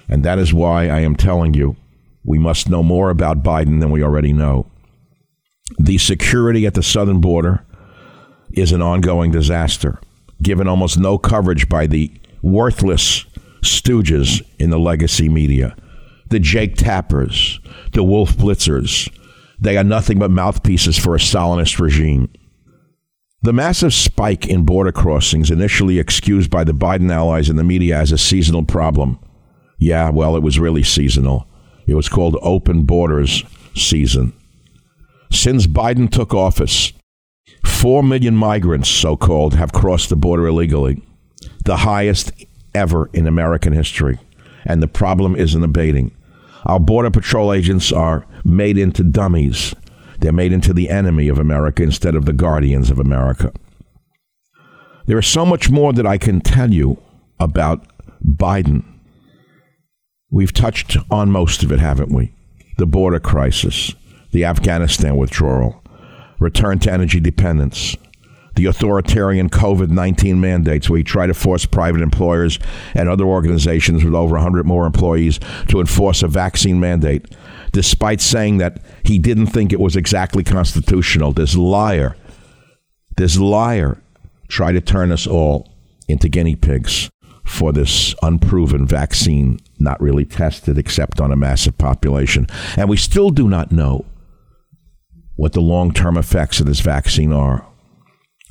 And 0.10 0.24
that 0.24 0.39
is 0.39 0.54
why 0.54 0.89
I 0.89 1.00
am 1.00 1.16
telling 1.16 1.54
you 1.54 1.76
we 2.26 2.39
must 2.39 2.70
know 2.70 2.84
more 2.84 3.10
about 3.10 3.44
Biden 3.44 3.80
than 3.80 3.91
we 3.91 4.04
already 4.04 4.34
know. 4.34 4.66
The 5.78 5.98
security 5.98 6.66
at 6.66 6.74
the 6.74 6.84
southern 6.84 7.22
border 7.22 7.66
is 8.54 8.72
an 8.72 8.82
ongoing 8.82 9.32
disaster, 9.32 10.00
given 10.41 10.68
almost 10.68 10.98
no 10.98 11.18
coverage 11.18 11.68
by 11.68 11.88
the 11.88 12.12
worthless 12.41 13.26
stooges 13.62 14.41
in 14.60 14.70
the 14.70 14.80
legacy 14.80 15.30
media. 15.30 15.76
The 16.30 16.39
Jake 16.39 16.76
Tappers, 16.76 17.60
the 17.94 18.04
Wolf 18.04 18.36
Blitzers, 18.36 19.12
they 19.60 19.78
are 19.78 19.84
nothing 19.84 20.20
but 20.20 20.32
mouthpieces 20.32 20.97
for 20.97 21.16
a 21.16 21.20
Stalinist 21.20 21.80
regime. 21.80 22.30
The 23.41 23.54
massive 23.54 23.93
spike 23.93 24.47
in 24.47 24.66
border 24.66 24.91
crossings, 24.91 25.51
initially 25.51 25.99
excused 25.99 26.49
by 26.49 26.64
the 26.64 26.72
Biden 26.72 27.12
allies 27.12 27.49
and 27.49 27.60
the 27.60 27.64
media 27.64 27.97
as 27.97 28.12
a 28.12 28.18
seasonal 28.18 28.64
problem. 28.64 29.20
Yeah, 29.78 30.10
well, 30.12 30.38
it 30.38 30.43
was 30.43 30.60
really 30.60 30.84
seasonal. 30.84 31.47
It 31.86 31.95
was 31.95 32.08
called 32.08 32.38
open 32.41 32.84
borders 32.84 33.43
season. 33.76 34.34
Since 35.30 35.68
Biden 35.68 36.10
took 36.10 36.34
office, 36.34 36.93
4 37.66 38.04
million 38.04 38.36
migrants, 38.36 38.88
so 38.88 39.18
called, 39.18 39.56
have 39.56 39.74
crossed 39.74 40.10
the 40.10 40.16
border 40.16 40.47
illegally, 40.47 41.01
the 41.66 41.78
highest 41.78 42.32
ever 42.74 43.10
in 43.14 43.28
American 43.28 43.74
history. 43.74 44.20
And 44.66 44.82
the 44.82 44.88
problem 44.88 45.36
isn't 45.36 45.64
abating. 45.64 46.16
Our 46.66 46.80
Border 46.80 47.11
Patrol 47.11 47.53
agents 47.53 47.91
are 47.91 48.26
made 48.43 48.78
into 48.78 49.03
dummies. 49.03 49.74
They're 50.20 50.32
made 50.32 50.53
into 50.53 50.74
the 50.74 50.89
enemy 50.89 51.28
of 51.28 51.38
America 51.38 51.84
instead 51.84 52.16
of 52.16 52.26
the 52.26 52.34
guardians 52.34 52.89
of 52.89 52.99
America. 52.99 53.51
There 55.05 55.20
is 55.20 55.28
so 55.28 55.45
much 55.45 55.70
more 55.70 55.91
that 55.93 56.07
I 56.07 56.18
can 56.18 56.39
tell 56.39 56.74
you 56.74 56.97
about 57.39 57.86
Biden. 58.26 58.86
We've 60.32 60.53
touched 60.53 60.97
on 61.11 61.32
most 61.32 61.64
of 61.64 61.72
it, 61.72 61.80
haven't 61.80 62.14
we? 62.14 62.34
The 62.78 62.86
border 62.86 63.20
crisis, 63.20 63.93
the 64.32 64.45
Afghanistan 64.45 65.18
withdrawal, 65.18 65.84
return 66.39 66.80
to 66.80 66.91
energy 66.91 67.20
dependence, 67.20 67.97
the 68.56 68.66
authoritarian 68.66 69.49
COVID 69.49 69.89
19 69.89 70.39
mandates, 70.39 70.89
where 70.89 70.97
he 70.97 71.04
tried 71.04 71.28
to 71.28 71.34
force 71.34 71.66
private 71.66 72.01
employers 72.01 72.60
and 72.93 73.10
other 73.10 73.26
organizations 73.26 74.04
with 74.04 74.14
over 74.14 74.36
100 74.36 74.66
more 74.66 74.86
employees 74.86 75.39
to 75.70 75.80
enforce 75.80 76.24
a 76.24 76.28
vaccine 76.28 76.80
mandate, 76.80 77.36
despite 77.72 78.22
saying 78.22 78.58
that 78.58 78.82
he 79.04 79.18
didn't 79.18 79.47
think 79.47 79.74
it 79.74 79.80
was 79.80 79.95
exactly 79.95 80.43
constitutional. 80.43 81.32
This 81.32 81.56
liar, 81.56 82.16
this 83.18 83.38
liar 83.38 84.01
tried 84.47 84.74
to 84.74 84.82
turn 84.82 85.12
us 85.12 85.26
all 85.26 85.70
into 86.08 86.30
guinea 86.30 86.56
pigs 86.56 87.10
for 87.43 87.72
this 87.72 88.16
unproven 88.22 88.86
vaccine, 88.86 89.60
not 89.80 89.99
really 90.01 90.26
tested 90.26 90.78
except 90.78 91.20
on 91.20 91.32
a 91.32 91.36
massive 91.36 91.78
population. 91.78 92.47
And 92.78 92.89
we 92.89 92.97
still 92.97 93.32
do 93.32 93.49
not 93.49 93.72
know 93.72 94.06
what 95.36 95.54
the 95.54 95.62
long 95.62 95.91
term 95.91 96.18
effects 96.18 96.60
of 96.60 96.66
this 96.66 96.80
vaccine 96.80 97.34
are. 97.34 97.66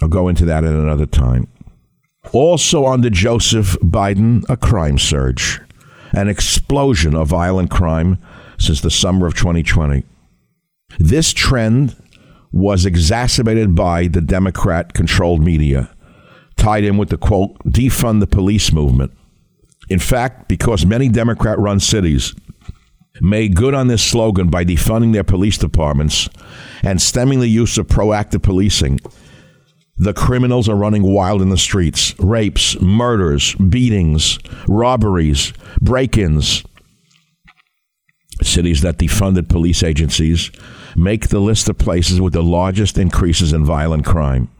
I'll 0.02 0.08
go 0.08 0.26
into 0.26 0.44
that 0.46 0.64
at 0.64 0.74
another 0.74 1.06
time. 1.06 1.46
Also, 2.32 2.86
under 2.86 3.08
Joseph 3.08 3.76
Biden, 3.82 4.44
a 4.48 4.56
crime 4.56 4.98
surge, 4.98 5.60
an 6.10 6.28
explosion 6.28 7.14
of 7.14 7.28
violent 7.28 7.70
crime 7.70 8.18
since 8.58 8.80
the 8.80 8.90
summer 8.90 9.28
of 9.28 9.36
2020. 9.36 10.02
This 10.98 11.32
trend 11.32 11.94
was 12.50 12.84
exacerbated 12.84 13.76
by 13.76 14.08
the 14.08 14.20
Democrat 14.20 14.92
controlled 14.92 15.40
media, 15.40 15.94
tied 16.56 16.82
in 16.82 16.96
with 16.96 17.10
the 17.10 17.16
quote, 17.16 17.56
defund 17.60 18.18
the 18.18 18.26
police 18.26 18.72
movement. 18.72 19.12
In 19.88 20.00
fact, 20.00 20.48
because 20.48 20.84
many 20.84 21.08
Democrat 21.08 21.60
run 21.60 21.78
cities 21.78 22.34
made 23.20 23.54
good 23.54 23.72
on 23.72 23.86
this 23.86 24.02
slogan 24.02 24.48
by 24.50 24.64
defunding 24.64 25.12
their 25.12 25.22
police 25.22 25.58
departments 25.58 26.28
and 26.82 27.00
stemming 27.00 27.38
the 27.38 27.46
use 27.46 27.78
of 27.78 27.86
proactive 27.86 28.42
policing, 28.42 28.98
the 29.96 30.14
criminals 30.14 30.68
are 30.68 30.76
running 30.76 31.02
wild 31.02 31.42
in 31.42 31.50
the 31.50 31.56
streets 31.56 32.18
rapes, 32.18 32.80
murders, 32.80 33.54
beatings, 33.54 34.38
robberies, 34.66 35.52
break 35.80 36.16
ins. 36.16 36.64
Cities 38.42 38.80
that 38.80 38.98
defunded 38.98 39.48
police 39.48 39.82
agencies 39.82 40.50
make 40.96 41.28
the 41.28 41.40
list 41.40 41.68
of 41.68 41.78
places 41.78 42.20
with 42.20 42.32
the 42.32 42.42
largest 42.42 42.98
increases 42.98 43.52
in 43.52 43.64
violent 43.64 44.04
crime. 44.04 44.50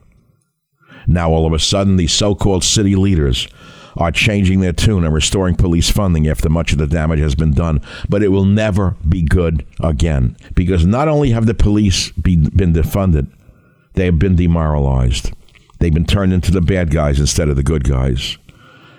Now, 1.06 1.30
all 1.30 1.46
of 1.46 1.52
a 1.52 1.58
sudden, 1.58 1.96
these 1.96 2.12
so 2.12 2.34
called 2.34 2.62
city 2.62 2.94
leaders 2.94 3.48
are 3.96 4.12
changing 4.12 4.60
their 4.60 4.72
tune 4.72 5.04
and 5.04 5.12
restoring 5.12 5.54
police 5.54 5.90
funding 5.90 6.28
after 6.28 6.48
much 6.48 6.72
of 6.72 6.78
the 6.78 6.86
damage 6.86 7.18
has 7.18 7.34
been 7.34 7.52
done. 7.52 7.80
But 8.08 8.22
it 8.22 8.28
will 8.28 8.44
never 8.44 8.96
be 9.06 9.22
good 9.22 9.66
again 9.80 10.36
because 10.54 10.86
not 10.86 11.08
only 11.08 11.30
have 11.30 11.46
the 11.46 11.54
police 11.54 12.10
be, 12.12 12.36
been 12.36 12.72
defunded, 12.72 13.30
they 13.94 14.06
have 14.06 14.18
been 14.18 14.36
demoralized. 14.36 15.32
They've 15.78 15.92
been 15.92 16.06
turned 16.06 16.32
into 16.32 16.50
the 16.50 16.60
bad 16.60 16.90
guys 16.90 17.18
instead 17.18 17.48
of 17.48 17.56
the 17.56 17.62
good 17.62 17.84
guys. 17.84 18.38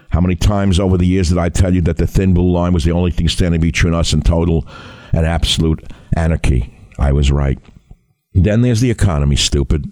How 0.10 0.22
many 0.22 0.36
times 0.36 0.80
over 0.80 0.98
the 0.98 1.08
years 1.08 1.30
did 1.30 1.38
I 1.38 1.50
tell 1.50 1.74
you 1.74 1.82
that 1.82 1.98
the 1.98 2.06
thin 2.06 2.34
blue 2.34 2.52
line 2.52 2.74
was 2.74 2.84
the 2.84 2.91
only 2.91 3.10
thing 3.10 3.28
standing 3.28 3.62
between 3.62 3.94
us 3.94 4.14
and 4.14 4.24
total 4.24 4.68
and 5.12 5.26
absolute 5.26 5.84
anarchy? 6.16 6.78
I 7.00 7.12
was 7.14 7.32
right. 7.32 7.58
Then 8.34 8.62
there's 8.62 8.82
the 8.82 8.91
economy, 8.91 9.36
stupid. 9.36 9.91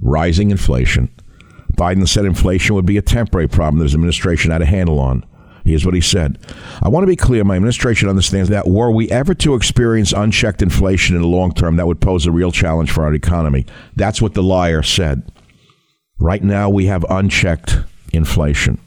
Rising 0.00 0.50
inflation. 0.50 1.08
Biden 1.76 2.08
said 2.08 2.24
inflation 2.24 2.74
would 2.74 2.86
be 2.86 2.96
a 2.96 3.02
temporary 3.02 3.48
problem 3.48 3.78
that 3.78 3.84
his 3.84 3.94
administration 3.94 4.50
had 4.50 4.62
a 4.62 4.66
handle 4.66 4.98
on. 4.98 5.24
Here's 5.64 5.84
what 5.84 5.94
he 5.94 6.00
said. 6.00 6.38
I 6.82 6.88
want 6.88 7.02
to 7.02 7.08
be 7.08 7.16
clear. 7.16 7.44
My 7.44 7.56
administration 7.56 8.08
understands 8.08 8.48
that 8.48 8.68
were 8.68 8.90
we 8.90 9.10
ever 9.10 9.34
to 9.34 9.54
experience 9.54 10.12
unchecked 10.12 10.62
inflation 10.62 11.16
in 11.16 11.22
the 11.22 11.28
long 11.28 11.52
term, 11.52 11.76
that 11.76 11.86
would 11.86 12.00
pose 12.00 12.26
a 12.26 12.32
real 12.32 12.52
challenge 12.52 12.90
for 12.90 13.04
our 13.04 13.14
economy. 13.14 13.66
That's 13.96 14.22
what 14.22 14.34
the 14.34 14.42
liar 14.42 14.82
said. 14.82 15.30
Right 16.18 16.42
now, 16.42 16.68
we 16.68 16.86
have 16.86 17.04
unchecked 17.08 17.78
inflation, 18.12 18.78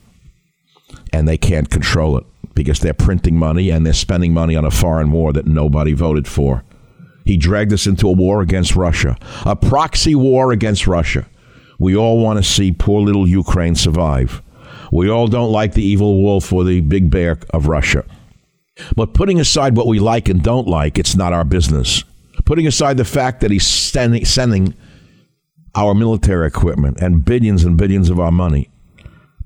and 1.12 1.28
they 1.28 1.38
can't 1.38 1.70
control 1.70 2.18
it 2.18 2.26
because 2.54 2.80
they're 2.80 2.94
printing 2.94 3.38
money 3.38 3.72
and 3.72 3.86
they're 3.86 3.94
spending 3.94 4.34
money 4.34 4.56
on 4.56 4.66
a 4.66 4.72
foreign 4.72 5.12
war 5.12 5.34
that 5.34 5.48
nobody 5.48 5.94
voted 5.94 6.28
for. 6.28 6.64
He 7.26 7.38
dragged 7.38 7.74
us 7.74 7.88
into 7.88 8.08
a 8.08 8.12
war 8.12 8.42
against 8.42 8.76
Russia, 8.76 9.18
a 9.46 9.56
proxy 9.56 10.14
war 10.14 10.52
against 10.52 10.86
Russia. 10.86 11.26
We 11.80 11.96
all 11.96 12.22
want 12.22 12.38
to 12.38 12.44
see 12.44 12.72
poor 12.72 13.02
little 13.02 13.28
Ukraine 13.28 13.74
survive. 13.74 14.43
We 14.94 15.10
all 15.10 15.28
don't 15.28 15.52
like 15.52 15.74
the 15.74 15.84
evil 15.84 16.22
wolf 16.22 16.54
or 16.54 16.64
the 16.64 16.80
big 16.80 17.10
bear 17.10 17.40
of 17.50 17.68
Russia. 17.68 18.06
But 18.96 19.16
putting 19.16 19.40
aside 19.40 19.76
what 19.76 19.88
we 19.88 20.00
like 20.00 20.30
and 20.30 20.44
don't 20.44 20.68
like, 20.68 21.00
it's 21.00 21.16
not 21.16 21.34
our 21.34 21.44
business. 21.44 22.04
Putting 22.46 22.68
aside 22.68 22.98
the 22.98 23.04
fact 23.04 23.42
that 23.42 23.50
he's 23.50 23.66
sending 23.66 24.76
our 25.74 25.96
military 25.96 26.46
equipment 26.46 27.02
and 27.02 27.26
billions 27.26 27.64
and 27.64 27.76
billions 27.76 28.12
of 28.12 28.20
our 28.20 28.32
money, 28.32 28.70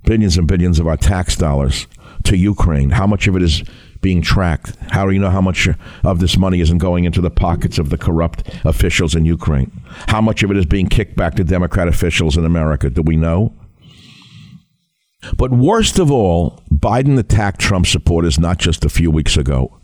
billions 0.04 0.38
and 0.38 0.50
billions 0.50 0.80
of 0.80 0.88
our 0.88 0.98
tax 0.98 1.38
dollars 1.38 1.88
to 2.26 2.36
Ukraine, 2.36 2.90
how 2.90 3.08
much 3.08 3.28
of 3.28 3.38
it 3.38 3.42
is 3.42 3.64
being 4.02 4.22
tracked? 4.22 4.76
How 4.90 5.06
do 5.06 5.14
you 5.14 5.20
know 5.20 5.30
how 5.30 5.40
much 5.40 5.70
of 6.04 6.20
this 6.20 6.38
money 6.38 6.60
isn't 6.60 6.80
going 6.80 7.06
into 7.06 7.22
the 7.22 7.32
pockets 7.32 7.78
of 7.78 7.90
the 7.90 7.98
corrupt 7.98 8.44
officials 8.66 9.16
in 9.16 9.24
Ukraine? 9.24 9.72
How 10.10 10.20
much 10.20 10.44
of 10.44 10.52
it 10.52 10.58
is 10.58 10.66
being 10.66 10.88
kicked 10.88 11.16
back 11.16 11.36
to 11.36 11.46
Democrat 11.46 11.88
officials 11.88 12.36
in 12.36 12.44
America? 12.44 12.90
Do 12.90 13.02
we 13.02 13.16
know? 13.16 13.54
But 15.36 15.52
worst 15.52 16.00
of 16.00 16.12
all, 16.12 16.64
Biden 16.74 17.18
attacked 17.20 17.60
Trump 17.60 17.88
supporters 17.88 18.40
not 18.40 18.58
just 18.58 18.86
a 18.86 18.90
few 18.90 19.12
weeks 19.12 19.38
ago. 19.38 19.78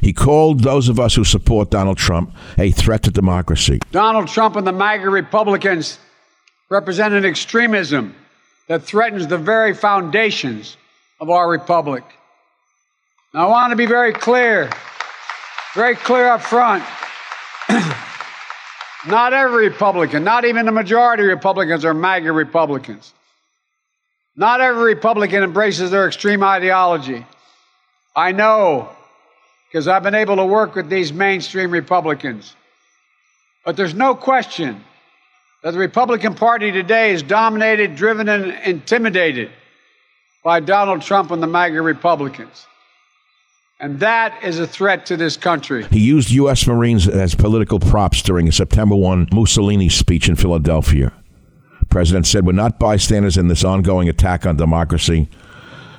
He 0.00 0.12
called 0.12 0.60
those 0.60 0.88
of 0.88 1.00
us 1.00 1.14
who 1.14 1.24
support 1.24 1.70
Donald 1.70 1.98
Trump 1.98 2.34
a 2.58 2.70
threat 2.70 3.02
to 3.04 3.10
democracy. 3.10 3.80
Donald 3.90 4.28
Trump 4.28 4.56
and 4.56 4.66
the 4.66 4.72
MAGA 4.72 5.10
Republicans 5.10 5.98
represent 6.70 7.14
an 7.14 7.24
extremism 7.24 8.14
that 8.68 8.82
threatens 8.82 9.26
the 9.26 9.38
very 9.38 9.74
foundations 9.74 10.76
of 11.20 11.30
our 11.30 11.48
republic. 11.48 12.04
Now, 13.34 13.48
I 13.48 13.50
want 13.50 13.70
to 13.70 13.76
be 13.76 13.86
very 13.86 14.12
clear, 14.12 14.70
very 15.74 15.94
clear 15.94 16.28
up 16.28 16.42
front. 16.42 16.84
not 19.06 19.32
every 19.32 19.68
Republican, 19.68 20.24
not 20.24 20.44
even 20.44 20.66
the 20.66 20.72
majority 20.72 21.24
of 21.24 21.28
Republicans 21.28 21.84
are 21.84 21.94
MAGA 21.94 22.32
Republicans. 22.32 23.12
Not 24.36 24.60
every 24.60 24.94
Republican 24.94 25.42
embraces 25.42 25.90
their 25.90 26.06
extreme 26.06 26.42
ideology. 26.42 27.26
I 28.16 28.32
know 28.32 28.88
because 29.72 29.88
I've 29.88 30.02
been 30.02 30.14
able 30.14 30.36
to 30.36 30.44
work 30.44 30.74
with 30.74 30.90
these 30.90 31.14
mainstream 31.14 31.70
Republicans. 31.70 32.54
But 33.64 33.76
there's 33.76 33.94
no 33.94 34.14
question 34.14 34.84
that 35.62 35.70
the 35.70 35.78
Republican 35.78 36.34
Party 36.34 36.70
today 36.70 37.12
is 37.12 37.22
dominated, 37.22 37.96
driven, 37.96 38.28
and 38.28 38.52
intimidated 38.66 39.50
by 40.44 40.60
Donald 40.60 41.00
Trump 41.00 41.30
and 41.30 41.42
the 41.42 41.46
MAGA 41.46 41.80
Republicans. 41.80 42.66
And 43.80 43.98
that 44.00 44.44
is 44.44 44.58
a 44.58 44.66
threat 44.66 45.06
to 45.06 45.16
this 45.16 45.38
country. 45.38 45.86
He 45.90 46.00
used 46.00 46.30
U.S. 46.32 46.66
Marines 46.66 47.08
as 47.08 47.34
political 47.34 47.80
props 47.80 48.22
during 48.22 48.48
a 48.48 48.52
September 48.52 48.94
1 48.94 49.28
Mussolini 49.32 49.88
speech 49.88 50.28
in 50.28 50.36
Philadelphia. 50.36 51.12
President 51.92 52.26
said, 52.26 52.46
We're 52.46 52.52
not 52.52 52.78
bystanders 52.78 53.36
in 53.36 53.48
this 53.48 53.64
ongoing 53.64 54.08
attack 54.08 54.46
on 54.46 54.56
democracy. 54.56 55.28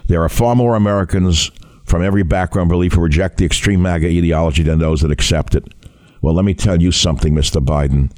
There 0.08 0.24
are 0.24 0.28
far 0.28 0.56
more 0.56 0.74
Americans 0.74 1.52
from 1.86 2.02
every 2.02 2.24
background 2.24 2.70
belief 2.70 2.94
who 2.94 3.02
reject 3.02 3.38
the 3.38 3.46
extreme 3.46 3.84
MAGA 3.84 4.08
ideology 4.08 4.64
than 4.64 4.80
those 4.80 5.02
that 5.02 5.12
accept 5.12 5.54
it. 5.54 5.72
Well, 6.20 6.34
let 6.34 6.46
me 6.46 6.56
tell 6.56 6.82
you 6.82 6.91
something, 6.91 7.36
Mr. 7.36 7.64
Biden. 7.64 8.12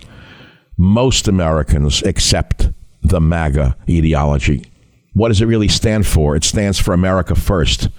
Most 0.78 1.28
Americans 1.28 2.02
accept 2.04 2.70
the 3.02 3.20
MAGA 3.20 3.76
ideology. 3.90 4.72
What 5.12 5.28
does 5.28 5.42
it 5.42 5.46
really 5.46 5.68
stand 5.68 6.08
for? 6.08 6.38
It 6.38 6.46
stands 6.46 6.80
for 6.80 6.94
America 6.94 7.36
First. 7.36 7.90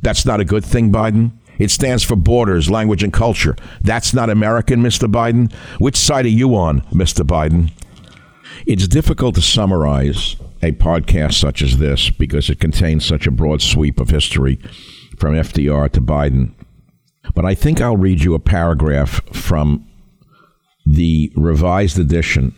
That's 0.00 0.24
not 0.24 0.40
a 0.40 0.44
good 0.46 0.64
thing, 0.64 0.90
Biden. 0.90 1.32
It 1.58 1.70
stands 1.70 2.02
for 2.02 2.16
borders, 2.16 2.70
language, 2.70 3.02
and 3.02 3.12
culture. 3.12 3.56
That's 3.82 4.14
not 4.14 4.30
American, 4.30 4.82
Mr. 4.82 5.06
Biden. 5.06 5.52
Which 5.78 5.96
side 5.98 6.24
are 6.24 6.30
you 6.30 6.54
on, 6.54 6.80
Mr. 6.92 7.26
Biden? 7.26 7.72
It's 8.66 8.88
difficult 8.88 9.34
to 9.36 9.42
summarize 9.42 10.36
a 10.62 10.72
podcast 10.72 11.34
such 11.34 11.62
as 11.62 11.78
this 11.78 12.10
because 12.10 12.50
it 12.50 12.60
contains 12.60 13.04
such 13.04 13.26
a 13.26 13.30
broad 13.30 13.62
sweep 13.62 14.00
of 14.00 14.10
history 14.10 14.56
from 15.18 15.34
FDR 15.34 15.90
to 15.92 16.00
Biden. 16.00 16.52
But 17.34 17.44
I 17.44 17.54
think 17.54 17.80
I'll 17.80 17.96
read 17.96 18.22
you 18.22 18.34
a 18.34 18.40
paragraph 18.40 19.20
from 19.32 19.86
the 20.86 21.32
revised 21.36 21.98
edition 21.98 22.54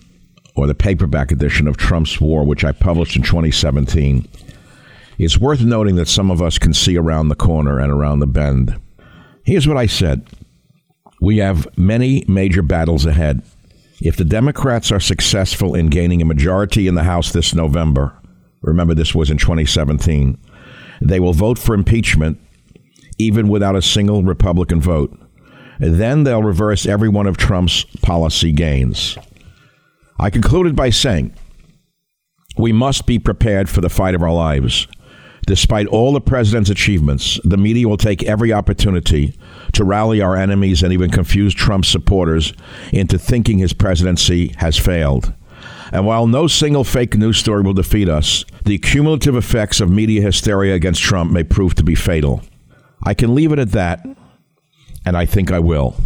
or 0.55 0.67
the 0.67 0.75
paperback 0.75 1.33
edition 1.33 1.67
of 1.67 1.77
Trump's 1.77 2.21
War, 2.21 2.45
which 2.45 2.65
I 2.65 2.73
published 2.73 3.17
in 3.17 3.23
2017. 3.23 4.27
It's 5.19 5.39
worth 5.39 5.61
noting 5.61 5.97
that 5.97 6.09
some 6.09 6.31
of 6.31 6.41
us 6.41 6.59
can 6.59 6.73
see 6.73 6.97
around 6.97 7.29
the 7.29 7.35
corner 7.35 7.79
and 7.79 7.93
around 7.93 8.21
the 8.21 8.27
bend. 8.27 8.81
Here's 9.45 9.69
what 9.69 9.77
I 9.77 9.87
said 9.87 10.27
We 11.21 11.39
have 11.39 11.67
many 11.77 12.25
major 12.29 12.63
battles 12.63 13.05
ahead. 13.05 13.43
If 14.03 14.17
the 14.17 14.25
Democrats 14.25 14.91
are 14.91 15.01
successful 15.01 15.75
in 15.75 15.89
gaining 15.89 16.23
a 16.23 16.25
majority 16.25 16.89
in 16.89 16.95
the 16.95 17.05
House 17.05 17.33
this 17.33 17.55
November, 17.55 18.17
remember 18.63 18.95
this 18.95 19.15
was 19.15 19.31
in 19.31 19.37
2017, 19.37 20.39
they 21.03 21.21
will 21.21 21.35
vote 21.35 21.59
for 21.59 21.75
impeachment 21.75 22.39
even 23.19 23.49
without 23.49 23.77
a 23.77 23.83
single 23.83 24.23
Republican 24.23 24.81
vote. 24.81 25.17
Then 25.79 26.25
they'll 26.25 26.43
reverse 26.43 26.87
every 26.87 27.09
one 27.09 27.27
of 27.27 27.37
Trump's 27.37 27.85
policy 28.03 28.53
gains. 28.53 29.19
I 30.19 30.31
concluded 30.31 30.75
by 30.75 30.91
saying, 30.91 31.35
we 32.57 32.73
must 32.73 33.07
be 33.07 33.19
prepared 33.19 33.69
for 33.69 33.81
the 33.81 33.89
fight 33.89 34.15
of 34.15 34.23
our 34.23 34.33
lives. 34.33 34.87
Despite 35.47 35.87
all 35.87 36.13
the 36.13 36.21
president's 36.21 36.71
achievements, 36.71 37.41
the 37.45 37.57
media 37.57 37.89
will 37.89 37.97
take 37.97 38.23
every 38.25 38.53
opportunity 38.53 39.35
to 39.73 39.85
rally 39.85 40.21
our 40.21 40.37
enemies 40.37 40.83
and 40.83 40.93
even 40.93 41.11
confuse 41.11 41.55
Trump's 41.55 41.89
supporters 41.89 42.53
into 42.93 43.19
thinking 43.19 43.59
his 43.59 43.73
presidency 43.73 44.49
has 44.59 44.77
failed. 44.77 45.33
And 45.93 46.07
while 46.07 46.27
no 46.27 46.47
single 46.47 46.85
fake 46.85 47.17
news 47.17 47.39
story 47.39 47.63
will 47.63 47.73
defeat 47.73 48.09
us, 48.09 48.45
the 48.65 48.79
cumulative 48.79 49.35
effects 49.35 49.81
of 49.81 49.91
media 49.91 50.23
hysteria 50.23 50.75
against 50.75 51.03
Trump 51.03 51.33
may 51.33 51.43
prove 51.43 51.75
to 51.77 51.83
be 51.83 51.95
fatal. 51.95 52.43
I 53.03 53.15
can 53.15 53.35
leave 53.35 53.53
it 53.53 53.59
at 53.59 53.73
that, 53.73 54.07
and 55.05 55.17
I 55.17 55.27
think 55.27 55.51
I 55.51 55.59
will. 55.59 55.97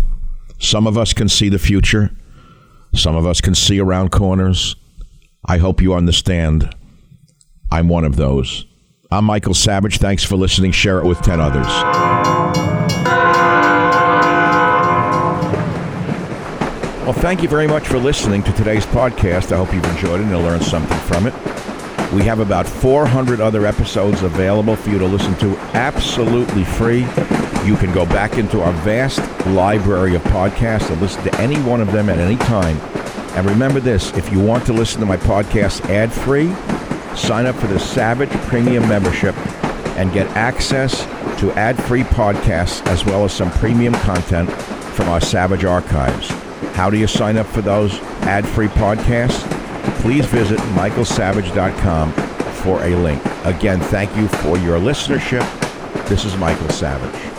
Some 0.59 0.87
of 0.87 0.97
us 0.97 1.13
can 1.13 1.29
see 1.29 1.49
the 1.49 1.59
future, 1.59 2.11
some 2.95 3.17
of 3.17 3.27
us 3.27 3.41
can 3.41 3.55
see 3.55 3.81
around 3.81 4.11
corners. 4.11 4.77
I 5.45 5.59
hope 5.59 5.83
you 5.83 5.93
understand. 5.95 6.75
I'm 7.71 7.89
one 7.89 8.05
of 8.05 8.17
those. 8.17 8.65
I'm 9.15 9.27
Michael 9.27 9.55
Savage. 9.55 9.99
Thanks 9.99 10.25
for 10.25 10.35
listening. 10.35 10.73
Share 10.73 10.99
it 10.99 11.07
with 11.07 11.23
10 11.23 11.41
others. 11.41 11.69
Well, 17.05 17.13
thank 17.13 17.41
you 17.41 17.49
very 17.49 17.69
much 17.69 17.87
for 17.87 17.99
listening 17.99 18.43
to 18.43 18.53
today's 18.55 18.85
podcast. 18.87 19.53
I 19.53 19.57
hope 19.57 19.73
you've 19.73 19.85
enjoyed 19.85 20.21
it 20.21 20.25
and 20.25 20.33
learned 20.33 20.65
something 20.65 20.99
from 20.99 21.29
it. 21.29 21.35
We 22.13 22.23
have 22.23 22.41
about 22.41 22.67
400 22.67 23.41
other 23.41 23.67
episodes 23.67 24.23
available 24.25 24.75
for 24.75 24.91
you 24.91 24.99
to 24.99 25.07
listen 25.07 25.37
to 25.37 25.57
absolutely 25.75 26.65
free. 26.65 27.03
You 27.65 27.77
can 27.77 27.95
go 27.95 28.07
back 28.07 28.37
into 28.37 28.63
our 28.63 28.73
vast 28.83 29.21
library 29.47 30.17
of 30.17 30.23
podcasts 30.25 30.91
and 30.91 31.01
listen 31.01 31.23
to 31.23 31.41
any 31.41 31.61
one 31.63 31.81
of 31.81 31.93
them 31.93 32.09
at 32.09 32.19
any 32.19 32.37
time. 32.37 32.79
And 33.37 33.49
remember 33.49 33.79
this 33.79 34.13
if 34.17 34.33
you 34.33 34.41
want 34.41 34.67
to 34.67 34.73
listen 34.73 34.99
to 34.99 35.07
my 35.07 35.19
podcast 35.19 35.89
ad 35.89 36.13
free, 36.13 36.53
sign 37.17 37.47
up 37.47 37.57
for 37.57 37.67
the 37.67 37.79
Savage 37.79 38.31
Premium 38.49 38.89
membership 38.89 39.35
and 39.97 40.13
get 40.13 40.27
access 40.37 41.05
to 41.41 41.53
ad 41.53 41.81
free 41.85 42.03
podcasts 42.03 42.85
as 42.87 43.05
well 43.05 43.25
as 43.25 43.33
some 43.33 43.51
premium 43.53 43.95
content 43.95 44.51
from 44.95 45.09
our 45.09 45.21
Savage 45.21 45.65
archives. 45.65 46.29
How 46.75 46.91
do 46.91 46.97
you 46.97 47.07
sign 47.07 47.37
up 47.37 47.47
for 47.47 47.63
those 47.63 48.01
ad 48.23 48.47
free 48.47 48.69
podcasts? 48.69 49.49
Please 50.01 50.27
visit 50.27 50.59
michaelsavage.com 50.75 52.13
for 52.13 52.83
a 52.83 52.97
link. 52.97 53.23
Again, 53.45 53.81
thank 53.81 54.15
you 54.17 54.29
for 54.29 54.59
your 54.59 54.79
listenership. 54.79 55.45
This 56.09 56.25
is 56.25 56.37
Michael 56.37 56.71
Savage. 56.71 57.34